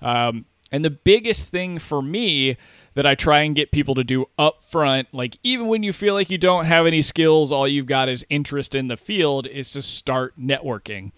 Um, 0.01 0.45
and 0.71 0.85
the 0.85 0.89
biggest 0.89 1.49
thing 1.49 1.79
for 1.79 2.01
me 2.01 2.55
that 2.99 3.05
I 3.05 3.15
try 3.15 3.43
and 3.43 3.55
get 3.55 3.71
people 3.71 3.95
to 3.95 4.03
do 4.03 4.25
up 4.37 4.61
front, 4.61 5.07
like 5.13 5.37
even 5.41 5.67
when 5.67 5.83
you 5.83 5.93
feel 5.93 6.13
like 6.13 6.29
you 6.29 6.37
don't 6.37 6.65
have 6.65 6.85
any 6.85 7.01
skills, 7.01 7.49
all 7.49 7.65
you've 7.65 7.85
got 7.85 8.09
is 8.09 8.25
interest 8.29 8.75
in 8.75 8.89
the 8.89 8.97
field, 8.97 9.47
is 9.47 9.71
to 9.71 9.81
start 9.81 10.37
networking. 10.37 11.13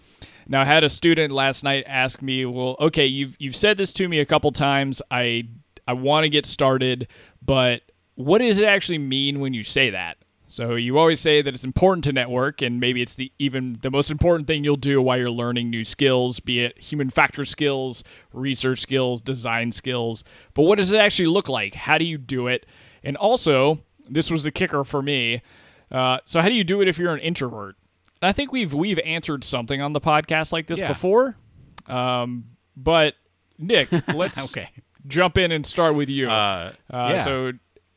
Now, 0.46 0.60
I 0.60 0.64
had 0.64 0.84
a 0.84 0.88
student 0.88 1.32
last 1.32 1.64
night 1.64 1.82
ask 1.88 2.22
me, 2.22 2.44
"Well, 2.44 2.76
okay, 2.78 3.06
you've 3.06 3.36
you've 3.40 3.56
said 3.56 3.78
this 3.78 3.92
to 3.94 4.06
me 4.06 4.20
a 4.20 4.24
couple 4.24 4.52
times. 4.52 5.02
I 5.10 5.48
I 5.88 5.94
want 5.94 6.22
to 6.22 6.28
get 6.28 6.46
started, 6.46 7.08
but 7.44 7.82
what 8.14 8.38
does 8.38 8.60
it 8.60 8.64
actually 8.64 8.98
mean 8.98 9.40
when 9.40 9.52
you 9.52 9.64
say 9.64 9.90
that?" 9.90 10.18
So 10.52 10.74
you 10.74 10.98
always 10.98 11.18
say 11.18 11.40
that 11.40 11.54
it's 11.54 11.64
important 11.64 12.04
to 12.04 12.12
network, 12.12 12.60
and 12.60 12.78
maybe 12.78 13.00
it's 13.00 13.14
the 13.14 13.32
even 13.38 13.78
the 13.80 13.90
most 13.90 14.10
important 14.10 14.46
thing 14.46 14.64
you'll 14.64 14.76
do 14.76 15.00
while 15.00 15.16
you're 15.16 15.30
learning 15.30 15.70
new 15.70 15.82
skills, 15.82 16.40
be 16.40 16.60
it 16.60 16.78
human 16.78 17.08
factor 17.08 17.46
skills, 17.46 18.04
research 18.34 18.80
skills, 18.80 19.22
design 19.22 19.72
skills. 19.72 20.24
But 20.52 20.64
what 20.64 20.76
does 20.76 20.92
it 20.92 20.98
actually 20.98 21.28
look 21.28 21.48
like? 21.48 21.74
How 21.74 21.96
do 21.96 22.04
you 22.04 22.18
do 22.18 22.48
it? 22.48 22.66
And 23.02 23.16
also, 23.16 23.80
this 24.10 24.30
was 24.30 24.44
the 24.44 24.50
kicker 24.50 24.84
for 24.84 25.00
me. 25.00 25.40
Uh, 25.90 26.18
so 26.26 26.42
how 26.42 26.48
do 26.48 26.54
you 26.54 26.64
do 26.64 26.82
it 26.82 26.88
if 26.88 26.98
you're 26.98 27.14
an 27.14 27.20
introvert? 27.20 27.76
And 28.20 28.28
I 28.28 28.32
think 28.32 28.52
we've 28.52 28.74
we've 28.74 28.98
answered 29.06 29.44
something 29.44 29.80
on 29.80 29.94
the 29.94 30.02
podcast 30.02 30.52
like 30.52 30.66
this 30.66 30.80
Yeah. 30.80 30.88
before. 30.88 31.34
Um, 31.86 32.44
but 32.76 33.14
Nick, 33.58 33.88
let's 34.14 34.50
Okay. 34.50 34.68
jump 35.06 35.38
in 35.38 35.50
and 35.50 35.64
start 35.64 35.94
with 35.94 36.10
you. 36.10 36.28
Uh, 36.28 36.72
Uh, 36.90 37.12
yeah. 37.14 37.24
So, 37.24 37.52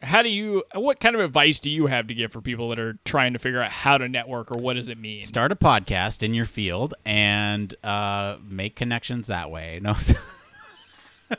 how 0.05 0.21
do 0.21 0.29
you? 0.29 0.63
What 0.73 0.99
kind 0.99 1.15
of 1.15 1.21
advice 1.21 1.59
do 1.59 1.69
you 1.69 1.87
have 1.87 2.07
to 2.07 2.13
give 2.13 2.31
for 2.31 2.41
people 2.41 2.69
that 2.69 2.79
are 2.79 2.97
trying 3.05 3.33
to 3.33 3.39
figure 3.39 3.61
out 3.61 3.71
how 3.71 3.97
to 3.97 4.07
network 4.07 4.51
or 4.51 4.57
what 4.57 4.75
does 4.75 4.87
it 4.87 4.97
mean? 4.97 5.21
Start 5.23 5.51
a 5.51 5.55
podcast 5.55 6.23
in 6.23 6.33
your 6.33 6.45
field 6.45 6.93
and 7.05 7.75
uh, 7.83 8.37
make 8.47 8.75
connections 8.75 9.27
that 9.27 9.51
way. 9.51 9.81
No. 9.85 9.95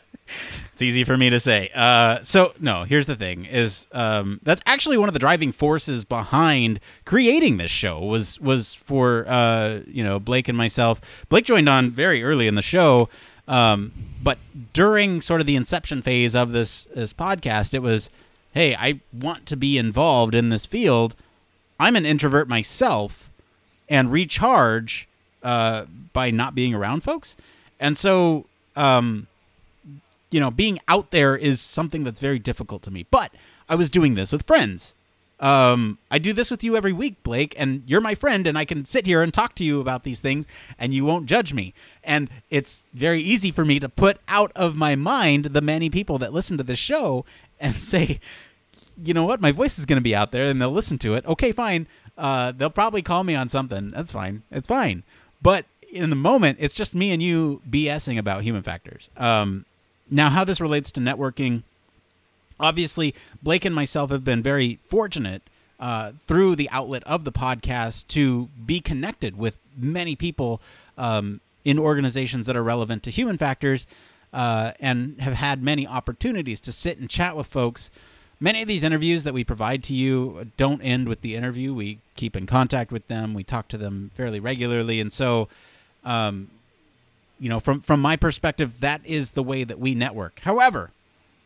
it's 0.72 0.82
easy 0.82 1.04
for 1.04 1.16
me 1.16 1.30
to 1.30 1.40
say. 1.40 1.70
Uh, 1.74 2.20
so 2.22 2.52
no, 2.60 2.84
here's 2.84 3.06
the 3.06 3.16
thing: 3.16 3.44
is 3.44 3.86
um, 3.92 4.40
that's 4.42 4.60
actually 4.66 4.96
one 4.96 5.08
of 5.08 5.12
the 5.12 5.18
driving 5.18 5.52
forces 5.52 6.04
behind 6.04 6.80
creating 7.04 7.56
this 7.56 7.70
show 7.70 8.00
was 8.00 8.40
was 8.40 8.74
for 8.74 9.24
uh, 9.28 9.80
you 9.86 10.04
know 10.04 10.18
Blake 10.18 10.48
and 10.48 10.58
myself. 10.58 11.00
Blake 11.28 11.44
joined 11.44 11.68
on 11.68 11.90
very 11.90 12.22
early 12.22 12.46
in 12.46 12.56
the 12.56 12.62
show, 12.62 13.08
um, 13.48 13.92
but 14.22 14.38
during 14.72 15.20
sort 15.20 15.40
of 15.40 15.46
the 15.46 15.56
inception 15.56 16.02
phase 16.02 16.34
of 16.34 16.52
this 16.52 16.86
this 16.94 17.12
podcast, 17.12 17.74
it 17.74 17.80
was, 17.80 18.10
hey, 18.56 18.74
I 18.74 19.00
want 19.12 19.44
to 19.46 19.56
be 19.56 19.76
involved 19.76 20.34
in 20.34 20.48
this 20.48 20.64
field. 20.64 21.14
I'm 21.78 21.94
an 21.94 22.06
introvert 22.06 22.48
myself, 22.48 23.30
and 23.86 24.10
recharge 24.10 25.06
uh, 25.42 25.84
by 26.14 26.30
not 26.30 26.54
being 26.54 26.74
around 26.74 27.02
folks, 27.02 27.36
and 27.78 27.96
so. 27.96 28.46
Um, 28.74 29.28
you 30.32 30.40
know, 30.40 30.50
being 30.50 30.80
out 30.88 31.12
there 31.12 31.36
is 31.36 31.60
something 31.60 32.02
that's 32.02 32.18
very 32.18 32.38
difficult 32.38 32.82
to 32.82 32.90
me. 32.90 33.06
But 33.10 33.32
I 33.68 33.76
was 33.76 33.88
doing 33.88 34.16
this 34.16 34.32
with 34.32 34.42
friends. 34.42 34.94
Um, 35.38 35.98
I 36.10 36.18
do 36.18 36.32
this 36.32 36.50
with 36.50 36.64
you 36.64 36.76
every 36.76 36.92
week, 36.92 37.22
Blake, 37.22 37.54
and 37.58 37.82
you're 37.86 38.00
my 38.00 38.14
friend, 38.14 38.46
and 38.46 38.56
I 38.56 38.64
can 38.64 38.84
sit 38.86 39.06
here 39.06 39.22
and 39.22 39.32
talk 39.32 39.54
to 39.56 39.64
you 39.64 39.80
about 39.80 40.02
these 40.02 40.20
things, 40.20 40.46
and 40.78 40.94
you 40.94 41.04
won't 41.04 41.26
judge 41.26 41.52
me. 41.52 41.74
And 42.02 42.30
it's 42.50 42.84
very 42.94 43.22
easy 43.22 43.50
for 43.50 43.64
me 43.64 43.78
to 43.78 43.88
put 43.88 44.18
out 44.28 44.50
of 44.56 44.76
my 44.76 44.96
mind 44.96 45.46
the 45.46 45.60
many 45.60 45.90
people 45.90 46.18
that 46.18 46.32
listen 46.32 46.56
to 46.58 46.64
this 46.64 46.78
show 46.78 47.24
and 47.60 47.76
say, 47.76 48.20
you 49.02 49.14
know 49.14 49.24
what, 49.24 49.40
my 49.40 49.52
voice 49.52 49.78
is 49.78 49.86
going 49.86 49.98
to 49.98 50.02
be 50.02 50.14
out 50.14 50.32
there, 50.32 50.44
and 50.44 50.60
they'll 50.60 50.70
listen 50.70 50.98
to 50.98 51.14
it. 51.14 51.26
Okay, 51.26 51.52
fine. 51.52 51.86
Uh, 52.16 52.52
they'll 52.52 52.70
probably 52.70 53.02
call 53.02 53.24
me 53.24 53.34
on 53.34 53.48
something. 53.48 53.90
That's 53.90 54.10
fine. 54.10 54.42
It's 54.50 54.66
fine. 54.66 55.02
But 55.42 55.66
in 55.90 56.10
the 56.10 56.16
moment, 56.16 56.58
it's 56.60 56.74
just 56.74 56.94
me 56.94 57.10
and 57.10 57.22
you 57.22 57.60
BSing 57.68 58.18
about 58.18 58.42
human 58.42 58.62
factors. 58.62 59.10
Um, 59.16 59.64
now, 60.10 60.30
how 60.30 60.44
this 60.44 60.60
relates 60.60 60.90
to 60.92 61.00
networking, 61.00 61.62
obviously, 62.58 63.14
Blake 63.42 63.64
and 63.64 63.74
myself 63.74 64.10
have 64.10 64.24
been 64.24 64.42
very 64.42 64.78
fortunate 64.86 65.42
uh, 65.78 66.12
through 66.26 66.56
the 66.56 66.70
outlet 66.70 67.02
of 67.04 67.24
the 67.24 67.32
podcast 67.32 68.08
to 68.08 68.48
be 68.64 68.80
connected 68.80 69.36
with 69.36 69.58
many 69.76 70.16
people 70.16 70.60
um, 70.96 71.40
in 71.64 71.78
organizations 71.78 72.46
that 72.46 72.56
are 72.56 72.62
relevant 72.62 73.02
to 73.02 73.10
human 73.10 73.36
factors 73.36 73.86
uh, 74.32 74.72
and 74.80 75.20
have 75.20 75.34
had 75.34 75.62
many 75.62 75.86
opportunities 75.86 76.60
to 76.60 76.72
sit 76.72 76.98
and 76.98 77.10
chat 77.10 77.36
with 77.36 77.46
folks. 77.46 77.90
Many 78.38 78.60
of 78.62 78.68
these 78.68 78.82
interviews 78.82 79.24
that 79.24 79.32
we 79.32 79.44
provide 79.44 79.82
to 79.84 79.94
you 79.94 80.50
don't 80.56 80.82
end 80.82 81.08
with 81.08 81.22
the 81.22 81.34
interview. 81.34 81.72
We 81.72 82.00
keep 82.16 82.36
in 82.36 82.46
contact 82.46 82.92
with 82.92 83.08
them, 83.08 83.34
we 83.34 83.44
talk 83.44 83.68
to 83.68 83.78
them 83.78 84.10
fairly 84.14 84.40
regularly. 84.40 85.00
And 85.00 85.12
so, 85.12 85.48
um, 86.04 86.50
you 87.38 87.48
know, 87.48 87.60
from 87.60 87.80
from 87.80 88.00
my 88.00 88.16
perspective, 88.16 88.80
that 88.80 89.00
is 89.04 89.32
the 89.32 89.42
way 89.42 89.64
that 89.64 89.78
we 89.78 89.94
network. 89.94 90.40
However, 90.40 90.90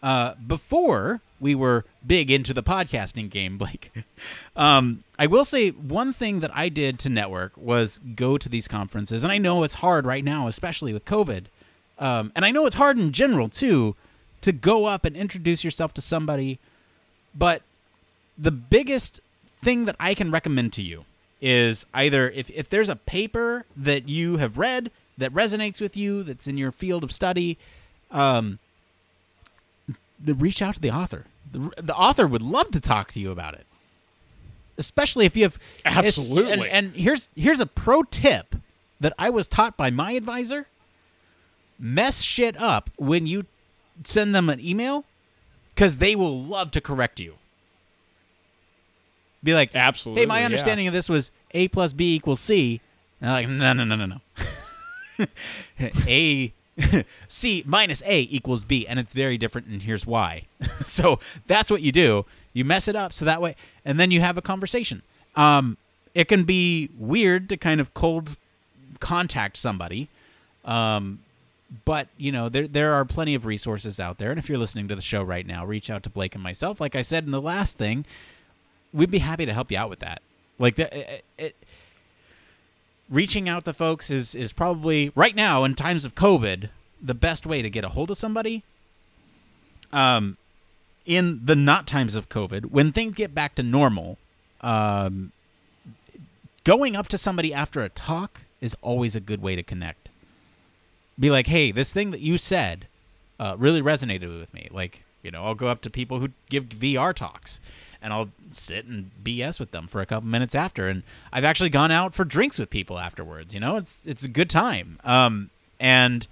uh, 0.03 0.35
before 0.47 1.21
we 1.41 1.55
were 1.55 1.85
big 2.07 2.31
into 2.31 2.55
the 2.55 2.63
podcasting 2.63 3.31
game, 3.31 3.59
Blake, 3.59 3.93
um, 4.57 5.05
I 5.19 5.27
will 5.27 5.45
say 5.45 5.71
one 5.71 6.13
thing 6.13 6.41
that 6.41 6.51
I 6.57 6.69
did 6.69 6.99
to 7.01 7.09
network 7.09 7.57
was 7.57 8.01
go 8.15 8.39
to 8.39 8.49
these 8.49 8.69
conferences, 8.69 9.23
and 9.25 9.33
I 9.33 9.39
know 9.39 9.63
it's 9.63 9.75
hard 9.75 10.07
right 10.07 10.25
now, 10.25 10.47
especially 10.47 10.93
with 10.93 11.05
COVID, 11.05 11.45
um, 11.99 12.33
and 12.35 12.45
I 12.45 12.51
know 12.51 12.67
it's 12.67 12.77
hard 12.77 12.99
in 12.99 13.13
general 13.13 13.49
too, 13.49 13.97
to 14.41 14.53
go 14.53 14.87
up 14.87 15.05
and 15.05 15.17
introduce 15.17 15.65
yourself 15.65 15.93
to 15.95 16.01
somebody. 16.01 16.59
But 17.35 17.63
the 18.37 18.51
biggest 18.51 19.21
thing 19.63 19.85
that 19.85 19.97
I 20.01 20.15
can 20.15 20.31
recommend 20.31 20.73
to 20.75 20.83
you 20.83 21.05
is 21.41 21.87
either 21.95 22.31
if, 22.31 22.51
if 22.51 22.69
there's 22.69 22.89
a 22.89 22.97
paper 22.97 23.65
that 23.77 24.09
you 24.09 24.37
have 24.39 24.59
read 24.59 24.91
that 25.17 25.33
resonates 25.33 25.81
with 25.81 25.97
you, 25.97 26.23
that's 26.23 26.47
in 26.47 26.59
your 26.59 26.73
field 26.73 27.05
of 27.05 27.13
study, 27.13 27.59
um, 28.11 28.59
the, 30.23 30.35
reach 30.35 30.61
out 30.61 30.75
to 30.75 30.81
the 30.81 30.91
author. 30.91 31.27
The, 31.53 31.71
the 31.77 31.95
author 31.95 32.27
would 32.27 32.43
love 32.43 32.71
to 32.73 32.81
talk 32.81 33.13
to 33.13 33.21
you 33.21 33.31
about 33.31 33.55
it, 33.55 33.67
especially 34.79 35.27
if 35.27 35.37
you 35.37 35.45
have 35.45 35.59
absolutely. 35.85 36.53
And, 36.53 36.67
and 36.67 36.95
here's 36.95 37.29
here's 37.35 37.61
a 37.61 37.67
pro 37.67 38.03
tip 38.03 38.57
that 39.01 39.13
I 39.19 39.31
was 39.31 39.49
taught 39.49 39.77
by 39.77 39.91
my 39.91 40.13
advisor: 40.13 40.67
mess 41.79 42.23
shit 42.23 42.57
up 42.61 42.91
when 42.97 43.27
you 43.27 43.47
send 44.05 44.35
them 44.35 44.49
an 44.49 44.61
email, 44.61 45.05
because 45.81 45.97
they 45.97 46.15
will 46.15 46.39
love 46.39 46.71
to 46.71 46.79
correct 46.79 47.21
you. 47.21 47.37
Be 49.43 49.55
like, 49.55 49.75
absolutely. 49.75 50.21
Hey, 50.21 50.27
my 50.27 50.45
understanding 50.45 50.85
yeah. 50.85 50.91
of 50.91 50.93
this 50.93 51.09
was 51.09 51.31
A 51.53 51.69
plus 51.69 51.95
B 51.95 52.17
equals 52.17 52.39
C. 52.39 52.83
And 53.19 53.31
I'm 53.31 53.35
like, 53.35 53.49
no, 53.49 53.73
no, 53.73 53.97
no, 53.97 53.97
no, 53.97 54.21
no. 55.17 55.27
a 56.07 56.53
C 57.29 57.63
minus 57.65 58.03
A 58.05 58.21
equals 58.31 58.63
B, 58.63 58.87
and 58.87 58.99
it's 58.99 59.15
very 59.15 59.39
different, 59.39 59.69
and 59.69 59.81
here's 59.81 60.05
why. 60.05 60.43
so 60.85 61.19
that's 61.47 61.71
what 61.71 61.81
you 61.81 61.93
do. 61.93 62.27
You 62.53 62.67
mess 62.67 62.87
it 62.87 62.95
up 62.95 63.15
so 63.15 63.25
that 63.25 63.41
way, 63.41 63.57
and 63.83 63.99
then 63.99 64.11
you 64.11 64.21
have 64.21 64.37
a 64.37 64.43
conversation. 64.43 65.01
Um, 65.35 65.79
it 66.15 66.29
can 66.29 66.45
be 66.45 66.91
weird 66.99 67.49
to 67.49 67.57
kind 67.57 67.81
of 67.81 67.95
cold 67.95 68.37
contact 68.99 69.57
somebody, 69.57 70.11
um, 70.63 71.21
but 71.85 72.09
you 72.17 72.33
know 72.33 72.49
there 72.49 72.67
there 72.67 72.93
are 72.95 73.05
plenty 73.05 73.35
of 73.35 73.45
resources 73.45 74.01
out 74.01 74.19
there. 74.19 74.31
And 74.31 74.39
if 74.39 74.49
you're 74.49 74.59
listening 74.59 74.89
to 74.89 74.97
the 74.97 75.03
show 75.03 75.23
right 75.23 75.47
now, 75.47 75.65
reach 75.65 75.91
out 75.91 76.03
to 76.05 76.11
Blake 76.11 76.35
and 76.35 76.43
myself. 76.43 76.81
Like 76.81 76.97
I 76.97 77.03
said 77.03 77.25
in 77.25 77.31
the 77.31 77.41
last 77.41 77.79
thing, 77.79 78.05
we'd 78.93 79.11
be 79.11 79.19
happy 79.19 79.47
to 79.47 79.53
help 79.53 79.71
you 79.71 79.79
out 79.79 79.91
with 79.91 80.01
that. 80.01 80.23
Like 80.59 80.77
the, 80.77 80.97
it, 80.97 81.25
it 81.39 81.57
reaching 83.09 83.49
out 83.49 83.65
to 83.65 83.73
folks 83.73 84.11
is 84.11 84.35
is 84.35 84.53
probably 84.53 85.13
right 85.15 85.35
now 85.35 85.65
in 85.65 85.75
times 85.75 86.05
of 86.05 86.15
COVID 86.15 86.71
the 87.01 87.15
best 87.15 87.47
way 87.47 87.63
to 87.63 87.71
get 87.71 87.85
a 87.85 87.89
hold 87.89 88.11
of 88.11 88.17
somebody. 88.17 88.63
Um, 89.93 90.37
in 91.07 91.41
the 91.45 91.57
not 91.57 91.87
times 91.87 92.15
of 92.15 92.29
COVID, 92.29 92.67
when 92.67 92.93
things 92.93 93.15
get 93.15 93.35
back 93.35 93.57
to 93.57 93.63
normal, 93.63 94.19
um, 94.61 95.33
going 96.63 96.95
up 96.95 97.09
to 97.09 97.19
somebody 97.19 97.53
after 97.53 97.83
a 97.83 97.89
talk 97.89 98.43
is 98.61 98.77
always 98.83 99.17
a 99.17 99.21
good 99.21 99.43
way 99.43 99.57
to 99.57 99.63
connect. 99.63 100.00
Be 101.21 101.31
like, 101.31 101.47
hey, 101.47 101.71
this 101.71 101.93
thing 101.93 102.11
that 102.11 102.21
you 102.21 102.39
said 102.39 102.89
uh, 103.39 103.55
really 103.59 103.83
resonated 103.83 104.39
with 104.39 104.53
me. 104.53 104.69
Like, 104.73 105.05
you 105.23 105.31
know, 105.31 105.45
I'll 105.45 105.55
go 105.55 105.69
up 105.69 105.83
to 105.83 105.91
people 105.91 106.19
who 106.19 106.31
give 106.49 106.65
VR 106.65 107.15
talks 107.15 107.61
and 108.03 108.13
I'll 108.13 108.31
sit 108.51 108.87
and 108.87 109.11
BS 109.23 109.61
with 109.61 109.71
them 109.71 109.87
for 109.87 110.01
a 110.01 110.07
couple 110.07 110.29
minutes 110.29 110.55
after. 110.55 110.89
And 110.89 111.03
I've 111.33 111.45
actually 111.45 111.71
gone 111.71 111.91
out 111.91 112.15
for 112.15 112.25
drinks 112.25 112.59
with 112.59 112.71
people 112.71 112.99
afterwards. 112.99 113.55
You 113.55 113.61
know, 113.61 113.77
it's 113.77 113.99
it's 114.05 114.25
a 114.25 114.29
good 114.29 114.51
time. 114.51 114.99
Um, 115.05 115.51
and 115.79 116.27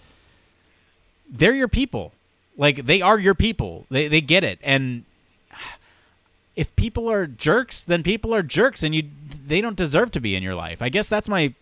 they're 1.31 1.55
your 1.55 1.69
people. 1.69 2.13
Like 2.57 2.87
they 2.87 3.03
are 3.03 3.19
your 3.19 3.35
people. 3.35 3.87
They 3.91 4.09
they 4.09 4.21
get 4.21 4.45
it. 4.45 4.59
And 4.63 5.05
if 6.57 6.75
people 6.77 7.11
are 7.11 7.27
jerks, 7.27 7.85
then 7.85 8.03
people 8.03 8.35
are 8.35 8.43
jerks, 8.43 8.83
and 8.83 8.95
you 8.95 9.05
they 9.47 9.61
don't 9.61 9.77
deserve 9.77 10.11
to 10.13 10.21
be 10.21 10.35
in 10.35 10.43
your 10.43 10.55
life. 10.55 10.83
I 10.83 10.89
guess 10.89 11.09
that's 11.09 11.29
my 11.29 11.55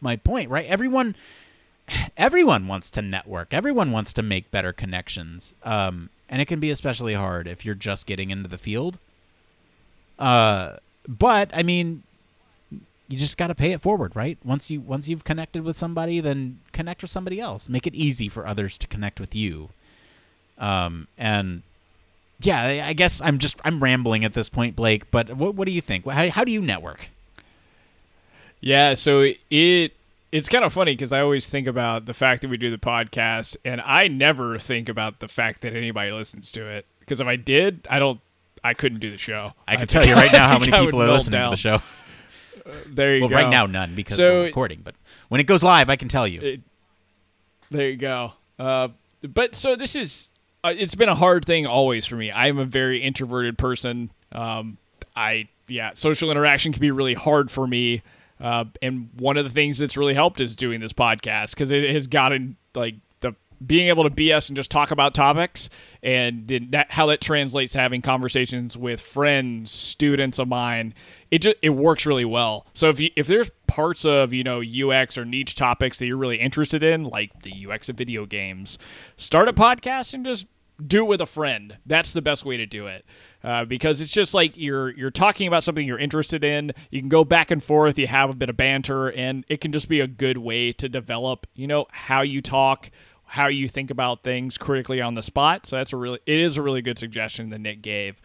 my 0.00 0.16
point, 0.16 0.50
right? 0.50 0.66
Everyone 0.66 1.14
everyone 2.16 2.68
wants 2.68 2.90
to 2.90 3.02
network. 3.02 3.52
Everyone 3.52 3.90
wants 3.90 4.12
to 4.14 4.22
make 4.22 4.50
better 4.50 4.72
connections. 4.72 5.54
Um, 5.62 6.10
and 6.28 6.40
it 6.40 6.46
can 6.46 6.60
be 6.60 6.70
especially 6.70 7.14
hard 7.14 7.46
if 7.46 7.64
you're 7.64 7.74
just 7.74 8.06
getting 8.06 8.30
into 8.30 8.48
the 8.48 8.58
field. 8.58 8.98
Uh, 10.18 10.76
but 11.06 11.50
I 11.52 11.62
mean, 11.62 12.02
you 13.08 13.18
just 13.18 13.36
got 13.36 13.48
to 13.48 13.54
pay 13.54 13.72
it 13.72 13.80
forward, 13.80 14.16
right? 14.16 14.38
Once 14.44 14.70
you 14.70 14.80
once 14.80 15.08
you've 15.08 15.24
connected 15.24 15.62
with 15.62 15.76
somebody, 15.76 16.20
then 16.20 16.60
connect 16.72 17.02
with 17.02 17.10
somebody 17.10 17.40
else. 17.40 17.68
Make 17.68 17.86
it 17.86 17.94
easy 17.94 18.28
for 18.28 18.46
others 18.46 18.78
to 18.78 18.86
connect 18.86 19.20
with 19.20 19.34
you. 19.34 19.68
Um, 20.58 21.08
and 21.18 21.62
yeah, 22.40 22.84
I 22.86 22.92
guess 22.92 23.20
I'm 23.20 23.38
just 23.38 23.58
I'm 23.64 23.82
rambling 23.82 24.24
at 24.24 24.32
this 24.32 24.48
point, 24.48 24.74
Blake. 24.76 25.10
But 25.10 25.36
what 25.36 25.54
what 25.54 25.66
do 25.66 25.72
you 25.72 25.82
think? 25.82 26.06
How 26.06 26.30
how 26.30 26.44
do 26.44 26.52
you 26.52 26.62
network? 26.62 27.08
Yeah, 28.60 28.94
so 28.94 29.32
it 29.50 29.92
it's 30.32 30.48
kind 30.48 30.64
of 30.64 30.72
funny 30.72 30.92
because 30.92 31.12
I 31.12 31.20
always 31.20 31.48
think 31.48 31.66
about 31.68 32.06
the 32.06 32.14
fact 32.14 32.42
that 32.42 32.48
we 32.48 32.56
do 32.56 32.70
the 32.70 32.78
podcast, 32.78 33.56
and 33.64 33.80
I 33.82 34.08
never 34.08 34.58
think 34.58 34.88
about 34.88 35.20
the 35.20 35.28
fact 35.28 35.60
that 35.60 35.74
anybody 35.74 36.10
listens 36.10 36.50
to 36.52 36.66
it. 36.66 36.86
Because 37.00 37.20
if 37.20 37.26
I 37.26 37.36
did, 37.36 37.86
I 37.90 37.98
don't 37.98 38.20
I 38.64 38.74
couldn't 38.74 39.00
do 39.00 39.10
the 39.10 39.18
show. 39.18 39.52
I 39.68 39.76
can 39.76 39.86
tell 39.88 40.06
you 40.06 40.14
right 40.14 40.32
now 40.32 40.48
how 40.48 40.58
many 40.58 40.72
people 40.72 41.02
are 41.02 41.10
listening 41.12 41.32
down. 41.32 41.50
to 41.50 41.50
the 41.50 41.56
show. 41.56 41.74
Uh, 42.64 42.72
there 42.88 43.14
you 43.16 43.22
well, 43.22 43.28
go. 43.30 43.36
right 43.36 43.48
now 43.50 43.66
none 43.66 43.94
because 43.94 44.16
So- 44.16 44.40
we're 44.40 44.44
recording. 44.44 44.80
But 44.82 44.94
when 45.28 45.40
it 45.40 45.44
goes 45.44 45.62
live, 45.62 45.90
I 45.90 45.96
can 45.96 46.08
tell 46.08 46.26
you. 46.26 46.40
It- 46.40 46.60
there 47.70 47.88
you 47.88 47.96
go. 47.96 48.32
Uh, 48.58 48.88
but 49.22 49.54
so 49.54 49.76
this 49.76 49.96
is 49.96 50.32
uh, 50.64 50.72
it's 50.76 50.94
been 50.94 51.08
a 51.08 51.14
hard 51.14 51.44
thing 51.44 51.66
always 51.66 52.06
for 52.06 52.16
me. 52.16 52.30
I'm 52.30 52.58
a 52.58 52.64
very 52.64 53.02
introverted 53.02 53.58
person. 53.58 54.10
Um, 54.30 54.78
I 55.16 55.48
yeah, 55.68 55.92
social 55.94 56.30
interaction 56.30 56.72
can 56.72 56.80
be 56.80 56.90
really 56.90 57.14
hard 57.14 57.50
for 57.50 57.66
me. 57.66 58.02
Uh, 58.42 58.64
and 58.82 59.08
one 59.16 59.36
of 59.36 59.44
the 59.44 59.50
things 59.50 59.78
that's 59.78 59.96
really 59.96 60.14
helped 60.14 60.40
is 60.40 60.56
doing 60.56 60.80
this 60.80 60.92
podcast 60.92 61.50
because 61.50 61.70
it 61.70 61.88
has 61.90 62.08
gotten 62.08 62.56
like 62.74 62.96
the 63.20 63.36
being 63.64 63.86
able 63.86 64.02
to 64.02 64.10
BS 64.10 64.48
and 64.48 64.56
just 64.56 64.70
talk 64.70 64.90
about 64.90 65.14
topics 65.14 65.70
and 66.02 66.48
that 66.72 66.90
how 66.90 67.06
that 67.06 67.20
translates 67.20 67.74
to 67.74 67.78
having 67.78 68.02
conversations 68.02 68.76
with 68.76 69.00
friends, 69.00 69.70
students 69.70 70.40
of 70.40 70.48
mine, 70.48 70.92
it 71.30 71.38
just 71.38 71.56
it 71.62 71.70
works 71.70 72.04
really 72.04 72.24
well. 72.24 72.66
So 72.74 72.88
if 72.88 72.98
you 72.98 73.10
if 73.14 73.28
there's 73.28 73.50
parts 73.68 74.04
of 74.04 74.32
you 74.32 74.42
know 74.42 74.60
UX 74.60 75.16
or 75.16 75.24
niche 75.24 75.54
topics 75.54 75.98
that 75.98 76.06
you're 76.06 76.16
really 76.16 76.38
interested 76.38 76.82
in, 76.82 77.04
like 77.04 77.42
the 77.42 77.68
UX 77.68 77.88
of 77.88 77.96
video 77.96 78.26
games, 78.26 78.76
start 79.16 79.48
a 79.48 79.52
podcast 79.52 80.14
and 80.14 80.24
just 80.24 80.48
do 80.86 81.04
it 81.04 81.08
with 81.08 81.20
a 81.20 81.26
friend. 81.26 81.78
That's 81.86 82.12
the 82.12 82.22
best 82.22 82.44
way 82.44 82.56
to 82.56 82.66
do 82.66 82.86
it. 82.86 83.04
Uh, 83.42 83.64
because 83.64 84.00
it's 84.00 84.12
just 84.12 84.34
like 84.34 84.56
you're 84.56 84.90
you're 84.90 85.10
talking 85.10 85.48
about 85.48 85.64
something 85.64 85.86
you're 85.86 85.98
interested 85.98 86.44
in. 86.44 86.72
You 86.90 87.00
can 87.00 87.08
go 87.08 87.24
back 87.24 87.50
and 87.50 87.62
forth. 87.62 87.98
You 87.98 88.06
have 88.06 88.30
a 88.30 88.34
bit 88.34 88.48
of 88.48 88.56
banter, 88.56 89.08
and 89.08 89.44
it 89.48 89.60
can 89.60 89.72
just 89.72 89.88
be 89.88 90.00
a 90.00 90.06
good 90.06 90.38
way 90.38 90.72
to 90.74 90.88
develop, 90.88 91.46
you 91.54 91.66
know, 91.66 91.86
how 91.90 92.22
you 92.22 92.40
talk, 92.40 92.90
how 93.24 93.48
you 93.48 93.66
think 93.66 93.90
about 93.90 94.22
things 94.22 94.58
critically 94.58 95.00
on 95.00 95.14
the 95.14 95.22
spot. 95.22 95.66
So 95.66 95.76
that's 95.76 95.92
a 95.92 95.96
really 95.96 96.20
it 96.26 96.38
is 96.38 96.56
a 96.56 96.62
really 96.62 96.82
good 96.82 96.98
suggestion 96.98 97.50
that 97.50 97.60
Nick 97.60 97.82
gave. 97.82 98.20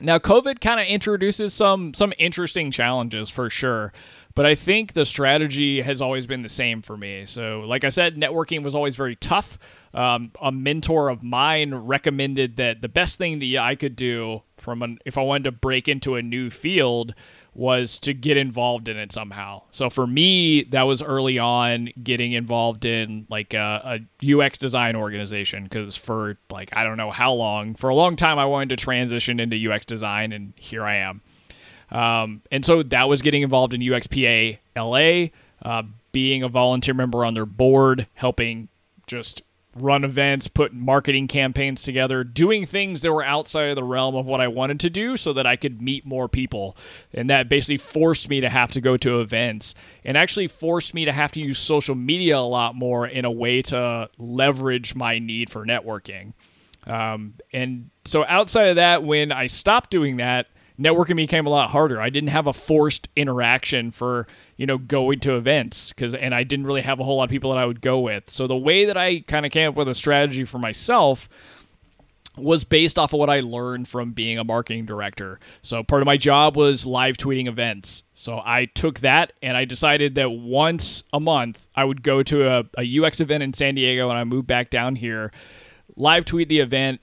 Now, 0.00 0.18
COVID 0.18 0.60
kind 0.60 0.80
of 0.80 0.86
introduces 0.86 1.54
some 1.54 1.94
some 1.94 2.12
interesting 2.18 2.70
challenges 2.70 3.30
for 3.30 3.48
sure, 3.48 3.92
but 4.34 4.44
I 4.44 4.54
think 4.54 4.92
the 4.92 5.06
strategy 5.06 5.80
has 5.80 6.02
always 6.02 6.26
been 6.26 6.42
the 6.42 6.50
same 6.50 6.82
for 6.82 6.96
me. 6.96 7.24
So, 7.24 7.60
like 7.60 7.84
I 7.84 7.88
said, 7.88 8.16
networking 8.16 8.62
was 8.62 8.74
always 8.74 8.94
very 8.94 9.16
tough. 9.16 9.58
Um, 9.94 10.32
a 10.42 10.52
mentor 10.52 11.08
of 11.08 11.22
mine 11.22 11.74
recommended 11.74 12.56
that 12.56 12.82
the 12.82 12.88
best 12.88 13.16
thing 13.16 13.38
that 13.38 13.58
I 13.58 13.74
could 13.74 13.96
do 13.96 14.42
from 14.56 14.82
an, 14.82 14.98
if 15.04 15.18
I 15.18 15.22
wanted 15.22 15.44
to 15.44 15.52
break 15.52 15.88
into 15.88 16.14
a 16.14 16.22
new 16.22 16.50
field 16.50 17.14
was 17.54 17.98
to 18.00 18.12
get 18.12 18.36
involved 18.36 18.88
in 18.88 18.96
it 18.96 19.12
somehow. 19.12 19.62
So 19.70 19.88
for 19.88 20.06
me, 20.06 20.64
that 20.64 20.82
was 20.82 21.02
early 21.02 21.38
on 21.38 21.90
getting 22.02 22.32
involved 22.32 22.84
in 22.84 23.26
like 23.30 23.54
a, 23.54 24.00
a 24.22 24.40
UX 24.40 24.58
design 24.58 24.94
organization 24.94 25.64
because 25.64 25.96
for 25.96 26.36
like 26.50 26.76
I 26.76 26.84
don't 26.84 26.96
know 26.96 27.10
how 27.10 27.32
long, 27.32 27.74
for 27.74 27.88
a 27.88 27.94
long 27.94 28.16
time 28.16 28.38
I 28.38 28.44
wanted 28.44 28.70
to 28.70 28.76
transition 28.76 29.40
into 29.40 29.70
UX 29.70 29.86
design, 29.86 30.32
and 30.32 30.52
here 30.56 30.84
I 30.84 30.96
am. 30.96 31.20
Um, 31.90 32.42
and 32.50 32.64
so 32.64 32.82
that 32.82 33.08
was 33.08 33.22
getting 33.22 33.42
involved 33.42 33.72
in 33.72 33.80
UXPA 33.80 34.58
LA, 34.76 35.28
uh, 35.62 35.82
being 36.12 36.42
a 36.42 36.48
volunteer 36.48 36.94
member 36.94 37.24
on 37.24 37.34
their 37.34 37.46
board, 37.46 38.06
helping 38.14 38.68
just 39.06 39.42
run 39.80 40.04
events, 40.04 40.48
put 40.48 40.72
marketing 40.72 41.28
campaigns 41.28 41.82
together, 41.82 42.24
doing 42.24 42.66
things 42.66 43.02
that 43.02 43.12
were 43.12 43.24
outside 43.24 43.70
of 43.70 43.76
the 43.76 43.84
realm 43.84 44.14
of 44.14 44.26
what 44.26 44.40
I 44.40 44.48
wanted 44.48 44.80
to 44.80 44.90
do 44.90 45.16
so 45.16 45.32
that 45.32 45.46
I 45.46 45.56
could 45.56 45.80
meet 45.80 46.06
more 46.06 46.28
people. 46.28 46.76
And 47.12 47.30
that 47.30 47.48
basically 47.48 47.78
forced 47.78 48.28
me 48.28 48.40
to 48.40 48.48
have 48.48 48.72
to 48.72 48.80
go 48.80 48.96
to 48.98 49.20
events 49.20 49.74
and 50.04 50.16
actually 50.16 50.48
forced 50.48 50.94
me 50.94 51.04
to 51.04 51.12
have 51.12 51.32
to 51.32 51.40
use 51.40 51.58
social 51.58 51.94
media 51.94 52.38
a 52.38 52.40
lot 52.40 52.74
more 52.74 53.06
in 53.06 53.24
a 53.24 53.30
way 53.30 53.62
to 53.62 54.08
leverage 54.18 54.94
my 54.94 55.18
need 55.18 55.50
for 55.50 55.64
networking. 55.64 56.32
Um, 56.86 57.34
and 57.52 57.90
so 58.04 58.24
outside 58.26 58.68
of 58.68 58.76
that, 58.76 59.02
when 59.02 59.32
I 59.32 59.48
stopped 59.48 59.90
doing 59.90 60.18
that, 60.18 60.46
networking 60.78 61.16
became 61.16 61.46
a 61.46 61.50
lot 61.50 61.70
harder. 61.70 62.00
I 62.00 62.10
didn't 62.10 62.30
have 62.30 62.46
a 62.46 62.52
forced 62.52 63.08
interaction 63.16 63.90
for 63.90 64.26
you 64.56 64.66
know 64.66 64.78
going 64.78 65.20
to 65.20 65.36
events 65.36 65.90
because 65.90 66.14
and 66.14 66.34
I 66.34 66.44
didn't 66.44 66.66
really 66.66 66.82
have 66.82 67.00
a 67.00 67.04
whole 67.04 67.16
lot 67.16 67.24
of 67.24 67.30
people 67.30 67.52
that 67.52 67.58
I 67.58 67.66
would 67.66 67.80
go 67.80 68.00
with. 68.00 68.30
So 68.30 68.46
the 68.46 68.56
way 68.56 68.84
that 68.84 68.96
I 68.96 69.20
kind 69.20 69.46
of 69.46 69.52
came 69.52 69.68
up 69.68 69.76
with 69.76 69.88
a 69.88 69.94
strategy 69.94 70.44
for 70.44 70.58
myself 70.58 71.28
was 72.36 72.64
based 72.64 72.98
off 72.98 73.12
of 73.12 73.18
what 73.18 73.30
I 73.30 73.40
learned 73.40 73.88
from 73.88 74.12
being 74.12 74.38
a 74.38 74.44
marketing 74.44 74.84
director. 74.84 75.40
So 75.62 75.82
part 75.82 76.02
of 76.02 76.06
my 76.06 76.16
job 76.16 76.56
was 76.56 76.84
live 76.84 77.16
tweeting 77.16 77.48
events. 77.48 78.02
So 78.14 78.40
I 78.44 78.66
took 78.66 79.00
that 79.00 79.32
and 79.42 79.56
I 79.56 79.64
decided 79.64 80.16
that 80.16 80.30
once 80.30 81.02
a 81.12 81.20
month 81.20 81.68
I 81.74 81.84
would 81.84 82.02
go 82.02 82.22
to 82.24 82.48
a, 82.48 82.64
a 82.78 83.00
UX 83.00 83.20
event 83.20 83.42
in 83.42 83.54
San 83.54 83.74
Diego 83.74 84.10
and 84.10 84.18
I 84.18 84.24
moved 84.24 84.46
back 84.46 84.70
down 84.70 84.96
here, 84.96 85.32
live 85.96 86.24
tweet 86.26 86.48
the 86.48 86.60
event, 86.60 87.00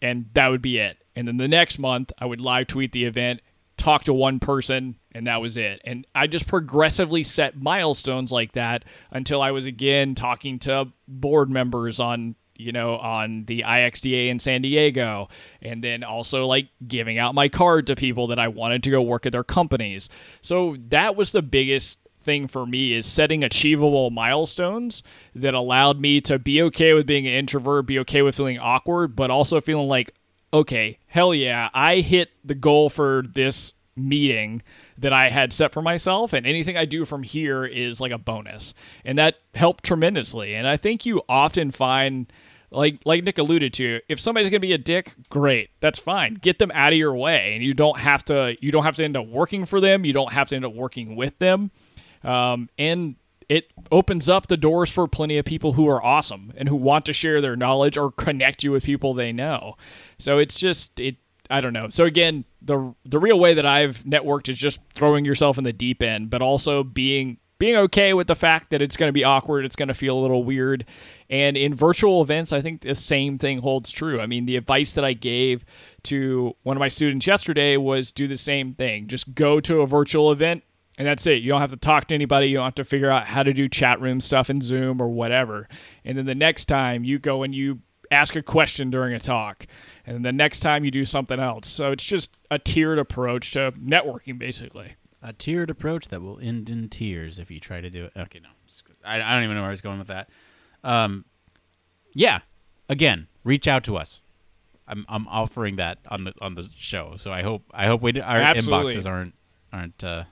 and 0.00 0.26
that 0.34 0.48
would 0.48 0.62
be 0.62 0.78
it. 0.78 0.98
And 1.18 1.26
then 1.26 1.36
the 1.36 1.48
next 1.48 1.80
month, 1.80 2.12
I 2.20 2.26
would 2.26 2.40
live 2.40 2.68
tweet 2.68 2.92
the 2.92 3.04
event, 3.04 3.42
talk 3.76 4.04
to 4.04 4.14
one 4.14 4.38
person, 4.38 4.94
and 5.10 5.26
that 5.26 5.40
was 5.40 5.56
it. 5.56 5.80
And 5.84 6.06
I 6.14 6.28
just 6.28 6.46
progressively 6.46 7.24
set 7.24 7.60
milestones 7.60 8.30
like 8.30 8.52
that 8.52 8.84
until 9.10 9.42
I 9.42 9.50
was 9.50 9.66
again 9.66 10.14
talking 10.14 10.60
to 10.60 10.92
board 11.08 11.50
members 11.50 11.98
on 11.98 12.36
you 12.54 12.72
know, 12.72 12.96
on 12.96 13.44
the 13.46 13.62
IXDA 13.62 14.28
in 14.28 14.40
San 14.40 14.62
Diego, 14.62 15.28
and 15.62 15.82
then 15.82 16.02
also 16.02 16.44
like 16.44 16.68
giving 16.88 17.16
out 17.16 17.32
my 17.32 17.48
card 17.48 17.86
to 17.86 17.94
people 17.94 18.26
that 18.28 18.38
I 18.40 18.48
wanted 18.48 18.82
to 18.82 18.90
go 18.90 19.00
work 19.00 19.26
at 19.26 19.32
their 19.32 19.44
companies. 19.44 20.08
So 20.40 20.76
that 20.88 21.14
was 21.14 21.30
the 21.30 21.42
biggest 21.42 22.00
thing 22.20 22.48
for 22.48 22.66
me 22.66 22.94
is 22.94 23.06
setting 23.06 23.44
achievable 23.44 24.10
milestones 24.10 25.04
that 25.36 25.54
allowed 25.54 26.00
me 26.00 26.20
to 26.20 26.38
be 26.38 26.60
okay 26.62 26.94
with 26.94 27.06
being 27.06 27.28
an 27.28 27.32
introvert, 27.32 27.86
be 27.86 28.00
okay 28.00 28.22
with 28.22 28.36
feeling 28.36 28.58
awkward, 28.58 29.14
but 29.14 29.30
also 29.30 29.60
feeling 29.60 29.86
like 29.86 30.12
okay, 30.52 30.98
hell 31.06 31.34
yeah, 31.34 31.68
I 31.74 31.96
hit 31.96 32.30
the 32.44 32.54
goal 32.54 32.88
for 32.88 33.24
this 33.34 33.74
meeting 33.96 34.62
that 34.96 35.12
I 35.12 35.28
had 35.28 35.52
set 35.52 35.72
for 35.72 35.82
myself, 35.82 36.32
and 36.32 36.46
anything 36.46 36.76
I 36.76 36.84
do 36.84 37.04
from 37.04 37.22
here 37.22 37.64
is 37.64 38.00
like 38.00 38.12
a 38.12 38.18
bonus. 38.18 38.74
And 39.04 39.18
that 39.18 39.36
helped 39.54 39.84
tremendously. 39.84 40.54
And 40.54 40.66
I 40.66 40.76
think 40.76 41.04
you 41.04 41.22
often 41.28 41.70
find 41.70 42.32
like 42.70 43.00
like 43.04 43.24
Nick 43.24 43.38
alluded 43.38 43.72
to, 43.74 44.00
if 44.08 44.20
somebody's 44.20 44.50
gonna 44.50 44.60
be 44.60 44.72
a 44.72 44.78
dick, 44.78 45.14
great, 45.30 45.70
that's 45.80 45.98
fine. 45.98 46.34
Get 46.34 46.58
them 46.58 46.70
out 46.74 46.92
of 46.92 46.98
your 46.98 47.14
way, 47.14 47.54
and 47.54 47.62
you 47.62 47.74
don't 47.74 47.98
have 47.98 48.24
to 48.26 48.56
you 48.60 48.70
don't 48.70 48.84
have 48.84 48.96
to 48.96 49.04
end 49.04 49.16
up 49.16 49.26
working 49.26 49.64
for 49.64 49.80
them. 49.80 50.04
You 50.04 50.12
don't 50.12 50.32
have 50.32 50.48
to 50.50 50.56
end 50.56 50.64
up 50.64 50.74
working 50.74 51.16
with 51.16 51.38
them. 51.38 51.70
Um, 52.22 52.68
and 52.78 53.16
it 53.48 53.72
opens 53.90 54.28
up 54.28 54.46
the 54.46 54.56
doors 54.56 54.90
for 54.90 55.08
plenty 55.08 55.38
of 55.38 55.44
people 55.44 55.72
who 55.72 55.88
are 55.88 56.04
awesome 56.04 56.52
and 56.56 56.68
who 56.68 56.76
want 56.76 57.06
to 57.06 57.12
share 57.12 57.40
their 57.40 57.56
knowledge 57.56 57.96
or 57.96 58.12
connect 58.12 58.62
you 58.62 58.72
with 58.72 58.84
people 58.84 59.14
they 59.14 59.32
know. 59.32 59.76
So 60.18 60.38
it's 60.38 60.58
just 60.58 60.98
it 61.00 61.16
I 61.50 61.60
don't 61.60 61.72
know. 61.72 61.88
So 61.88 62.04
again, 62.04 62.44
the 62.60 62.94
the 63.04 63.18
real 63.18 63.38
way 63.38 63.54
that 63.54 63.66
I've 63.66 64.04
networked 64.04 64.48
is 64.48 64.58
just 64.58 64.80
throwing 64.92 65.24
yourself 65.24 65.56
in 65.56 65.64
the 65.64 65.72
deep 65.72 66.02
end, 66.02 66.30
but 66.30 66.42
also 66.42 66.82
being 66.82 67.38
being 67.58 67.76
okay 67.76 68.14
with 68.14 68.28
the 68.28 68.36
fact 68.36 68.70
that 68.70 68.80
it's 68.80 68.96
going 68.96 69.08
to 69.08 69.12
be 69.12 69.24
awkward, 69.24 69.64
it's 69.64 69.74
going 69.74 69.88
to 69.88 69.94
feel 69.94 70.16
a 70.16 70.20
little 70.20 70.44
weird. 70.44 70.84
And 71.28 71.56
in 71.56 71.74
virtual 71.74 72.22
events, 72.22 72.52
I 72.52 72.62
think 72.62 72.82
the 72.82 72.94
same 72.94 73.36
thing 73.36 73.58
holds 73.58 73.90
true. 73.90 74.20
I 74.20 74.26
mean, 74.26 74.46
the 74.46 74.56
advice 74.56 74.92
that 74.92 75.04
I 75.04 75.12
gave 75.12 75.64
to 76.04 76.54
one 76.62 76.76
of 76.76 76.80
my 76.80 76.88
students 76.88 77.26
yesterday 77.26 77.76
was 77.76 78.12
do 78.12 78.28
the 78.28 78.38
same 78.38 78.74
thing. 78.74 79.08
Just 79.08 79.34
go 79.34 79.58
to 79.60 79.80
a 79.80 79.86
virtual 79.86 80.30
event, 80.30 80.62
and 80.98 81.06
that's 81.06 81.26
it. 81.26 81.42
You 81.42 81.52
don't 81.52 81.60
have 81.60 81.70
to 81.70 81.76
talk 81.76 82.08
to 82.08 82.14
anybody. 82.14 82.48
You 82.48 82.56
don't 82.56 82.64
have 82.64 82.74
to 82.74 82.84
figure 82.84 83.10
out 83.10 83.28
how 83.28 83.44
to 83.44 83.52
do 83.52 83.68
chat 83.68 84.00
room 84.00 84.20
stuff 84.20 84.50
in 84.50 84.60
Zoom 84.60 85.00
or 85.00 85.08
whatever. 85.08 85.68
And 86.04 86.18
then 86.18 86.26
the 86.26 86.34
next 86.34 86.66
time 86.66 87.04
you 87.04 87.20
go 87.20 87.44
and 87.44 87.54
you 87.54 87.80
ask 88.10 88.34
a 88.34 88.42
question 88.42 88.90
during 88.90 89.14
a 89.14 89.20
talk. 89.20 89.66
And 90.04 90.16
then 90.16 90.22
the 90.22 90.32
next 90.32 90.60
time 90.60 90.84
you 90.84 90.90
do 90.90 91.04
something 91.04 91.38
else. 91.38 91.68
So 91.68 91.92
it's 91.92 92.04
just 92.04 92.36
a 92.50 92.58
tiered 92.58 92.98
approach 92.98 93.52
to 93.52 93.72
networking, 93.72 94.38
basically. 94.38 94.96
A 95.22 95.32
tiered 95.32 95.70
approach 95.70 96.08
that 96.08 96.20
will 96.20 96.40
end 96.40 96.68
in 96.68 96.88
tears 96.88 97.38
if 97.38 97.50
you 97.50 97.60
try 97.60 97.80
to 97.80 97.90
do 97.90 98.06
it. 98.06 98.12
Okay, 98.16 98.40
no. 98.40 98.48
I, 99.04 99.22
I 99.22 99.34
don't 99.34 99.44
even 99.44 99.54
know 99.54 99.62
where 99.62 99.70
I 99.70 99.72
was 99.72 99.80
going 99.80 99.98
with 100.00 100.08
that. 100.08 100.28
Um, 100.82 101.24
yeah. 102.12 102.40
Again, 102.88 103.28
reach 103.44 103.68
out 103.68 103.84
to 103.84 103.96
us. 103.96 104.22
I'm 104.88 105.04
I'm 105.08 105.28
offering 105.28 105.76
that 105.76 105.98
on 106.08 106.24
the 106.24 106.32
on 106.40 106.54
the 106.54 106.66
show. 106.74 107.14
So 107.18 107.30
I 107.30 107.42
hope 107.42 107.62
I 107.72 107.86
hope 107.86 108.00
we 108.00 108.18
our 108.20 108.38
Absolutely. 108.38 108.94
inboxes 108.94 109.06
aren't 109.06 109.34
aren't 109.70 110.02
uh, 110.02 110.24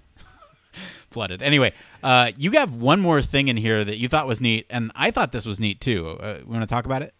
flooded. 1.11 1.43
Anyway, 1.43 1.73
uh, 2.03 2.33
you 2.37 2.53
have 2.53 2.73
one 2.73 3.01
more 3.01 3.23
thing 3.23 3.49
in 3.49 3.57
here 3.57 3.85
that 3.85 3.99
you 3.99 4.09
thought 4.09 4.27
was 4.27 4.41
neat, 4.41 4.67
and 4.71 4.93
I 4.95 5.11
thought 5.11 5.33
this 5.33 5.47
was 5.47 5.61
neat 5.61 5.81
too. 5.81 6.11
Uh, 6.11 6.39
we 6.45 6.53
want 6.53 6.63
to 6.63 6.67
talk 6.67 6.85
about 6.85 7.03
it? 7.03 7.15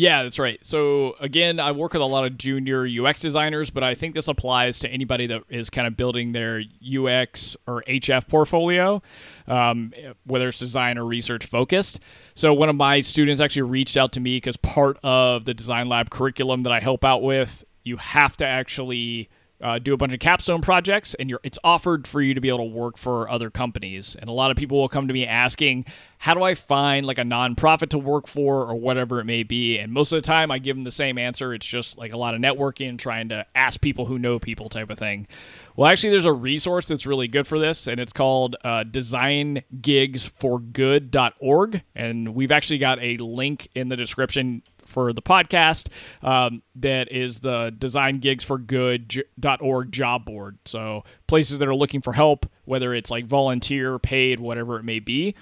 Yeah, 0.00 0.22
that's 0.22 0.38
right. 0.38 0.58
So 0.64 1.14
again, 1.20 1.60
I 1.60 1.72
work 1.72 1.92
with 1.92 2.00
a 2.00 2.06
lot 2.06 2.24
of 2.24 2.38
junior 2.38 2.86
UX 2.88 3.20
designers, 3.20 3.68
but 3.68 3.84
I 3.84 3.94
think 3.94 4.14
this 4.14 4.28
applies 4.28 4.78
to 4.78 4.88
anybody 4.88 5.26
that 5.26 5.42
is 5.50 5.68
kind 5.68 5.86
of 5.86 5.94
building 5.94 6.32
their 6.32 6.62
UX 6.82 7.54
or 7.66 7.82
HF 7.86 8.26
portfolio, 8.26 9.02
um, 9.46 9.92
whether 10.24 10.48
it's 10.48 10.58
design 10.58 10.96
or 10.96 11.04
research 11.04 11.44
focused. 11.44 12.00
So 12.34 12.54
one 12.54 12.70
of 12.70 12.76
my 12.76 13.00
students 13.00 13.42
actually 13.42 13.62
reached 13.62 13.98
out 13.98 14.12
to 14.12 14.20
me 14.20 14.38
because 14.38 14.56
part 14.56 14.98
of 15.02 15.44
the 15.44 15.52
design 15.52 15.90
lab 15.90 16.08
curriculum 16.08 16.62
that 16.62 16.72
I 16.72 16.80
help 16.80 17.04
out 17.04 17.22
with, 17.22 17.62
you 17.84 17.98
have 17.98 18.38
to 18.38 18.46
actually 18.46 19.28
uh, 19.62 19.78
do 19.78 19.92
a 19.92 19.96
bunch 19.96 20.14
of 20.14 20.20
capstone 20.20 20.60
projects, 20.60 21.14
and 21.14 21.34
it's 21.42 21.58
offered 21.62 22.06
for 22.06 22.20
you 22.20 22.34
to 22.34 22.40
be 22.40 22.48
able 22.48 22.58
to 22.58 22.64
work 22.64 22.96
for 22.96 23.28
other 23.30 23.50
companies. 23.50 24.16
And 24.18 24.30
a 24.30 24.32
lot 24.32 24.50
of 24.50 24.56
people 24.56 24.78
will 24.78 24.88
come 24.88 25.06
to 25.08 25.14
me 25.14 25.26
asking, 25.26 25.84
"How 26.18 26.34
do 26.34 26.42
I 26.42 26.54
find 26.54 27.06
like 27.06 27.18
a 27.18 27.22
nonprofit 27.22 27.90
to 27.90 27.98
work 27.98 28.26
for, 28.26 28.62
or 28.62 28.74
whatever 28.74 29.20
it 29.20 29.24
may 29.24 29.42
be?" 29.42 29.78
And 29.78 29.92
most 29.92 30.12
of 30.12 30.16
the 30.16 30.26
time, 30.26 30.50
I 30.50 30.58
give 30.58 30.76
them 30.76 30.82
the 30.82 30.90
same 30.90 31.18
answer. 31.18 31.54
It's 31.54 31.66
just 31.66 31.98
like 31.98 32.12
a 32.12 32.16
lot 32.16 32.34
of 32.34 32.40
networking, 32.40 32.98
trying 32.98 33.28
to 33.30 33.46
ask 33.54 33.80
people 33.80 34.06
who 34.06 34.18
know 34.18 34.38
people, 34.38 34.68
type 34.68 34.90
of 34.90 34.98
thing. 34.98 35.26
Well, 35.76 35.90
actually, 35.90 36.10
there's 36.10 36.24
a 36.24 36.32
resource 36.32 36.86
that's 36.86 37.06
really 37.06 37.28
good 37.28 37.46
for 37.46 37.58
this, 37.58 37.86
and 37.86 38.00
it's 38.00 38.12
called 38.12 38.56
uh, 38.64 38.84
DesignGigsForGood.org, 38.84 41.82
and 41.94 42.34
we've 42.34 42.52
actually 42.52 42.78
got 42.78 42.98
a 43.00 43.16
link 43.18 43.68
in 43.74 43.88
the 43.88 43.96
description 43.96 44.62
for 44.90 45.12
the 45.12 45.22
podcast. 45.22 45.88
Um, 46.22 46.62
that 46.74 47.12
is 47.12 47.40
the 47.40 47.74
designgigsforgood.org 47.78 49.92
job 49.92 50.24
board. 50.24 50.58
So 50.64 51.04
places 51.26 51.58
that 51.58 51.68
are 51.68 51.74
looking 51.74 52.00
for 52.00 52.12
help, 52.12 52.46
whether 52.64 52.94
it's 52.94 53.10
like 53.10 53.26
volunteer, 53.26 53.98
paid, 53.98 54.40
whatever 54.40 54.78
it 54.78 54.84
may 54.84 54.98
be. 54.98 55.34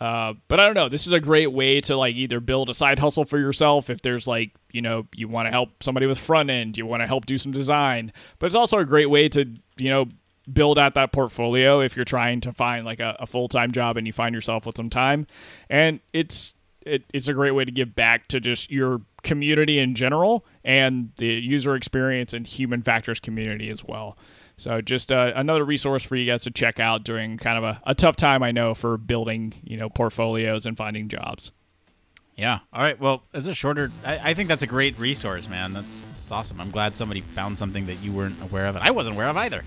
Uh, 0.00 0.34
but 0.48 0.60
I 0.60 0.66
don't 0.66 0.74
know. 0.74 0.88
This 0.88 1.06
is 1.06 1.12
a 1.12 1.20
great 1.20 1.52
way 1.52 1.80
to 1.82 1.96
like 1.96 2.16
either 2.16 2.40
build 2.40 2.68
a 2.68 2.74
side 2.74 2.98
hustle 2.98 3.24
for 3.24 3.38
yourself 3.38 3.88
if 3.88 4.02
there's 4.02 4.26
like 4.26 4.52
you 4.70 4.82
know 4.82 5.06
you 5.14 5.26
want 5.26 5.46
to 5.46 5.50
help 5.50 5.82
somebody 5.82 6.06
with 6.06 6.18
front 6.18 6.50
end, 6.50 6.76
you 6.76 6.84
want 6.84 7.02
to 7.02 7.06
help 7.06 7.26
do 7.26 7.38
some 7.38 7.52
design. 7.52 8.12
But 8.38 8.46
it's 8.46 8.56
also 8.56 8.78
a 8.78 8.84
great 8.84 9.08
way 9.08 9.28
to 9.30 9.46
you 9.78 9.88
know 9.88 10.06
build 10.52 10.78
out 10.78 10.94
that 10.94 11.12
portfolio 11.12 11.80
if 11.80 11.96
you're 11.96 12.04
trying 12.04 12.40
to 12.40 12.52
find 12.52 12.84
like 12.84 13.00
a, 13.00 13.16
a 13.20 13.26
full 13.26 13.48
time 13.48 13.72
job 13.72 13.96
and 13.96 14.06
you 14.06 14.12
find 14.12 14.34
yourself 14.34 14.66
with 14.66 14.76
some 14.76 14.90
time. 14.90 15.26
And 15.70 16.00
it's 16.12 16.54
it, 16.86 17.04
it's 17.12 17.28
a 17.28 17.34
great 17.34 17.50
way 17.50 17.64
to 17.64 17.72
give 17.72 17.94
back 17.94 18.28
to 18.28 18.40
just 18.40 18.70
your 18.70 19.02
community 19.22 19.78
in 19.78 19.94
general 19.94 20.44
and 20.64 21.10
the 21.16 21.26
user 21.26 21.74
experience 21.74 22.32
and 22.32 22.46
human 22.46 22.82
factors 22.82 23.20
community 23.20 23.68
as 23.68 23.84
well. 23.84 24.16
So 24.56 24.80
just 24.80 25.12
uh, 25.12 25.32
another 25.34 25.64
resource 25.64 26.02
for 26.02 26.16
you 26.16 26.24
guys 26.24 26.44
to 26.44 26.50
check 26.50 26.80
out 26.80 27.04
during 27.04 27.36
kind 27.36 27.58
of 27.58 27.64
a, 27.64 27.82
a 27.86 27.94
tough 27.94 28.16
time 28.16 28.42
I 28.42 28.52
know 28.52 28.74
for 28.74 28.96
building 28.96 29.54
you 29.62 29.76
know 29.76 29.90
portfolios 29.90 30.64
and 30.64 30.76
finding 30.76 31.08
jobs. 31.08 31.50
Yeah. 32.36 32.60
All 32.72 32.82
right. 32.82 33.00
Well, 33.00 33.24
it's 33.32 33.46
a 33.46 33.54
shorter. 33.54 33.90
I, 34.04 34.30
I 34.30 34.34
think 34.34 34.48
that's 34.48 34.62
a 34.62 34.66
great 34.66 34.98
resource, 34.98 35.48
man. 35.48 35.72
That's, 35.72 36.02
that's 36.02 36.30
awesome. 36.30 36.60
I'm 36.60 36.70
glad 36.70 36.94
somebody 36.94 37.22
found 37.22 37.58
something 37.58 37.86
that 37.86 38.02
you 38.02 38.12
weren't 38.12 38.40
aware 38.42 38.66
of, 38.66 38.76
and 38.76 38.84
I 38.84 38.90
wasn't 38.90 39.16
aware 39.16 39.28
of 39.28 39.38
either. 39.38 39.64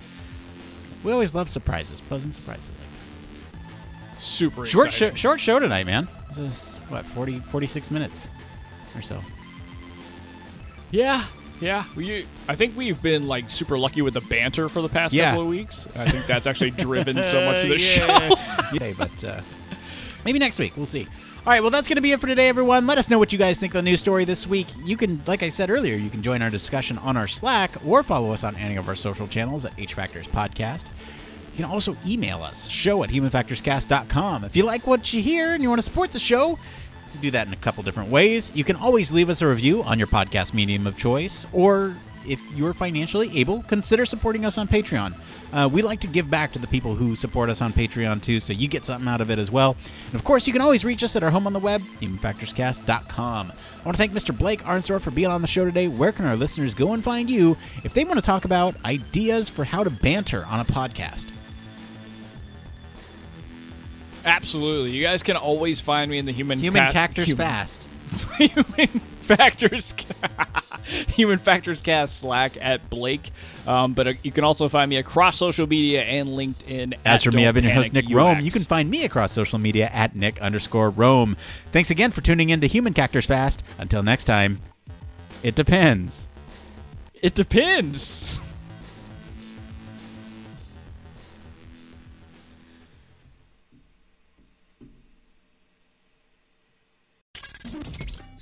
We 1.03 1.11
always 1.11 1.34
love 1.34 1.49
surprises, 1.49 1.99
pleasant 1.99 2.36
surprises. 2.36 2.70
Like 2.70 4.20
Super 4.20 4.65
short, 4.67 4.93
show, 4.93 5.13
short 5.15 5.39
show 5.39 5.57
tonight, 5.57 5.88
man. 5.88 6.07
This 6.30 6.38
is 6.38 6.77
what 6.89 7.05
40, 7.07 7.39
46 7.39 7.91
minutes 7.91 8.27
or 8.95 9.01
so. 9.01 9.19
Yeah, 10.91 11.23
yeah. 11.61 11.84
We, 11.95 12.25
I 12.47 12.55
think 12.55 12.75
we've 12.77 13.01
been 13.01 13.27
like 13.27 13.49
super 13.49 13.77
lucky 13.77 14.01
with 14.01 14.13
the 14.13 14.21
banter 14.21 14.69
for 14.69 14.82
the 14.82 14.89
past 14.89 15.13
Yeah. 15.13 15.30
couple 15.32 15.43
of 15.43 15.47
weeks. 15.49 15.88
I 15.95 16.09
think 16.09 16.25
that's 16.25 16.47
actually 16.47 16.71
driven 16.71 17.23
so 17.23 17.45
much 17.45 17.63
of 17.63 17.69
the 17.69 17.77
show. 17.80 18.05
yeah, 18.73 18.93
but 18.97 19.23
uh, 19.23 19.41
maybe 20.25 20.39
next 20.39 20.59
week 20.59 20.75
we'll 20.77 20.86
see. 20.86 21.07
All 21.45 21.53
right, 21.53 21.61
well 21.61 21.71
that's 21.71 21.88
going 21.88 21.95
to 21.95 22.01
be 22.01 22.11
it 22.11 22.19
for 22.19 22.27
today, 22.27 22.47
everyone. 22.49 22.86
Let 22.86 22.97
us 22.97 23.09
know 23.09 23.17
what 23.17 23.32
you 23.32 23.39
guys 23.39 23.59
think 23.59 23.73
of 23.73 23.77
the 23.77 23.84
news 23.89 23.99
story 24.01 24.25
this 24.25 24.45
week. 24.45 24.67
You 24.84 24.97
can, 24.97 25.21
like 25.25 25.41
I 25.41 25.49
said 25.49 25.69
earlier, 25.69 25.95
you 25.95 26.09
can 26.09 26.21
join 26.21 26.41
our 26.41 26.49
discussion 26.49 26.97
on 26.97 27.15
our 27.17 27.27
Slack 27.27 27.71
or 27.86 28.03
follow 28.03 28.34
us 28.34 28.43
on 28.43 28.55
any 28.57 28.75
of 28.75 28.88
our 28.88 28.95
social 28.95 29.27
channels 29.27 29.63
at 29.65 29.73
H 29.77 29.93
Factors 29.93 30.27
Podcast. 30.27 30.84
You 31.60 31.66
can 31.66 31.74
also 31.74 31.97
email 32.07 32.41
us, 32.41 32.70
show 32.70 33.03
at 33.03 33.10
humanfactorscast.com. 33.10 34.45
If 34.45 34.55
you 34.55 34.64
like 34.64 34.88
what 34.88 35.12
you 35.12 35.22
hear 35.22 35.53
and 35.53 35.62
you 35.62 35.68
want 35.68 35.80
to 35.80 35.84
support 35.84 36.14
the 36.14 36.20
show, 36.20 36.51
you 36.51 36.57
can 37.12 37.22
do 37.22 37.32
that 37.32 37.47
in 37.47 37.51
a 37.51 37.57
couple 37.57 37.84
different 37.84 38.10
ways. 38.10 38.49
You 38.55 38.64
can 38.64 38.78
always 38.78 39.12
leave 39.12 39.30
us 39.30 39.41
a 39.41 39.47
review 39.47 39.84
on 39.84 39.99
your 39.99 40.07
podcast 40.07 40.53
medium 40.53 40.88
of 40.88 40.95
choice, 40.95 41.45
or 41.51 41.97
if 42.26 42.41
you're 42.55 42.74
financially 42.74 43.38
able, 43.38 43.64
consider 43.64 44.05
supporting 44.05 44.45
us 44.45 44.57
on 44.57 44.70
Patreon. 44.70 45.20
Uh, 45.51 45.68
we 45.70 45.82
like 45.82 45.99
to 45.99 46.07
give 46.07 46.30
back 46.30 46.53
to 46.53 46.60
the 46.60 46.68
people 46.68 46.95
who 46.95 47.14
support 47.14 47.49
us 47.49 47.62
on 47.62 47.74
Patreon 47.74 48.24
too, 48.24 48.39
so 48.39 48.53
you 48.53 48.70
get 48.70 48.86
something 48.86 49.10
out 49.10 49.20
of 49.20 49.30
it 49.30 49.38
as 49.38 49.51
well. 49.51 49.76
And 50.05 50.16
of 50.16 50.24
course, 50.24 50.47
you 50.47 50.53
can 50.53 50.62
always 50.62 50.86
reach 50.86 51.03
us 51.03 51.18
at 51.18 51.24
our 51.24 51.32
home 51.32 51.45
on 51.45 51.51
the 51.51 51.60
web, 51.60 51.82
humanfactorscast.com. 51.99 53.51
I 53.51 53.84
want 53.84 53.97
to 53.97 53.97
thank 53.97 54.14
Mr. 54.14 54.38
Blake 54.38 54.64
Arnsdorff 54.64 55.01
for 55.01 55.12
being 55.12 55.30
on 55.30 55.41
the 55.41 55.47
show 55.47 55.66
today. 55.66 55.89
Where 55.89 56.14
can 56.14 56.26
our 56.26 56.38
listeners 56.38 56.74
go 56.74 56.93
and 56.93 57.03
find 57.03 57.30
you 57.30 57.57
if 57.84 57.93
they 57.93 58.05
want 58.05 58.18
to 58.18 58.26
talk 58.26 58.45
about 58.45 58.78
ideas 58.86 59.49
for 59.49 59.66
how 59.66 59.84
to 59.84 59.89
banter 59.89 60.45
on 60.45 60.62
a 60.62 60.66
podcast? 60.66 61.28
Absolutely. 64.26 64.91
You 64.91 65.03
guys 65.03 65.24
can 65.24 65.38
always 65.38 65.80
find 65.82 66.09
me 66.11 66.17
in 66.17 66.26
the 66.26 66.32
human 66.32 66.59
Human 66.59 66.84
Ca- 66.88 66.91
Cactors 66.91 67.28
human- 67.28 67.45
Fast. 67.45 67.88
human 68.38 68.88
factors 69.22 69.93
human 71.09 71.38
factors 71.38 71.80
cast 71.82 72.17
slack 72.17 72.53
at 72.59 72.89
blake 72.89 73.30
um, 73.67 73.93
but 73.93 74.07
uh, 74.07 74.13
you 74.24 74.32
can 74.32 74.43
also 74.43 74.67
find 74.67 74.89
me 74.89 74.97
across 74.97 75.38
social 75.38 75.67
media 75.67 76.01
and 76.01 76.30
linkedin 76.30 76.95
As 77.05 77.22
for 77.22 77.32
me, 77.32 77.45
I've 77.45 77.53
been 77.53 77.65
your 77.65 77.74
host, 77.74 77.93
Nick 77.93 78.05
Panic 78.07 78.17
Roome. 78.17 78.43
You 78.43 78.49
can 78.49 78.63
find 78.63 78.89
me 78.89 79.05
across 79.05 79.32
social 79.32 79.59
media 79.59 79.91
at 79.93 80.15
Nick 80.15 80.41
underscore 80.41 80.91
Roome. 80.91 81.36
Thanks 81.72 81.91
again 81.91 82.09
for 82.09 82.22
tuning 82.22 82.49
in 82.49 82.61
to 82.61 82.67
Human 82.67 82.93
Cactors 82.93 83.28
Fast. 83.28 83.61
Until 83.78 84.01
next 84.01 84.24
time, 84.24 84.57
it 85.43 85.53
depends. 85.53 86.28
it 87.13 87.36
depends 87.36 88.41